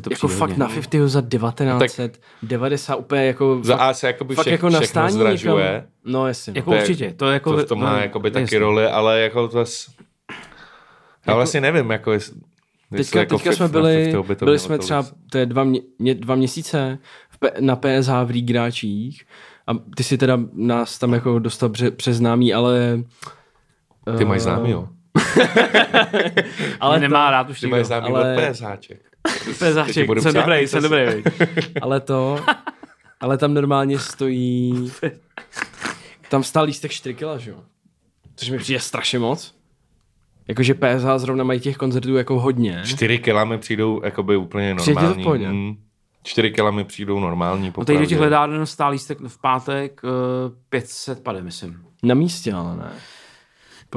to 0.00 0.10
jako 0.10 0.26
přijde 0.28 0.34
fakt 0.38 0.48
hodně. 0.50 0.60
na 0.64 0.68
50 0.68 1.08
za 1.08 1.22
1990 1.22 2.94
úplně 2.96 3.24
jako... 3.24 3.58
Za 3.62 3.76
fakt, 3.76 3.86
A 3.88 3.94
se 3.94 4.06
jakoby 4.06 4.34
fakt 4.34 4.42
vše, 4.44 4.50
jako 4.50 4.66
všechno 4.68 4.80
nastání 4.80 5.12
zdražuje. 5.12 5.64
někam. 5.74 5.88
No 6.04 6.26
jasně. 6.26 6.52
Jako 6.56 6.70
To 6.70 6.76
je- 6.76 6.82
určitě, 6.82 7.12
to 7.16 7.26
je 7.26 7.32
jako... 7.32 7.50
To 7.56 7.62
v 7.62 7.64
tom 7.68 7.80
má 7.80 7.92
no, 7.92 7.98
jakoby 7.98 8.30
taky 8.30 8.42
jasný. 8.42 8.58
roli, 8.58 8.86
ale 8.86 9.20
jako 9.20 9.48
to... 9.48 9.60
s- 9.66 9.90
Já 11.26 11.34
vlastně 11.34 11.60
nevím, 11.60 11.90
jako 11.90 12.12
jest, 12.12 12.34
jestli 12.92 13.04
Teďka, 13.04 13.18
jako 13.18 13.36
teďka 13.38 13.52
jsme 13.52 13.62
na 13.64 13.68
byli, 13.68 13.94
50 14.04 14.22
by 14.26 14.36
to 14.36 14.44
byli 14.44 14.58
jsme 14.58 14.78
třeba, 14.78 15.06
to 15.30 15.38
je 15.38 15.46
dva, 15.46 15.64
mě, 15.98 16.14
dva 16.14 16.34
měsíce 16.34 16.98
na 17.60 17.76
PSH 17.76 18.10
v 18.24 18.30
Rígráčích 18.30 19.24
a 19.66 19.72
ty 19.96 20.04
si 20.04 20.18
teda 20.18 20.38
nás 20.52 20.98
tam 20.98 21.12
jako 21.12 21.38
dostal 21.38 21.68
pře, 21.68 21.90
přes 21.90 22.16
známý, 22.16 22.54
ale... 22.54 23.02
Ty 24.18 24.24
máš 24.24 24.36
eh, 24.36 24.40
známý, 24.40 24.70
jo? 24.70 24.88
Ale 26.80 27.00
nemá 27.00 27.30
rád 27.30 27.50
už 27.50 27.60
Ty 27.60 27.66
nikdo. 27.66 27.76
máš 27.76 27.86
známý 27.86 28.06
ale- 28.08 28.36
od 28.36 28.52
PSHček. 28.52 29.00
Pezáček, 29.58 30.06
budu 30.06 30.20
jsem 30.22 30.32
psát. 30.32 30.40
dobrý, 30.40 30.68
jsem 30.68 30.82
dobrý. 30.82 31.22
Ale 31.80 32.00
to, 32.00 32.40
ale 33.20 33.38
tam 33.38 33.54
normálně 33.54 33.98
stojí, 33.98 34.92
tam 36.28 36.42
stál 36.42 36.64
lístek 36.64 36.90
4 36.92 37.14
kila, 37.14 37.38
že 37.38 37.50
jo? 37.50 37.56
Což 38.36 38.50
mi 38.50 38.58
přijde 38.58 38.80
strašně 38.80 39.18
moc. 39.18 39.54
Jakože 40.48 40.74
PSH 40.74 41.06
zrovna 41.16 41.44
mají 41.44 41.60
těch 41.60 41.76
koncertů 41.76 42.16
jako 42.16 42.40
hodně. 42.40 42.82
4 42.86 43.18
kila 43.18 43.44
mi 43.44 43.58
přijdou 43.58 44.00
jakoby 44.04 44.36
úplně 44.36 44.74
Přijde 44.74 44.94
ti 44.94 44.94
to 44.94 45.00
v 45.00 45.16
normální. 45.16 45.24
pohodě? 45.24 45.48
Mm. 45.48 45.76
4 46.26 46.50
kila 46.50 46.70
mi 46.70 46.84
přijdou 46.84 47.20
normální. 47.20 47.72
No 47.78 47.84
teď 47.84 47.98
do 47.98 48.06
těch 48.06 48.18
hledáren 48.18 48.66
stál 48.66 48.90
lístek 48.90 49.18
v 49.28 49.40
pátek 49.40 50.00
uh, 50.04 50.10
500 50.68 51.22
pade, 51.22 51.42
myslím. 51.42 51.84
Na 52.02 52.14
místě, 52.14 52.52
ale 52.52 52.76
ne. 52.76 52.92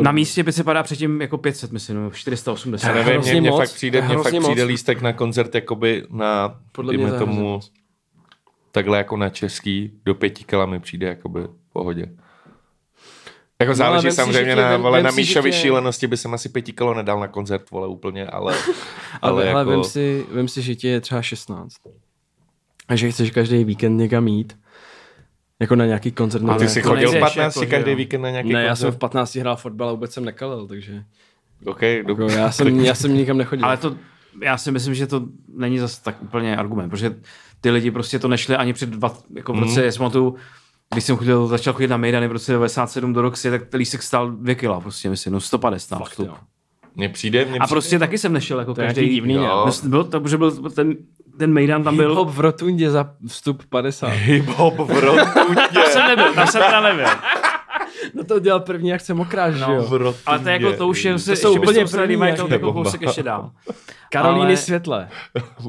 Na 0.01 0.11
místě 0.11 0.43
by 0.43 0.51
se 0.53 0.63
padá 0.63 0.83
předtím 0.83 1.21
jako 1.21 1.37
500, 1.37 1.71
myslím, 1.71 1.97
nebo 1.97 2.11
480. 2.11 2.87
Já 2.87 2.93
nevím, 2.93 3.21
mně 3.41 3.49
moc, 3.51 3.59
fakt 3.59 3.73
přijde, 3.73 4.01
mně 4.01 4.15
fakt 4.15 4.25
přijde 4.39 4.61
moc. 4.61 4.67
lístek 4.69 5.01
na 5.01 5.13
koncert 5.13 5.55
jakoby 5.55 6.03
na, 6.09 6.47
Podle 6.71 6.93
Podle 6.93 7.09
mě 7.09 7.19
tomu, 7.19 7.41
moc. 7.41 7.71
takhle 8.71 8.97
jako 8.97 9.17
na 9.17 9.29
český, 9.29 9.91
do 10.05 10.15
pěti 10.15 10.43
kila 10.43 10.65
mi 10.65 10.79
přijde 10.79 11.07
jakoby 11.07 11.41
v 11.43 11.73
pohodě. 11.73 12.01
Jako 13.61 13.69
ale 13.69 13.75
záleží 13.75 14.09
si, 14.09 14.15
samozřejmě 14.15 14.51
tě- 14.53 14.55
na, 14.55 14.69
vem- 14.69 14.81
vole, 14.81 14.97
vem 14.97 15.03
na 15.05 15.11
si, 15.11 15.15
Míšovi 15.21 15.49
tě- 15.51 15.55
šílenosti 15.61 16.07
by 16.07 16.17
jsem 16.17 16.33
asi 16.33 16.49
pěti 16.49 16.73
kilo 16.73 16.93
nedal 16.93 17.19
na 17.19 17.27
koncert, 17.27 17.71
vole, 17.71 17.87
úplně, 17.87 18.27
ale, 18.27 18.53
Ale, 19.21 19.43
ale 19.43 19.51
ale 19.51 19.59
jako... 19.59 19.69
vem, 19.71 19.83
si, 19.83 20.25
vem 20.31 20.47
si, 20.47 20.61
že 20.61 20.75
ti 20.75 20.87
je 20.87 21.01
třeba 21.01 21.21
16. 21.21 21.75
A 22.87 22.95
že 22.95 23.11
chceš 23.11 23.31
každý 23.31 23.63
víkend 23.63 23.97
někam 23.97 24.27
jít. 24.27 24.57
Jako 25.59 25.75
na 25.75 25.85
nějaký 25.85 26.11
koncert. 26.11 26.49
A 26.49 26.55
ty 26.57 26.63
ne- 26.63 26.69
jsi 26.69 26.81
to 26.81 26.89
chodil 26.89 27.09
v 27.09 27.13
nejdeš, 27.13 27.33
15 27.35 27.55
jako, 27.57 27.71
každý 27.71 27.91
jo. 27.91 27.97
víkend 27.97 28.21
na 28.21 28.29
nějaký 28.29 28.53
Ne, 28.53 28.61
já 28.63 28.67
koncert? 28.69 28.81
jsem 28.85 28.91
v 28.91 28.97
15 28.97 29.35
hrál 29.35 29.55
fotbal 29.55 29.89
a 29.89 29.91
vůbec 29.91 30.13
jsem 30.13 30.25
nekalil, 30.25 30.67
takže 30.67 31.03
OK, 31.65 31.79
do... 31.81 31.87
jako, 31.87 32.23
já, 32.23 32.51
jsem, 32.51 32.79
já 32.79 32.95
jsem 32.95 33.13
nikam 33.13 33.37
nechodil. 33.37 33.65
Ale 33.65 33.77
to, 33.77 33.95
já 34.43 34.57
si 34.57 34.71
myslím, 34.71 34.95
že 34.95 35.07
to 35.07 35.23
není 35.53 35.79
zase 35.79 36.03
tak 36.03 36.23
úplně 36.23 36.57
argument, 36.57 36.89
protože 36.89 37.15
ty 37.61 37.69
lidi 37.69 37.91
prostě 37.91 38.19
to 38.19 38.27
nešli 38.27 38.55
ani 38.55 38.73
před 38.73 38.89
dva, 38.89 39.17
jako 39.35 39.53
v 39.53 39.59
roce, 39.59 39.79
mm. 39.79 39.85
já 39.85 39.91
pamatuju, 39.97 40.35
když 40.93 41.03
jsem 41.03 41.17
chodil, 41.17 41.47
začal 41.47 41.73
chodit 41.73 41.87
na 41.87 41.97
Mejdany 41.97 42.27
v 42.27 42.31
roce 42.31 42.51
97 42.51 43.13
do 43.13 43.21
Roxy, 43.21 43.49
tak 43.49 43.65
ten 43.67 43.77
lístek 43.77 44.03
stál 44.03 44.31
2 44.31 44.55
kila, 44.55 44.79
prostě 44.81 45.09
myslím, 45.09 45.33
no 45.33 45.39
150 45.39 45.85
stál 45.85 45.99
Fakt, 45.99 46.09
vstup. 46.09 46.27
jo. 46.27 46.35
Mně 46.95 47.09
přijde, 47.09 47.45
mně 47.45 47.59
A 47.59 47.63
přijde, 47.63 47.75
prostě 47.75 47.99
taky 47.99 48.17
jsem 48.17 48.33
nešel 48.33 48.59
jako 48.59 48.73
To 48.73 48.81
každý. 48.81 49.09
divný, 49.09 49.33
jo. 49.33 49.65
ne? 49.83 49.89
Byl, 49.89 50.03
to, 50.03 50.27
že 50.27 50.37
byl 50.37 50.51
ten, 50.51 50.95
ten 51.37 51.53
Mejdan 51.53 51.83
tam 51.83 51.97
byl. 51.97 52.15
Hip-hop 52.15 52.29
v 52.29 52.39
rotundě 52.39 52.91
za 52.91 53.09
vstup 53.27 53.63
50. 53.69 54.07
hip-hop 54.07 54.85
v 54.85 54.99
rotundě. 54.99 55.61
Tam 55.73 55.83
jsem 55.85 56.07
nebyl, 56.07 56.33
tam 56.33 56.47
jsem 56.47 56.61
teda 56.61 56.81
nebyl. 56.81 57.05
No 58.13 58.23
to 58.23 58.39
dělal 58.39 58.59
první 58.59 58.93
akce 58.93 59.13
mokráž, 59.13 59.53
že 59.53 59.65
v 59.65 59.69
jo? 59.69 59.97
rotundě. 59.97 60.17
Ale 60.25 60.39
to, 60.39 60.49
je 60.49 60.53
jako, 60.53 60.77
to 60.77 60.87
už 60.87 61.05
je, 61.05 61.13
To 61.13 61.19
jsou 61.19 61.55
úplně 61.59 61.85
první, 61.85 62.15
mají 62.15 62.35
to 62.35 62.47
jako 62.47 62.73
kousek 62.73 63.01
ještě 63.01 63.23
dál. 63.23 63.51
Karolíny 64.11 64.45
Ale- 64.45 64.57
světle. 64.57 65.09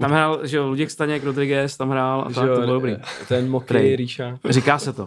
Tam 0.00 0.10
hrál, 0.10 0.40
že 0.42 0.56
jo, 0.56 0.66
Luděk 0.66 0.90
Staněk, 0.90 1.24
Rodriguez 1.24 1.76
tam 1.76 1.90
hrál 1.90 2.24
a 2.26 2.28
že 2.28 2.34
tak, 2.34 2.48
jo, 2.48 2.54
to 2.54 2.60
bylo 2.60 2.74
dobrý. 2.74 2.96
Ten 3.28 3.50
mokrý. 3.50 3.96
Ríša. 3.96 4.38
Říká 4.48 4.78
se 4.78 4.92
to. 4.92 5.02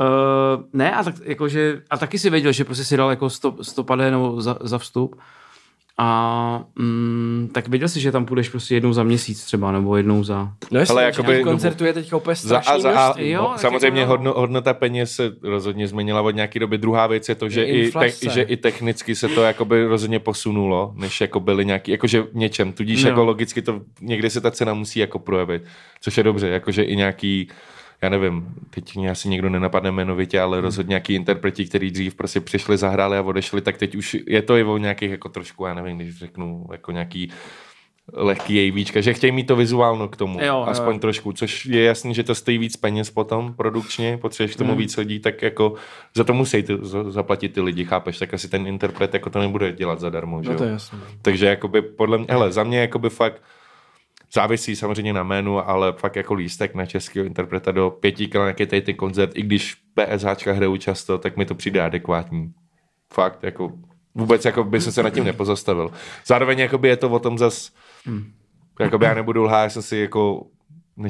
Uh, 0.00 0.62
ne, 0.72 0.94
a, 0.94 1.04
tak, 1.04 1.14
jakože, 1.24 1.82
a 1.90 1.98
taky 1.98 2.18
si 2.18 2.30
věděl, 2.30 2.52
že 2.52 2.64
prostě 2.64 2.84
si 2.84 2.96
dal 2.96 3.10
jako 3.10 3.30
100, 3.30 3.54
100 3.62 3.84
pade 3.84 4.10
nebo 4.10 4.40
za, 4.40 4.56
za 4.60 4.78
vstup. 4.78 5.20
A 6.00 6.62
mm, 6.78 7.48
tak 7.52 7.68
věděl 7.68 7.88
si, 7.88 8.00
že 8.00 8.12
tam 8.12 8.26
půjdeš 8.26 8.48
prostě 8.48 8.74
jednou 8.74 8.92
za 8.92 9.02
měsíc 9.02 9.44
třeba, 9.44 9.72
nebo 9.72 9.96
jednou 9.96 10.24
za... 10.24 10.52
No 10.70 10.80
jestli, 10.80 10.92
Ale 10.92 11.04
jakoby- 11.04 11.32
jakoby, 11.32 11.44
koncertu 11.50 11.84
je 11.84 11.92
teď 11.92 12.12
úplně 12.12 12.34
Za 12.34 12.58
A, 12.58 12.78
za 12.78 12.90
A, 12.90 13.04
množství. 13.04 13.30
Jo, 13.30 13.42
no, 13.52 13.58
samozřejmě 13.58 14.00
jako 14.00 14.10
hodno, 14.12 14.32
hodnota 14.36 14.74
peněz 14.74 15.12
se 15.12 15.32
rozhodně 15.42 15.88
změnila 15.88 16.20
od 16.20 16.30
nějaké 16.34 16.58
doby. 16.60 16.78
Druhá 16.78 17.06
věc 17.06 17.28
je 17.28 17.34
to, 17.34 17.48
že, 17.48 17.60
Je 17.60 17.66
i, 17.88 17.90
te, 17.92 18.30
že 18.30 18.42
i 18.42 18.56
technicky 18.56 19.14
se 19.14 19.28
to 19.28 19.42
jakoby 19.42 19.86
rozhodně 19.86 20.18
posunulo, 20.18 20.92
než 20.96 21.20
jako 21.20 21.40
byly 21.40 21.64
nějaký, 21.64 21.90
jakože 21.90 22.22
v 22.22 22.34
něčem. 22.34 22.72
Tudíž 22.72 23.02
No. 23.04 23.08
jako 23.10 23.24
logicky 23.24 23.62
to 23.62 23.80
někdy 24.00 24.30
se 24.30 24.40
ta 24.40 24.50
cena 24.50 24.74
musí 24.74 24.98
jako 25.00 25.18
projevit, 25.18 25.62
což 26.00 26.16
je 26.16 26.22
dobře, 26.22 26.48
jakože 26.48 26.82
i 26.82 26.96
nějaký 26.96 27.48
já 28.02 28.08
nevím, 28.08 28.54
teď 28.70 28.96
mě 28.96 29.10
asi 29.10 29.28
někdo 29.28 29.48
nenapadne 29.50 29.88
jmenovitě, 29.88 30.40
ale 30.40 30.60
rozhodně 30.60 30.90
nějaký 30.90 31.14
interpreti, 31.14 31.64
kteří 31.66 31.90
dřív 31.90 32.14
prostě 32.14 32.40
přišli, 32.40 32.76
zahráli 32.76 33.18
a 33.18 33.22
odešli, 33.22 33.60
tak 33.60 33.76
teď 33.76 33.94
už 33.94 34.16
je 34.26 34.42
to 34.42 34.56
i 34.56 34.64
o 34.64 34.78
nějakých 34.78 35.10
jako 35.10 35.28
trošku, 35.28 35.64
já 35.66 35.74
nevím, 35.74 35.98
když 35.98 36.18
řeknu 36.18 36.66
jako 36.72 36.92
nějaký 36.92 37.30
lehký 38.12 38.68
AVčka, 38.70 39.00
že 39.00 39.12
chtějí 39.14 39.32
mít 39.32 39.46
to 39.46 39.56
vizuálno 39.56 40.08
k 40.08 40.16
tomu, 40.16 40.38
Jo, 40.40 40.46
jo, 40.46 40.64
aspoň 40.68 40.94
jo. 40.94 41.00
trošku, 41.00 41.32
což 41.32 41.66
je 41.66 41.82
jasný, 41.84 42.14
že 42.14 42.22
to 42.22 42.34
stojí 42.34 42.58
víc 42.58 42.76
peněz 42.76 43.10
potom 43.10 43.54
produkčně, 43.54 44.16
potřebuješ 44.18 44.54
k 44.54 44.58
tomu 44.58 44.70
Hmm. 44.70 44.78
víc 44.78 44.96
lidí, 44.96 45.18
tak 45.20 45.42
jako 45.42 45.74
za 46.14 46.24
to 46.24 46.34
musí 46.34 46.62
ty, 46.62 46.78
za- 46.82 47.10
zaplatit 47.10 47.48
ty 47.48 47.60
lidi, 47.60 47.84
chápeš, 47.84 48.18
tak 48.18 48.34
asi 48.34 48.48
ten 48.48 48.66
interpret 48.66 49.14
jako 49.14 49.30
to 49.30 49.38
nebude 49.38 49.72
dělat 49.72 50.00
zadarmo, 50.00 50.42
že 50.42 50.50
No 50.50 50.56
to 50.56 50.62
je 50.64 50.68
jo? 50.68 50.72
jasné. 50.72 50.98
Takže 51.22 51.46
jakoby 51.46 51.82
podle 51.82 52.18
mě, 52.18 52.26
hele, 52.30 52.52
za 52.52 52.64
mě 52.64 52.78
jakoby 52.80 53.10
fakt 53.10 53.42
závisí 54.32 54.76
samozřejmě 54.76 55.12
na 55.12 55.22
jménu, 55.22 55.68
ale 55.68 55.92
fakt 55.92 56.16
jako 56.16 56.34
lístek 56.34 56.74
na 56.74 56.86
českého 56.86 57.26
interpreta 57.26 57.72
do 57.72 57.90
pěti 57.90 58.28
kil 58.28 58.40
nějaký 58.40 58.66
tady 58.66 58.82
ten 58.82 58.94
koncert, 58.94 59.30
i 59.34 59.42
když 59.42 59.74
PSHčka 59.94 60.52
hrajou 60.52 60.76
často, 60.76 61.18
tak 61.18 61.36
mi 61.36 61.44
to 61.46 61.54
přijde 61.54 61.80
adekvátní. 61.82 62.52
Fakt, 63.12 63.42
jako 63.44 63.72
vůbec 64.14 64.44
jako 64.44 64.64
by 64.64 64.80
jsem 64.80 64.92
se 64.92 65.02
nad 65.02 65.10
tím 65.10 65.24
nepozastavil. 65.24 65.90
Zároveň 66.26 66.58
jakoby 66.58 66.88
je 66.88 66.96
to 66.96 67.10
o 67.10 67.18
tom 67.18 67.38
zas, 67.38 67.72
Hmm. 68.06 68.32
jakoby 68.80 69.04
já 69.06 69.14
nebudu 69.14 69.42
lhát, 69.42 69.62
já 69.62 69.70
jsem 69.70 69.82
si 69.82 69.96
jako 69.96 70.46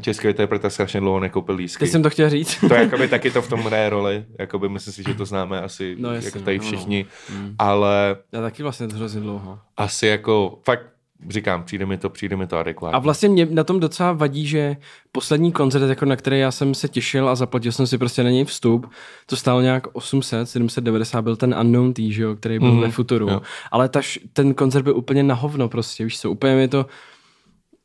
český 0.01 0.29
interpreta 0.29 0.71
strašně 0.71 1.01
dlouho 1.01 1.21
nekoupil 1.21 1.55
lísky. 1.55 1.81
Teď 1.81 1.91
jsem 1.91 2.03
to 2.03 2.11
chtěl 2.11 2.31
říct. 2.31 2.59
To 2.69 2.75
je 2.75 2.81
jakoby 2.81 3.09
taky 3.09 3.31
to 3.31 3.43
v 3.43 3.49
tom 3.49 3.61
hraje 3.61 3.91
roli, 3.91 4.25
jakoby 4.39 4.69
myslím 4.69 4.93
si, 4.95 5.03
že 5.03 5.15
to 5.15 5.25
známe 5.25 5.61
asi 5.61 5.97
No 5.99 6.09
no, 6.09 6.15
jasně, 6.15 6.29
jako 6.29 6.39
tady 6.39 6.59
no, 6.59 6.65
no. 6.65 6.71
všichni, 6.71 7.07
Mm. 7.35 7.55
ale 7.59 8.17
Já 8.33 8.41
taky 8.41 8.63
vlastně 8.63 8.89
to 8.89 8.97
hrozně 8.97 9.21
dlouho. 9.21 9.59
asi 9.77 10.07
jako 10.07 10.59
fakt 10.65 10.83
říkám, 11.29 11.63
přijde 11.63 11.87
mi 11.87 11.99
to, 11.99 12.11
přijde 12.11 12.37
mi 12.37 12.47
to 12.47 12.59
adekvátně. 12.59 12.97
A 12.97 12.99
vlastně 12.99 13.29
mě 13.29 13.47
na 13.51 13.65
tom 13.65 13.81
docela 13.81 14.13
vadí, 14.13 14.47
že 14.47 14.77
poslední 15.13 15.53
koncert, 15.53 15.89
jako 15.89 16.05
na 16.05 16.17
který 16.17 16.39
já 16.39 16.51
jsem 16.51 16.75
se 16.75 16.89
těšil 16.89 17.29
a 17.29 17.35
zaplatil 17.35 17.73
jsem 17.73 17.87
si 17.87 17.99
prostě 17.99 18.23
na 18.23 18.31
něj 18.31 18.45
vstup, 18.45 18.91
to 19.27 19.37
stálo 19.37 19.61
nějak 19.61 19.87
800, 19.93 20.49
790, 20.49 21.23
byl 21.23 21.37
ten 21.37 21.55
Unknown 21.61 21.93
T, 21.93 22.13
že 22.13 22.23
jo, 22.23 22.37
který 22.37 22.59
byl 22.59 22.69
Mhm, 22.69 22.79
mm-hmm. 22.79 22.83
ve 22.83 22.91
Futuru. 22.91 23.29
jo. 23.29 23.43
Ale 23.71 23.89
ta, 23.89 24.01
ten 24.33 24.55
koncert 24.55 24.83
byl 24.83 24.97
úplně 24.97 25.23
na 25.23 25.35
hovno 25.35 25.69
prostě, 25.69 26.05
víš 26.05 26.21
co, 26.21 26.31
úplně 26.31 26.57
mi 26.57 26.69
to... 26.69 26.87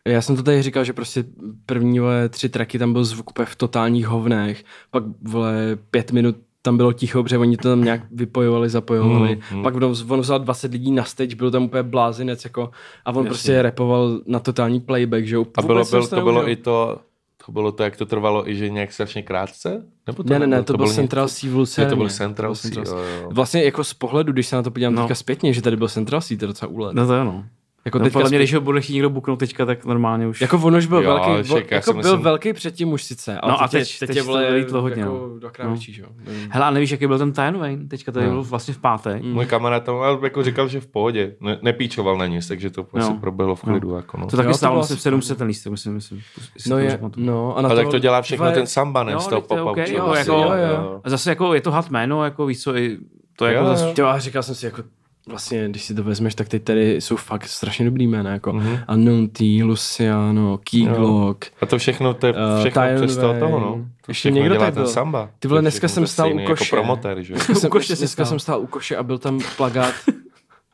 Já 0.08 0.22
jsem 0.22 0.36
to 0.36 0.44
tady 0.44 0.62
říkal, 0.62 0.84
že 0.84 0.94
prostě 0.94 1.24
první 1.66 2.00
vole, 2.00 2.30
tři 2.30 2.50
traky 2.50 2.80
tam 2.80 2.94
byl 2.94 3.06
zvuk 3.06 3.30
úplně 3.30 3.46
v 3.46 3.56
totálních 3.56 4.08
hovnech, 4.08 4.64
pak 4.92 5.04
vole, 5.22 5.56
pět 5.92 6.12
minut 6.12 6.36
tam 6.66 6.78
bylo 6.78 6.94
ticho, 6.94 7.24
protože 7.24 7.38
oni 7.38 7.58
to 7.58 7.70
tam 7.70 7.84
nějak 7.84 8.02
vypojovali, 8.12 8.70
zapojovali. 8.70 9.30
Hmm, 9.34 9.42
hmm. 9.50 9.64
Pak 9.64 9.76
on, 9.76 9.84
on 10.10 10.20
vzal 10.22 10.40
20 10.40 10.72
lidí 10.72 10.92
na 10.92 11.04
stage, 11.04 11.36
byl 11.36 11.52
tam 11.52 11.64
úplně 11.64 11.84
blázinec 11.84 12.44
jako, 12.44 12.70
a 13.06 13.10
on 13.10 13.16
Jasně. 13.16 13.28
prostě 13.30 13.62
repoval 13.62 14.20
na 14.26 14.40
totální 14.40 14.80
playback, 14.80 15.26
že 15.26 15.36
jo. 15.36 15.46
A 15.58 15.62
bylo, 15.62 15.86
byl, 15.92 16.08
to 16.08 16.22
bylo 16.22 16.50
i 16.50 16.56
to, 16.56 16.98
to 17.46 17.52
bylo 17.52 17.72
to, 17.72 17.84
jak 17.84 17.98
to 17.98 18.06
trvalo, 18.06 18.50
i 18.50 18.56
že 18.56 18.70
nějak 18.70 18.94
strašně 18.94 19.22
krátce? 19.24 19.86
Nebo 20.08 20.24
to 20.24 20.30
Ne, 20.30 20.40
ne, 20.40 20.48
ne, 20.48 20.48
nebylo? 20.48 20.64
to, 20.64 20.74
byl 20.74 20.86
bylo 20.86 20.96
Central 20.96 21.28
Sea 21.28 21.52
v 21.52 21.56
Lucerně. 21.56 21.90
To 21.90 21.96
byl 21.96 22.08
To 22.08 22.14
Central 22.14 22.56
Sea. 22.56 22.84
Vlastně 23.30 23.64
jako 23.64 23.84
z 23.84 23.94
pohledu, 23.94 24.32
když 24.34 24.48
se 24.48 24.56
na 24.56 24.64
to 24.64 24.72
podívám 24.72 24.94
No. 24.96 25.02
no. 25.02 25.08
teďka 25.08 25.16
zpětně, 25.16 25.54
že 25.54 25.62
tady 25.62 25.76
byl 25.78 25.88
Central 25.88 26.22
Sea, 26.22 26.38
to 26.38 26.44
je 26.46 26.48
docela 26.48 26.72
úlet. 26.72 26.96
No 26.96 27.08
to 27.08 27.14
je 27.14 27.24
no. 27.24 27.44
Jako 27.86 28.00
No, 28.00 28.04
teďka 28.04 28.20
podle 28.20 28.30
mě, 28.30 28.38
když 28.38 28.54
ho 28.54 28.62
bude 28.62 28.82
chtít 28.82 28.94
někdo 28.94 29.10
buknout 29.10 29.40
teďka, 29.40 29.66
tak 29.66 29.86
normálně 29.86 30.28
už. 30.28 30.42
Jako 30.42 30.58
on 30.64 30.76
už 30.76 30.86
byl 30.86 31.02
Jo, 31.02 31.10
velký, 31.10 31.44
však 31.44 31.72
jako 31.72 31.94
byl 31.94 31.98
myslím- 31.98 32.22
velký 32.22 32.54
předtím 32.54 32.92
už 32.92 33.04
sice, 33.04 33.40
ale 33.40 33.52
No 33.52 33.62
a 33.64 33.68
teď, 33.68 34.00
teď- 34.00 34.02
je, 34.02 34.08
teď, 34.08 34.16
je 34.16 34.22
to 34.24 34.28
vole 34.28 34.52
vylítlo 34.52 34.82
hodně, 34.82 35.02
jako 35.02 35.30
no. 35.44 35.64
No. 35.64 35.72
větší, 35.72 35.94
že 35.94 36.02
jo. 36.02 36.08
Nevím. 36.26 36.48
Hele, 36.52 36.66
a 36.66 36.72
nevíš, 36.72 36.92
jaký 36.92 37.08
byl 37.08 37.18
ten 37.18 37.32
Time 37.34 37.60
Wayne? 37.60 37.88
Teďka 37.88 38.12
tady 38.12 38.26
No. 38.26 38.32
byl 38.32 38.44
vlastně 38.44 38.74
v 38.74 38.78
pátek. 38.78 39.24
Mm. 39.24 39.34
Můj 39.34 39.46
kamarád 39.46 39.84
tam 39.84 39.96
jako 40.24 40.44
říkal, 40.44 40.68
že 40.68 40.80
v 40.82 40.88
pohodě, 40.88 41.36
ne, 41.42 41.58
nepíčoval 41.62 42.18
na 42.18 42.26
nic, 42.26 42.48
takže 42.48 42.70
to 42.70 42.86
asi 42.94 43.12
Jo. 43.12 43.18
proběhlo 43.22 43.56
v 43.56 43.62
klidu. 43.62 43.96
Jako 43.96 44.18
no. 44.18 44.28
To 44.28 44.38
taky 44.38 44.48
Jo, 44.48 44.52
to 44.52 44.58
stálo 44.58 44.80
asi 44.80 44.94
asi 44.94 45.02
700 45.02 45.38
ten 45.38 45.48
lístek, 45.48 45.72
myslím, 45.72 45.94
myslím. 45.94 46.22
No 46.70 46.76
to 46.76 46.80
je, 46.80 47.00
no. 47.16 47.58
A 47.58 47.62
na 47.62 47.70
tak 47.70 47.88
to 47.88 48.00
dělá 48.00 48.22
všechno 48.22 48.52
ten 48.52 48.68
samba, 48.68 49.04
ne? 49.04 49.20
Z 49.20 49.28
toho 49.28 49.42
to 49.42 49.48
pop 49.56 49.76
vlastně, 49.76 49.96
jako- 49.96 50.32
jo, 50.32 50.52
jo. 50.72 51.02
A 51.04 51.10
zase 51.10 51.32
jako 51.32 51.54
je 51.54 51.62
to 51.62 51.72
hat 51.72 51.90
jméno, 51.90 52.24
jako 52.24 52.46
víš 52.46 52.62
co, 52.64 52.76
i 52.78 52.98
to 53.36 53.46
jako 53.46 53.68
jo. 53.68 53.76
zase, 53.76 54.20
říkal 54.20 54.44
jsem 54.44 54.56
si 54.56 54.66
jako, 54.66 54.84
vlastně, 55.28 55.70
když 55.70 55.84
si 55.84 55.96
to 55.96 56.04
vezmeš, 56.04 56.36
tak 56.36 56.48
teď 56.50 56.64
tady 56.64 57.02
jsou 57.02 57.16
fakt 57.16 57.48
strašně 57.48 57.86
dobrý 57.86 58.08
jména, 58.08 58.32
jako 58.32 58.54
Mhm. 58.54 58.80
Unknown 58.94 59.30
T, 59.30 59.64
Luciano, 59.64 60.60
Keyglock, 60.70 61.46
A 61.62 61.66
to 61.66 61.78
všechno, 61.78 62.14
to 62.14 62.28
je 62.28 62.34
Eh, 62.36 62.60
všechno 62.60 62.82
Tyron 62.82 63.08
přes 63.08 63.18
toho, 63.18 63.40
toho, 63.40 63.60
no. 63.60 63.86
To 64.06 64.12
Ještě 64.12 64.32
někdo 64.32 64.56
tady 64.56 64.72
ten 64.72 64.84
byl. 64.84 64.92
samba. 64.92 65.30
Ty 65.40 65.48
vole, 65.48 65.58
To 65.58 65.60
je 65.60 65.62
dneska 65.72 65.88
jsem 65.88 66.08
stál 66.08 66.28
u 66.34 66.46
koše. 66.46 66.52
Jako 66.52 66.66
promotér, 66.70 67.22
že 67.22 67.34
jo. 67.34 67.40
jsem, 67.40 67.68
U 67.68 67.70
koše 67.72 67.96
dneska 67.96 68.08
stál. 68.08 68.26
jsem 68.26 68.40
stál 68.40 68.60
u 68.62 68.68
koše 68.68 68.96
a 68.98 69.04
byl 69.04 69.18
tam 69.18 69.40
plagát. 69.58 69.94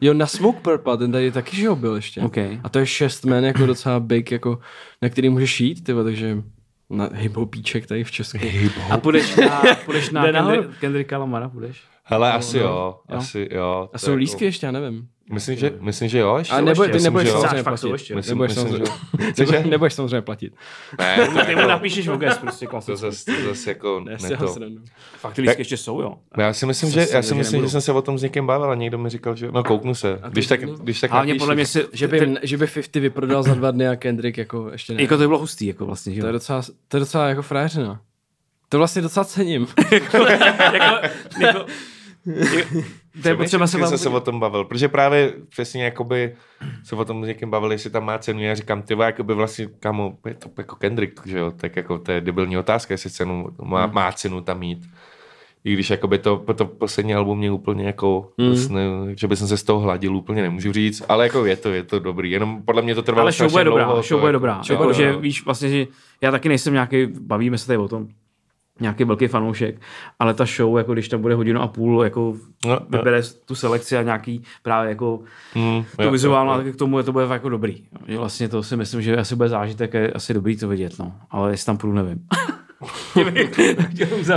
Jo, 0.01 0.13
na 0.13 0.27
Smoke 0.27 0.59
Purple, 0.61 0.97
ten 0.97 1.11
tady 1.11 1.31
taky, 1.31 1.55
že 1.55 1.65
jo, 1.65 1.75
byl 1.75 1.95
ještě. 1.95 2.21
OK. 2.21 2.37
A 2.37 2.69
to 2.71 2.79
je 2.79 2.85
šest 2.85 3.25
men, 3.25 3.45
jako 3.45 3.65
docela 3.65 3.99
big, 3.99 4.31
jako, 4.31 4.59
na 5.01 5.09
který 5.09 5.29
můžeš 5.29 5.61
jít, 5.61 5.83
tyvo, 5.83 6.03
takže 6.03 6.37
na 6.89 7.09
hiphopíček 7.13 7.87
tady 7.87 8.03
v 8.03 8.11
Česku. 8.11 8.37
a 8.91 8.97
půjdeš 8.97 9.35
na, 9.35 9.61
půjdeš 9.85 10.09
na. 10.09 10.25
Kendri- 10.25 10.69
Kendricka 10.79 11.17
Lamara, 11.17 11.49
půjdeš? 11.49 11.81
Hele, 12.11 12.33
asi 12.33 12.57
no. 12.57 12.63
jo, 12.63 12.95
Jo. 13.09 13.17
asi 13.17 13.47
jo. 13.51 13.89
A 13.93 13.97
To 13.97 14.05
jsou 14.05 14.11
je 14.11 14.17
lístky 14.17 14.45
ještě, 14.45 14.65
já 14.65 14.71
nevím. 14.71 15.07
Myslím, 15.31 15.57
že, 15.57 15.73
myslím, 15.79 16.09
že 16.09 16.19
jo, 16.19 16.37
ještě. 16.37 16.53
A 16.55 16.61
nebo, 16.61 16.83
ještě, 16.83 16.97
ty 16.97 17.03
nebudeš 17.03 17.29
samozřejmě 17.29 17.63
platit. 17.63 17.89
ještě. 17.91 18.15
Myslím, 18.15 18.37
Nebudeš 18.37 18.55
myslím, 18.57 18.85
samozřejmě, 19.35 19.63
že 19.63 19.63
nebudeš 19.69 19.93
samozřejmě 19.93 20.21
platit. 20.21 20.53
Ne, 20.99 21.15
to 21.33 21.45
Ty 21.45 21.55
mu 21.55 21.59
jako, 21.61 21.69
napíšeš 21.69 22.07
Voges 22.07 22.37
prostě 22.37 22.65
to 22.65 22.69
klasicky. 22.69 22.97
zase, 23.01 23.25
to 23.25 23.47
zase 23.49 23.69
jako 23.69 23.99
Ne, 23.99 24.17
to. 24.37 24.55
Fakt 25.17 25.33
ty 25.33 25.41
lístky 25.41 25.61
ještě 25.61 25.77
jsou, 25.77 26.01
jo. 26.01 26.13
Já 26.37 26.53
si 26.53 26.65
myslím, 26.65 26.91
že, 26.91 27.07
já 27.13 27.21
si 27.21 27.35
myslím, 27.35 27.61
že 27.61 27.69
jsem 27.69 27.81
se 27.81 27.91
o 27.91 28.01
tom 28.01 28.17
s 28.19 28.23
někým 28.23 28.45
bavil 28.47 28.71
a 28.71 28.75
někdo 28.75 28.97
mi 28.97 29.09
říkal, 29.09 29.35
že 29.35 29.51
no 29.51 29.63
kouknu 29.63 29.95
se. 29.95 30.19
Když 30.29 30.47
tak, 30.47 30.63
no. 30.63 30.73
když 30.73 30.99
tak 31.01 31.11
Hlavně 31.11 31.35
podle 31.35 31.55
mě 31.55 31.65
si, 31.65 31.85
Že 31.93 32.07
by, 32.07 32.35
že 32.43 32.57
by 32.57 32.67
50 32.67 32.95
vyprodal 32.95 33.43
za 33.43 33.53
dva 33.53 33.71
dny 33.71 33.87
a 33.87 33.95
Kendrick 33.95 34.37
jako 34.37 34.69
ještě 34.71 34.93
ne. 34.93 35.01
jako 35.01 35.15
to 35.15 35.19
by 35.19 35.27
bylo 35.27 35.39
hustý, 35.39 35.65
jako 35.67 35.85
vlastně, 35.85 36.13
že 36.13 36.21
To 36.21 36.27
je 36.27 36.29
jo. 36.29 36.33
docela, 36.33 36.61
to 36.87 36.97
je 36.97 36.99
docela 36.99 37.27
jako 37.29 37.41
frajeřina. 37.41 38.01
To 38.69 38.77
vlastně 38.77 39.01
docela 39.01 39.25
cením. 39.25 39.67
jako, 39.91 40.17
jako, 41.41 41.65
to 43.21 43.27
je 43.29 43.35
potřeba 43.35 43.67
se 43.67 43.71
jsem 43.71 43.81
bavit. 43.81 43.97
se 43.97 44.09
o 44.09 44.19
tom 44.19 44.39
bavil, 44.39 44.63
protože 44.65 44.87
právě 44.87 45.33
přesně 45.49 45.83
jakoby 45.83 46.35
se 46.83 46.95
o 46.95 47.05
tom 47.05 47.23
s 47.25 47.27
někým 47.27 47.49
bavili, 47.49 47.73
jestli 47.75 47.89
tam 47.89 48.05
má 48.05 48.17
cenu. 48.17 48.39
Já 48.43 48.55
říkám, 48.55 48.81
ty 48.81 48.93
jakoby 48.99 49.33
vlastně, 49.33 49.67
kamo, 49.79 50.17
je 50.27 50.33
to 50.33 50.49
jako 50.57 50.75
Kendrick, 50.75 51.27
že 51.27 51.37
jo, 51.37 51.51
tak 51.51 51.75
jako 51.75 51.97
to 51.97 52.11
je 52.11 52.21
debilní 52.21 52.57
otázka, 52.57 52.93
jestli 52.93 53.09
cenu, 53.09 53.47
má, 53.63 53.85
Hmm. 53.85 53.93
má 53.95 54.11
cenu 54.11 54.41
tam 54.41 54.59
mít. 54.59 54.87
I 55.63 55.73
když 55.73 55.89
jakoby 55.89 56.17
to, 56.19 56.45
to 56.55 56.65
poslední 56.65 57.15
album 57.15 57.37
mě 57.37 57.51
úplně 57.51 57.85
jako, 57.85 58.31
Hmm. 58.37 58.47
vlastně, 58.49 58.81
že 59.15 59.27
by 59.27 59.35
jsem 59.35 59.47
se 59.47 59.57
z 59.57 59.63
toho 59.63 59.79
hladil, 59.79 60.15
úplně 60.15 60.41
nemůžu 60.41 60.71
říct, 60.73 61.03
ale 61.09 61.23
jako 61.25 61.45
je 61.45 61.55
to, 61.55 61.69
je 61.73 61.83
to 61.83 61.99
dobrý, 61.99 62.31
jenom 62.31 62.61
podle 62.65 62.81
mě 62.81 62.95
to 62.95 63.01
trvalo 63.01 63.21
Ale 63.21 63.31
show 63.31 63.51
bude 63.51 63.63
dobrá, 63.63 63.83
dlouho, 63.85 64.01
show 64.01 64.09
to 64.09 64.17
bude 64.17 64.27
jako- 64.27 64.31
dobrá. 64.33 64.61
Jako, 64.69 64.93
že 64.93 65.15
víš 65.17 65.45
vlastně, 65.45 65.69
že 65.69 65.87
já 66.21 66.31
taky 66.31 66.49
nejsem 66.49 66.73
nějaký, 66.73 67.05
bavíme 67.19 67.57
se 67.57 67.67
tady 67.67 67.77
o 67.77 67.87
tom, 67.87 68.07
nějaký 68.79 69.03
velký 69.03 69.27
fanoušek, 69.27 69.81
ale 70.19 70.33
ta 70.33 70.45
show, 70.45 70.77
jako 70.77 70.93
když 70.93 71.09
tam 71.09 71.21
bude 71.21 71.35
hodinu 71.35 71.61
a 71.61 71.67
půl, 71.67 72.03
jako 72.03 72.35
No, 72.65 72.71
no. 72.89 72.97
vybere 72.97 73.21
tu 73.45 73.55
selekci 73.55 73.97
a 73.97 74.01
nějaký 74.01 74.43
právě 74.63 74.89
jako 74.89 75.19
Mm, 75.55 75.83
to 75.95 76.03
jo, 76.03 76.11
jo. 76.57 76.63
tak 76.65 76.73
k 76.75 76.77
tomu 76.77 76.97
je 76.97 77.03
to 77.03 77.11
bude 77.11 77.25
jako 77.31 77.49
dobrý. 77.49 77.83
Že 78.07 78.17
vlastně 78.17 78.49
to 78.49 78.63
si 78.63 78.77
myslím, 78.77 79.01
že 79.01 79.17
asi 79.17 79.35
bude 79.35 79.49
zážitek, 79.49 79.93
je 79.93 80.11
asi 80.11 80.33
dobrý 80.33 80.57
to 80.57 80.67
vidět, 80.67 80.93
no. 80.99 81.11
Ale 81.31 81.51
jestli 81.51 81.65
tam 81.65 81.77
půjdu, 81.77 81.93
nevím. 81.93 82.19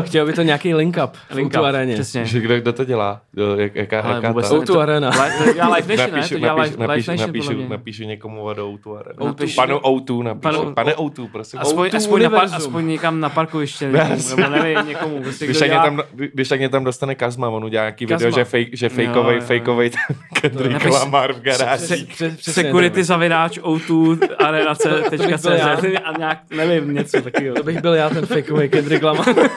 Chtěl 0.05 0.27
by 0.27 0.33
to 0.33 0.43
nějaký 0.43 0.75
link 0.75 0.97
up 1.05 1.11
Link 1.31 1.53
up, 1.59 1.65
aréně. 1.65 1.95
Přesně. 1.95 2.25
Že 2.25 2.41
kdo, 2.41 2.61
kdo 2.61 2.73
to 2.73 2.85
dělá? 2.85 3.21
Jo, 3.37 3.57
Jak, 3.57 3.75
jaká, 3.75 4.01
Ale 4.01 4.15
jaká 4.15 4.29
vůbec 4.29 4.49
ta? 4.49 4.55
O2 4.57 4.79
Arena. 4.81 5.11
To 5.11 5.53
dělá 5.55 5.75
Live 5.77 5.97
Nation, 5.97 6.11
ne? 6.11 6.17
napíšu, 6.17 6.35
To 6.35 6.41
dělá 6.41 6.55
napíšu, 6.57 6.81
napíšu, 6.81 7.11
Nation, 7.11 7.27
napíšu, 7.29 7.47
podle 7.49 7.61
mě. 7.63 7.69
napíšu 7.69 8.03
někomu 8.05 8.55
do 8.55 8.69
O2 8.71 8.97
Arena. 8.99 9.33
Napiš- 9.33 9.55
Panu 9.55 9.79
O2 9.79 10.23
napíšu. 10.23 10.41
Panu- 10.63 10.75
Pane 10.75 10.93
O2, 10.93 11.29
prosím. 11.33 11.61
Aspoň, 11.61 11.89
O2 11.89 11.97
aspoň, 11.97 12.23
na, 12.23 12.31
par, 12.31 12.49
aspoň 12.53 12.87
někam 12.87 13.21
na 13.21 13.29
parkoviště, 13.29 13.85
někomu, 13.87 14.37
nebo 14.37 14.49
nevím, 14.51 14.89
někomu. 14.89 15.23
Prostě, 15.23 15.45
Když 15.45 15.57
kdo 15.57 15.61
tak, 15.61 15.69
mě 15.69 15.75
dělá, 15.75 15.85
tam, 15.85 16.03
když 16.33 16.49
tak 16.49 16.59
mě 16.59 16.69
tam 16.69 16.85
dostane 16.85 17.15
Kazma, 17.15 17.49
on 17.49 17.65
udělá 17.65 17.83
nějaký 17.85 18.07
Kazma. 18.07 18.29
video, 18.29 18.45
že, 18.45 18.89
fake, 18.89 18.91
fakeovej, 19.07 19.41
fakeovej 19.41 19.91
ten 19.91 20.17
Kendrick 20.41 20.85
Lamar 20.85 21.33
v 21.33 21.41
garáži. 21.41 22.07
Security 22.41 23.05
zavináč 23.05 23.59
O2 23.59 24.19
arena 24.39 24.75
To 24.75 24.89
bych 25.17 25.41
byl 25.43 25.53
já. 25.53 25.79
a 26.05 26.19
nějak, 26.19 26.39
nevím, 26.57 26.95
něco 26.95 27.23
takového. 27.23 27.55
To 27.57 27.63
bych 27.63 27.81
byl 27.81 27.95
já, 27.95 28.11
ten 28.11 28.27
fakeový 28.35 28.69
Kendrick 28.69 29.03
Lamar. 29.03 29.27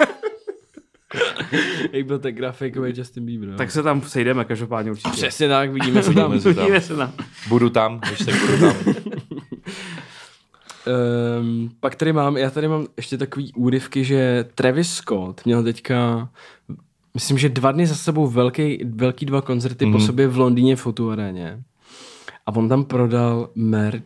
Jak 1.91 2.05
byl 2.05 2.19
ten 2.19 2.35
grafikový 2.35 2.93
Justin 2.95 3.25
Bieber. 3.25 3.49
no. 3.49 3.57
Tak 3.57 3.71
se 3.71 3.83
tam 3.83 4.01
sejdeme 4.01 4.45
každopádně 4.45 4.91
určitě. 4.91 5.09
Přesně 5.11 5.47
tak, 5.49 5.71
vidíme 5.71 6.03
se 6.03 6.13
tam. 6.13 6.31
Vidíme 6.31 6.41
se 6.41 6.53
tam. 6.53 6.63
Uvidíme 6.63 6.81
se 6.81 6.95
tam. 6.95 7.13
Budu 7.49 7.69
tam, 7.69 7.99
když 8.07 8.19
tak 8.25 8.35
budu 8.45 8.57
tam. 8.57 8.75
Um, 11.41 11.71
pak 11.79 11.95
tady 11.95 12.13
mám, 12.13 12.37
já 12.37 12.49
tady 12.49 12.67
mám 12.67 12.87
ještě 12.97 13.17
takový 13.17 13.53
úryvky, 13.53 14.03
že 14.03 14.45
Travis 14.55 14.93
Scott 14.93 15.45
měl 15.45 15.63
teďka, 15.63 16.29
myslím, 17.13 17.37
že 17.37 17.49
dva 17.49 17.71
dny 17.71 17.87
za 17.87 17.95
sebou 17.95 18.27
velký, 18.27 18.79
velký 18.85 19.25
dva 19.25 19.41
koncerty 19.41 19.85
mm. 19.85 19.91
po 19.91 19.97
Mhm. 19.97 20.05
sobě 20.07 20.27
v 20.27 20.37
Londýně 20.37 20.75
v 20.75 20.85
O2 20.87 21.09
aréně. 21.11 21.63
A 22.45 22.55
on 22.55 22.69
tam 22.69 22.83
prodal 22.83 23.49
merch, 23.55 24.03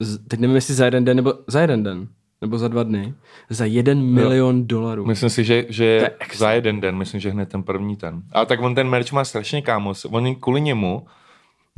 z, 0.00 0.18
teď 0.28 0.40
nevím, 0.40 0.56
jestli 0.56 0.74
za 0.74 0.84
jeden 0.84 1.04
den, 1.04 1.16
nebo 1.16 1.34
za 1.46 1.60
jeden 1.60 1.82
den, 1.82 2.08
nebo 2.40 2.58
za 2.58 2.68
dva 2.68 2.82
dny, 2.82 3.14
za 3.50 3.64
jeden 3.64 4.02
milion 4.02 4.66
dolarů. 4.66 5.06
Myslím 5.06 5.30
si, 5.30 5.44
že, 5.44 5.66
že 5.68 5.84
je 5.84 6.10
za 6.34 6.50
jeden 6.50 6.80
den, 6.80 6.96
myslím, 6.96 7.20
že 7.20 7.30
hned 7.30 7.48
ten 7.48 7.62
první 7.62 7.96
ten. 7.96 8.22
Ale 8.32 8.46
tak 8.46 8.60
on 8.60 8.74
ten 8.74 8.88
merch 8.88 9.12
má 9.12 9.24
strašně 9.24 9.62
kámos. 9.62 10.04
On 10.10 10.34
kvůli 10.34 10.60
němu, 10.60 11.06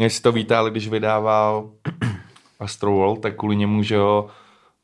si 0.09 0.23
to 0.23 0.33
víte, 0.33 0.57
ale 0.57 0.71
když 0.71 0.89
vydával 0.89 1.71
Astroworld, 2.61 3.21
tak 3.21 3.37
kvůli 3.37 3.57
němu, 3.57 3.83
že 3.83 3.95
jo, 3.95 4.27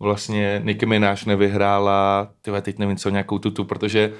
vlastně 0.01 0.61
Nicki 0.64 0.87
Minaj 0.87 1.16
nevyhrála, 1.26 2.29
tyhle, 2.43 2.62
teď 2.62 2.79
nevím 2.79 2.97
co, 2.97 3.11
nějakou 3.11 3.39
tutu, 3.39 3.64
protože 3.64 4.12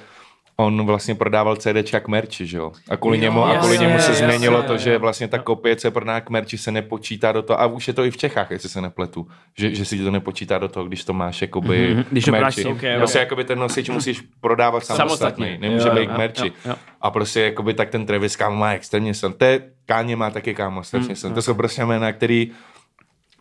on 0.61 0.87
vlastně 0.87 1.15
prodával 1.15 1.57
CDčka 1.57 2.01
k 2.01 2.09
merči, 2.09 2.47
že 2.47 2.59
jo? 2.59 2.73
A 2.91 2.97
kvůli 2.97 3.17
Jo, 3.19 3.23
němu, 3.23 3.45
a 3.45 3.57
kvůli 3.59 3.75
jasně, 3.75 3.87
němu 3.87 3.99
se 4.01 4.11
jasně, 4.11 4.27
změnilo 4.27 4.63
to, 4.63 4.79
že 4.79 4.99
vlastně 4.99 5.29
ta 5.29 5.39
kopie, 5.39 5.77
co 5.77 5.87
je 5.87 5.91
prodána 5.91 6.21
k 6.21 6.31
merči, 6.31 6.59
se 6.59 6.73
nepočítá 6.73 7.33
do 7.33 7.43
toho. 7.43 7.61
A 7.61 7.67
už 7.67 7.89
je 7.89 7.95
to 7.95 8.05
i 8.05 8.11
v 8.11 8.17
Čechách, 8.17 8.51
jestli 8.51 8.69
se 8.69 8.81
nepletu. 8.81 9.29
Že, 9.59 9.75
že 9.75 9.85
si 9.85 9.99
to 9.99 10.11
nepočítá 10.11 10.59
do 10.59 10.69
toho, 10.69 10.87
když 10.87 11.05
to 11.05 11.13
máš 11.13 11.43
jakoby 11.43 11.95
Mhm, 11.95 12.05
když 12.11 12.25
k 12.25 12.27
to 12.27 12.33
merči. 12.33 12.63
si, 12.63 12.69
ok, 12.69 12.81
Prostě 12.99 13.19
jakoby 13.19 13.45
ten 13.45 13.59
nosič 13.59 13.89
musíš 13.91 14.23
prodávat 14.41 14.85
samostatný, 14.87 15.19
Samostatně. 15.47 15.59
nemůže 15.61 15.89
Jo, 15.89 15.95
být 15.95 16.07
k 16.11 16.19
merči. 16.19 16.47
jo, 16.47 16.53
jo. 16.65 16.75
A 17.01 17.11
prostě 17.11 17.41
jakoby 17.41 17.75
tak 17.75 17.91
ten 17.91 18.07
Travis 18.07 18.37
kámo 18.37 18.57
má 18.57 18.73
extrémně 18.73 19.15
sen. 19.15 19.33
To 19.33 19.45
je, 19.45 19.63
Káně 19.87 20.17
má 20.17 20.31
taky 20.31 20.55
kámo 20.55 20.85
strašně 20.85 21.17
sen. 21.17 21.35
To 21.35 21.43
jsou 21.43 21.55
prostě 21.55 21.85
jména, 21.85 22.13
který 22.13 22.51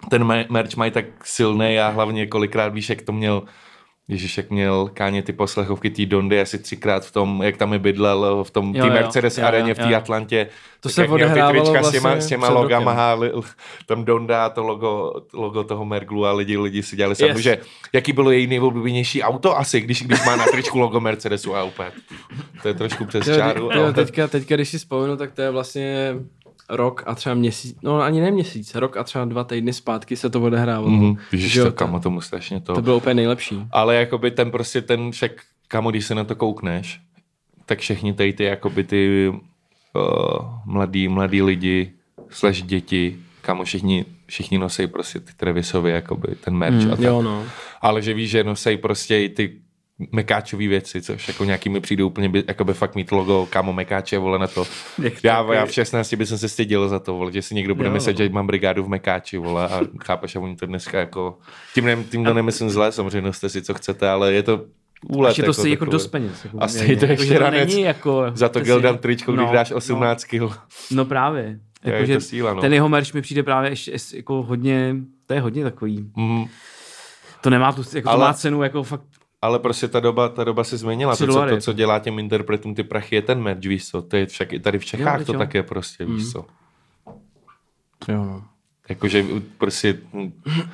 ten 0.09 0.23
me- 0.23 0.45
merch 0.49 0.75
mají 0.75 0.91
tak 0.91 1.05
silný 1.23 1.79
a 1.79 1.89
hlavně 1.89 2.27
kolikrát 2.27 2.73
víš, 2.73 2.89
jak 2.89 3.01
to 3.01 3.11
měl 3.11 3.43
Ježíš, 4.09 4.37
jak 4.37 4.49
měl 4.49 4.89
Káně 4.93 5.21
ty 5.21 5.33
poslechovky 5.33 5.89
té 5.89 6.05
Dondy 6.05 6.41
asi 6.41 6.59
třikrát 6.59 7.05
v 7.05 7.11
tom, 7.11 7.41
jak 7.43 7.57
tam 7.57 7.73
je 7.73 7.79
bydlel, 7.79 8.43
v 8.43 8.51
tom 8.51 8.75
Jo, 8.75 8.81
tý 8.81 8.87
jo, 8.87 8.93
Mercedes 8.93 9.37
jo, 9.37 9.45
areně 9.45 9.69
jo, 9.69 9.75
v 9.75 9.77
té 9.77 9.91
jo. 9.91 9.97
Atlantě. 9.97 10.47
To 10.79 10.89
se 10.89 11.07
odehrávalo 11.07 11.51
trička 11.53 11.79
s 11.79 11.81
vlastně 11.81 11.99
těma, 11.99 12.15
s 12.21 12.27
těma 12.27 12.49
logama, 12.49 12.91
háli, 12.91 13.31
tam 13.85 14.05
Donda, 14.05 14.49
to 14.49 14.63
logo, 14.63 15.13
logo 15.33 15.63
toho 15.63 15.85
Merglu 15.85 16.25
a 16.25 16.31
lidi, 16.31 16.57
lidi 16.57 16.83
si 16.83 16.95
dělali 16.95 17.15
yes. 17.19 17.37
Že 17.37 17.57
jaký 17.93 18.13
bylo 18.13 18.31
její 18.31 18.47
nejoblíbenější 18.47 19.23
auto 19.23 19.57
asi, 19.57 19.81
když, 19.81 20.03
když 20.03 20.25
má 20.25 20.35
na 20.35 20.45
tričku 20.45 20.79
logo 20.79 20.99
Mercedesu 20.99 21.55
a 21.55 21.63
úplně. 21.63 21.91
To 22.61 22.67
je 22.67 22.73
trošku 22.73 23.05
přes 23.05 23.25
čáru. 23.25 23.71
ale- 23.73 23.93
teďka, 23.93 24.27
teďka, 24.27 24.55
když 24.55 24.69
si 24.69 24.77
vzpomenu, 24.77 25.17
tak 25.17 25.31
to 25.31 25.41
je 25.41 25.51
vlastně 25.51 26.15
rok 26.69 27.03
a 27.05 27.15
třeba 27.15 27.35
měsíc, 27.35 27.77
no 27.83 28.01
ani 28.01 28.21
ne 28.21 28.31
měsíc, 28.31 28.75
rok 28.75 28.97
a 28.97 29.03
třeba 29.03 29.25
dva 29.25 29.43
týdny 29.43 29.73
zpátky 29.73 30.15
se 30.15 30.29
to 30.29 30.41
odehrávalo. 30.41 30.89
Mhm, 30.89 31.17
Ježiš, 31.31 31.51
Že 31.53 31.59
jo, 31.59 31.65
to 31.65 31.71
kamo, 31.71 31.99
tomu 31.99 32.21
strašně 32.21 32.59
to... 32.61 32.73
To 32.73 32.81
bylo 32.81 32.97
úplně 32.97 33.13
nejlepší. 33.13 33.63
Ale 33.71 33.95
jakoby 33.95 34.31
ten 34.31 34.51
prostě 34.51 34.81
ten 34.81 35.11
však, 35.11 35.31
kamo, 35.67 35.91
když 35.91 36.05
se 36.05 36.15
na 36.15 36.23
to 36.23 36.35
koukneš, 36.35 36.99
tak 37.65 37.79
všichni 37.79 38.13
tady 38.13 38.33
ty 38.33 38.43
jakoby 38.43 38.83
ty 38.83 39.29
uh, 39.29 40.45
mladí, 40.65 41.07
mladí 41.07 41.41
lidi, 41.41 41.91
slash 42.29 42.61
děti, 42.61 43.17
kamo, 43.41 43.63
všichni, 43.63 44.05
všichni 44.25 44.57
nosí 44.57 44.87
prostě 44.87 45.19
ty 45.19 45.33
Travisovy, 45.37 45.91
jakoby 45.91 46.35
ten 46.43 46.55
merch 46.55 46.85
mm, 46.85 46.91
a 46.91 46.95
tak. 46.95 47.05
Jo, 47.05 47.21
no. 47.21 47.43
Ale 47.81 48.01
že 48.01 48.13
víš, 48.13 48.29
že 48.29 48.43
nosí 48.43 48.77
prostě 48.77 49.23
i 49.23 49.29
ty 49.29 49.61
mekáčové 50.11 50.67
věci, 50.67 51.01
což 51.01 51.27
jako 51.27 51.43
nějaký 51.45 51.69
mi 51.69 51.79
přijde 51.79 52.03
úplně, 52.03 52.29
by, 52.29 52.43
jakoby 52.47 52.73
fakt 52.73 52.95
mít 52.95 53.11
logo, 53.11 53.45
kámo, 53.49 53.73
mekáče, 53.73 54.17
vole, 54.17 54.39
na 54.39 54.47
to. 54.47 54.65
Já, 55.23 55.53
já 55.53 55.65
v 55.65 55.71
16 55.71 56.13
bych 56.13 56.27
se 56.27 56.49
styděl 56.49 56.89
za 56.89 56.99
to, 56.99 57.13
vole, 57.15 57.31
že 57.31 57.41
si 57.41 57.55
někdo 57.55 57.75
bude 57.75 57.87
Jo, 57.87 57.93
myslet, 57.93 58.17
že 58.17 58.29
mám 58.29 58.47
brigádu 58.47 58.83
v 58.83 58.87
mekáči, 58.89 59.37
vole, 59.37 59.67
a 59.67 59.81
chápeš, 60.05 60.35
a 60.35 60.39
oni 60.39 60.55
to 60.55 60.65
dneska 60.65 60.99
jako, 60.99 61.37
tím, 61.73 61.85
ne, 61.85 61.97
tím 62.11 62.25
to 62.25 62.33
nemyslím 62.33 62.69
zle, 62.69 62.91
samozřejmě 62.91 63.21
noste 63.21 63.49
si, 63.49 63.61
co 63.61 63.73
chcete, 63.73 64.09
ale 64.09 64.33
je 64.33 64.43
to 64.43 64.65
úlet. 65.09 65.29
Až 65.29 65.37
je 65.37 65.43
to 65.43 65.53
si 65.53 65.69
jako 65.69 65.79
takové. 65.85 65.91
dost 65.91 66.07
peněz. 66.07 66.45
Jako 66.45 66.57
A 66.63 66.67
stojí 66.67 66.97
to 66.97 67.05
jako, 67.05 67.21
ještě 67.21 67.39
ranec 67.39 67.69
není 67.73 67.81
jako, 67.81 68.25
Za 68.33 68.49
to 68.49 68.59
si- 68.59 68.65
Gildan 68.65 68.97
tričko, 68.97 69.31
když 69.31 69.45
no, 69.47 69.53
dáš 69.53 69.71
18 69.71 70.23
kg. 70.23 70.33
No, 70.39 70.53
no 70.91 71.05
právě. 71.05 71.43
Je, 71.43 71.91
Jako, 71.91 71.97
je 72.01 72.05
že 72.05 72.13
to 72.13 72.21
síla, 72.21 72.53
no. 72.53 72.61
Ten 72.61 72.73
jeho 72.73 72.89
merch 72.89 73.13
mi 73.13 73.21
přijde 73.21 73.43
právě 73.43 73.69
ještě 73.71 73.91
ještě 73.91 74.17
jako 74.17 74.43
hodně, 74.43 74.95
to 75.25 75.33
je 75.33 75.41
hodně 75.41 75.63
takový. 75.63 76.09
Mm, 76.15 76.45
To 77.41 77.49
nemá 77.49 77.71
tu, 77.71 77.83
jako 77.95 78.09
Ale- 78.09 78.17
to 78.19 78.21
má 78.27 78.33
cenu 78.33 78.63
jako 78.63 78.83
fakt 78.83 79.01
ale 79.41 79.59
prostě 79.59 79.87
ta 79.87 79.99
doba, 79.99 80.29
ta 80.29 80.43
doba 80.43 80.63
se 80.63 80.77
změnila. 80.77 81.15
To 81.15 81.27
co, 81.27 81.45
to, 81.49 81.57
co 81.57 81.73
dělá 81.73 81.99
těm 81.99 82.19
interpretům 82.19 82.75
ty 82.75 82.83
prachy, 82.83 83.15
je 83.15 83.21
ten 83.21 83.41
merch, 83.41 83.59
víš 83.65 83.87
co? 83.89 84.01
To 84.01 84.15
je 84.17 84.25
však 84.25 84.53
i 84.53 84.59
tady 84.59 84.79
v 84.79 84.85
Čechách 84.85 85.19
Jo, 85.19 85.25
to 85.25 85.33
jo. 85.33 85.39
tak 85.39 85.53
je 85.53 85.63
prostě, 85.63 86.05
víš 86.05 86.23
Mm. 86.23 86.31
co? 86.31 86.45
jo 88.07 88.23
no. 88.25 88.43
Jakože 88.89 89.25
prostě 89.57 89.97
hm, 90.13 90.31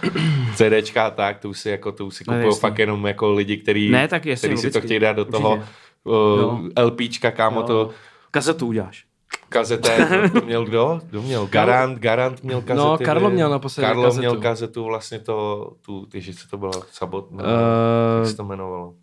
CDčka 0.55 1.05
a 1.07 1.09
tak, 1.09 1.39
to 1.39 1.49
už 1.49 1.59
si, 1.59 1.69
jako, 1.69 1.91
to 1.91 2.05
už 2.05 2.15
si 2.15 2.23
No, 2.27 2.33
kupují 2.33 2.55
fakt 2.59 2.79
jenom 2.79 3.05
jako 3.05 3.31
lidi, 3.33 3.57
který, 3.57 3.89
Ne, 3.91 4.07
tak 4.07 4.25
jasně, 4.25 4.47
který 4.49 4.61
si 4.61 4.71
to 4.71 4.81
chtějí 4.81 4.99
dát 4.99 5.13
do 5.13 5.21
Určitě. 5.21 5.37
toho 5.41 5.63
Jo. 6.05 6.59
uh, 6.77 6.83
LPčka, 6.85 7.31
kámo, 7.31 7.59
Jo. 7.59 7.67
to 7.67 7.89
kazetu 8.31 8.67
uděláš. 8.67 9.05
Kazete, 9.53 10.07
to 10.33 10.41
měl 10.45 10.65
kdo? 10.65 10.99
Kdo 11.09 11.21
měl? 11.21 11.47
Garant, 11.47 11.99
Garant 11.99 12.43
měl 12.43 12.61
kazety. 12.61 12.77
No, 12.87 12.97
Karlo 13.05 13.29
měl 13.29 13.49
naposledy 13.49 13.87
Karlo 13.87 14.03
kazetu. 14.03 14.19
měl 14.19 14.35
kazetu 14.41 14.83
vlastně 14.83 15.19
to, 15.19 15.71
tu, 15.81 16.05
tyže 16.05 16.33
co 16.33 16.47
to 16.47 16.57
bylo, 16.57 16.71
sabot, 16.91 17.31
no, 17.31 17.43
Eh, 17.43 18.17
jak 18.19 18.27
se 18.27 18.35
to 18.37 18.43
jmenovalo? 18.43 18.93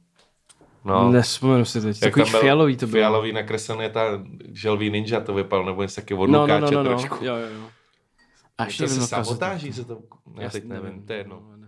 No, 0.85 1.11
Nespomenu 1.13 1.65
si 1.65 1.81
teď. 1.81 2.01
Takový 2.01 2.25
fialový 2.31 2.77
to 2.77 2.87
bylo. 2.87 3.01
Fialový 3.01 3.33
nakreslené, 3.33 3.91
ta 3.91 4.01
želví 4.53 4.91
ninja 4.91 5.21
to 5.21 5.35
vypadalo, 5.35 5.67
nebo 5.67 5.83
něco 5.83 6.01
taky 6.01 6.15
od 6.15 6.27
No, 6.27 6.33
no, 6.47 6.55
Lukáče 6.55 6.75
no, 6.75 6.83
no, 6.83 6.91
no. 6.91 6.99
trošku. 6.99 7.25
Jo, 7.25 7.35
jo, 7.37 7.47
jo. 7.47 7.67
Až 8.59 8.77
To 8.77 8.89
se 8.89 9.07
sabotáží 9.07 9.73
se 9.73 9.85
to, 9.85 9.99
já 10.39 10.51
teď 10.51 10.63
si 10.63 10.69
nevím, 10.69 11.03
to 11.07 11.13
je 11.13 11.19
jedno. 11.19 11.41
no. 11.51 11.61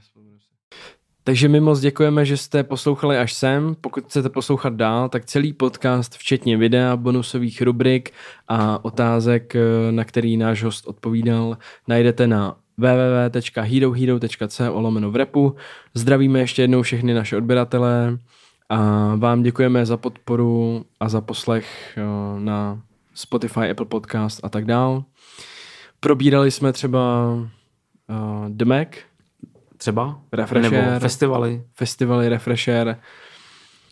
Takže 1.25 1.49
my 1.49 1.61
moc 1.61 1.81
děkujeme, 1.81 2.25
že 2.25 2.37
jste 2.37 2.65
poslouchali 2.65 3.19
až 3.19 3.33
sem. 3.33 3.77
Pokud 3.81 4.05
chcete 4.05 4.29
poslouchat 4.29 4.75
dál, 4.75 5.09
tak 5.09 5.25
celý 5.25 5.53
podcast, 5.53 6.15
včetně 6.15 6.57
videa, 6.57 6.97
bonusových 6.97 7.63
rubrik 7.63 8.13
a 8.49 8.85
otázek, 8.85 9.57
eh, 9.57 9.61
na 9.91 10.05
který 10.05 10.37
náš 10.37 10.63
host 10.63 10.87
odpovídal, 10.87 11.57
najdete 11.89 12.27
na 12.27 12.57
www.herohero.co 12.79 14.81
lomeno 14.81 15.11
v 15.11 15.17
repu. 15.17 15.57
Zdravíme 15.95 16.41
ještě 16.41 16.63
jednou 16.63 16.83
všechny 16.83 17.15
naše 17.15 17.37
odběratele 17.37 18.19
a 18.69 19.13
vám 19.17 19.43
děkujeme 19.43 19.87
za 19.87 19.97
podporu 19.97 20.85
a 21.01 21.09
za 21.09 21.21
poslech 21.21 21.99
eh, 21.99 22.41
na 22.41 22.83
Spotify, 23.15 23.71
Apple 23.71 23.87
Podcast 23.87 24.45
a 24.45 24.49
tak 24.49 24.65
dál. 24.65 25.05
Probírali 26.01 26.51
jsme 26.51 26.73
třeba 26.73 27.33
uh, 27.35 28.49
The 28.49 28.65
Mac, 28.65 28.89
Třeba? 29.83 30.21
Refresher. 30.33 30.73
Nebo 30.73 31.01
festivaly. 31.01 31.63
festivaly 31.75 32.29
Refresher, 32.29 32.97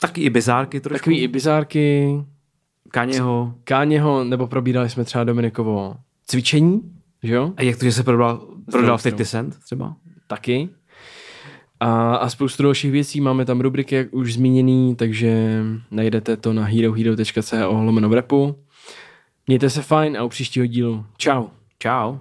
Taky 0.01 0.21
i 0.21 0.31
bizárky 0.31 0.81
trošku. 0.81 0.99
takový 0.99 1.19
i 1.21 1.29
bizárky, 1.29 2.09
Kaněho. 2.91 3.55
Káněho, 3.65 4.25
nebo 4.25 4.47
probírali 4.47 4.91
jsme 4.91 5.05
třeba 5.05 5.25
Dominikovo 5.25 5.97
cvičení, 6.27 6.81
že 7.23 7.35
jo? 7.35 7.53
A 7.57 7.63
jak 7.63 7.77
to, 7.77 7.85
že 7.85 7.93
se 7.93 8.03
prodal, 8.03 8.37
prodal 8.71 8.99
Zdravou 8.99 9.17
50 9.17 9.31
Cent 9.31 9.59
třeba? 9.65 9.97
Taky. 10.27 10.69
A, 11.81 12.15
a 12.17 12.29
spoustu 12.29 12.63
dalších 12.63 12.91
věcí, 12.93 13.21
máme 13.21 13.45
tam 13.45 13.61
rubriky, 13.61 13.95
jak 13.95 14.15
už 14.15 14.35
zmíněný, 14.35 14.97
takže 14.97 15.63
najdete 15.91 16.37
to 16.37 16.53
na 16.53 16.65
herohero.co 16.65 17.73
lomeno 17.73 18.09
v 18.09 18.13
repu. 18.13 18.57
Mějte 19.47 19.71
se 19.71 19.83
fajn 19.83 20.17
a 20.17 20.25
u 20.25 20.29
příštího 20.29 20.67
dílu. 20.67 21.05
Čau. 21.17 21.47
Čau. 21.79 22.19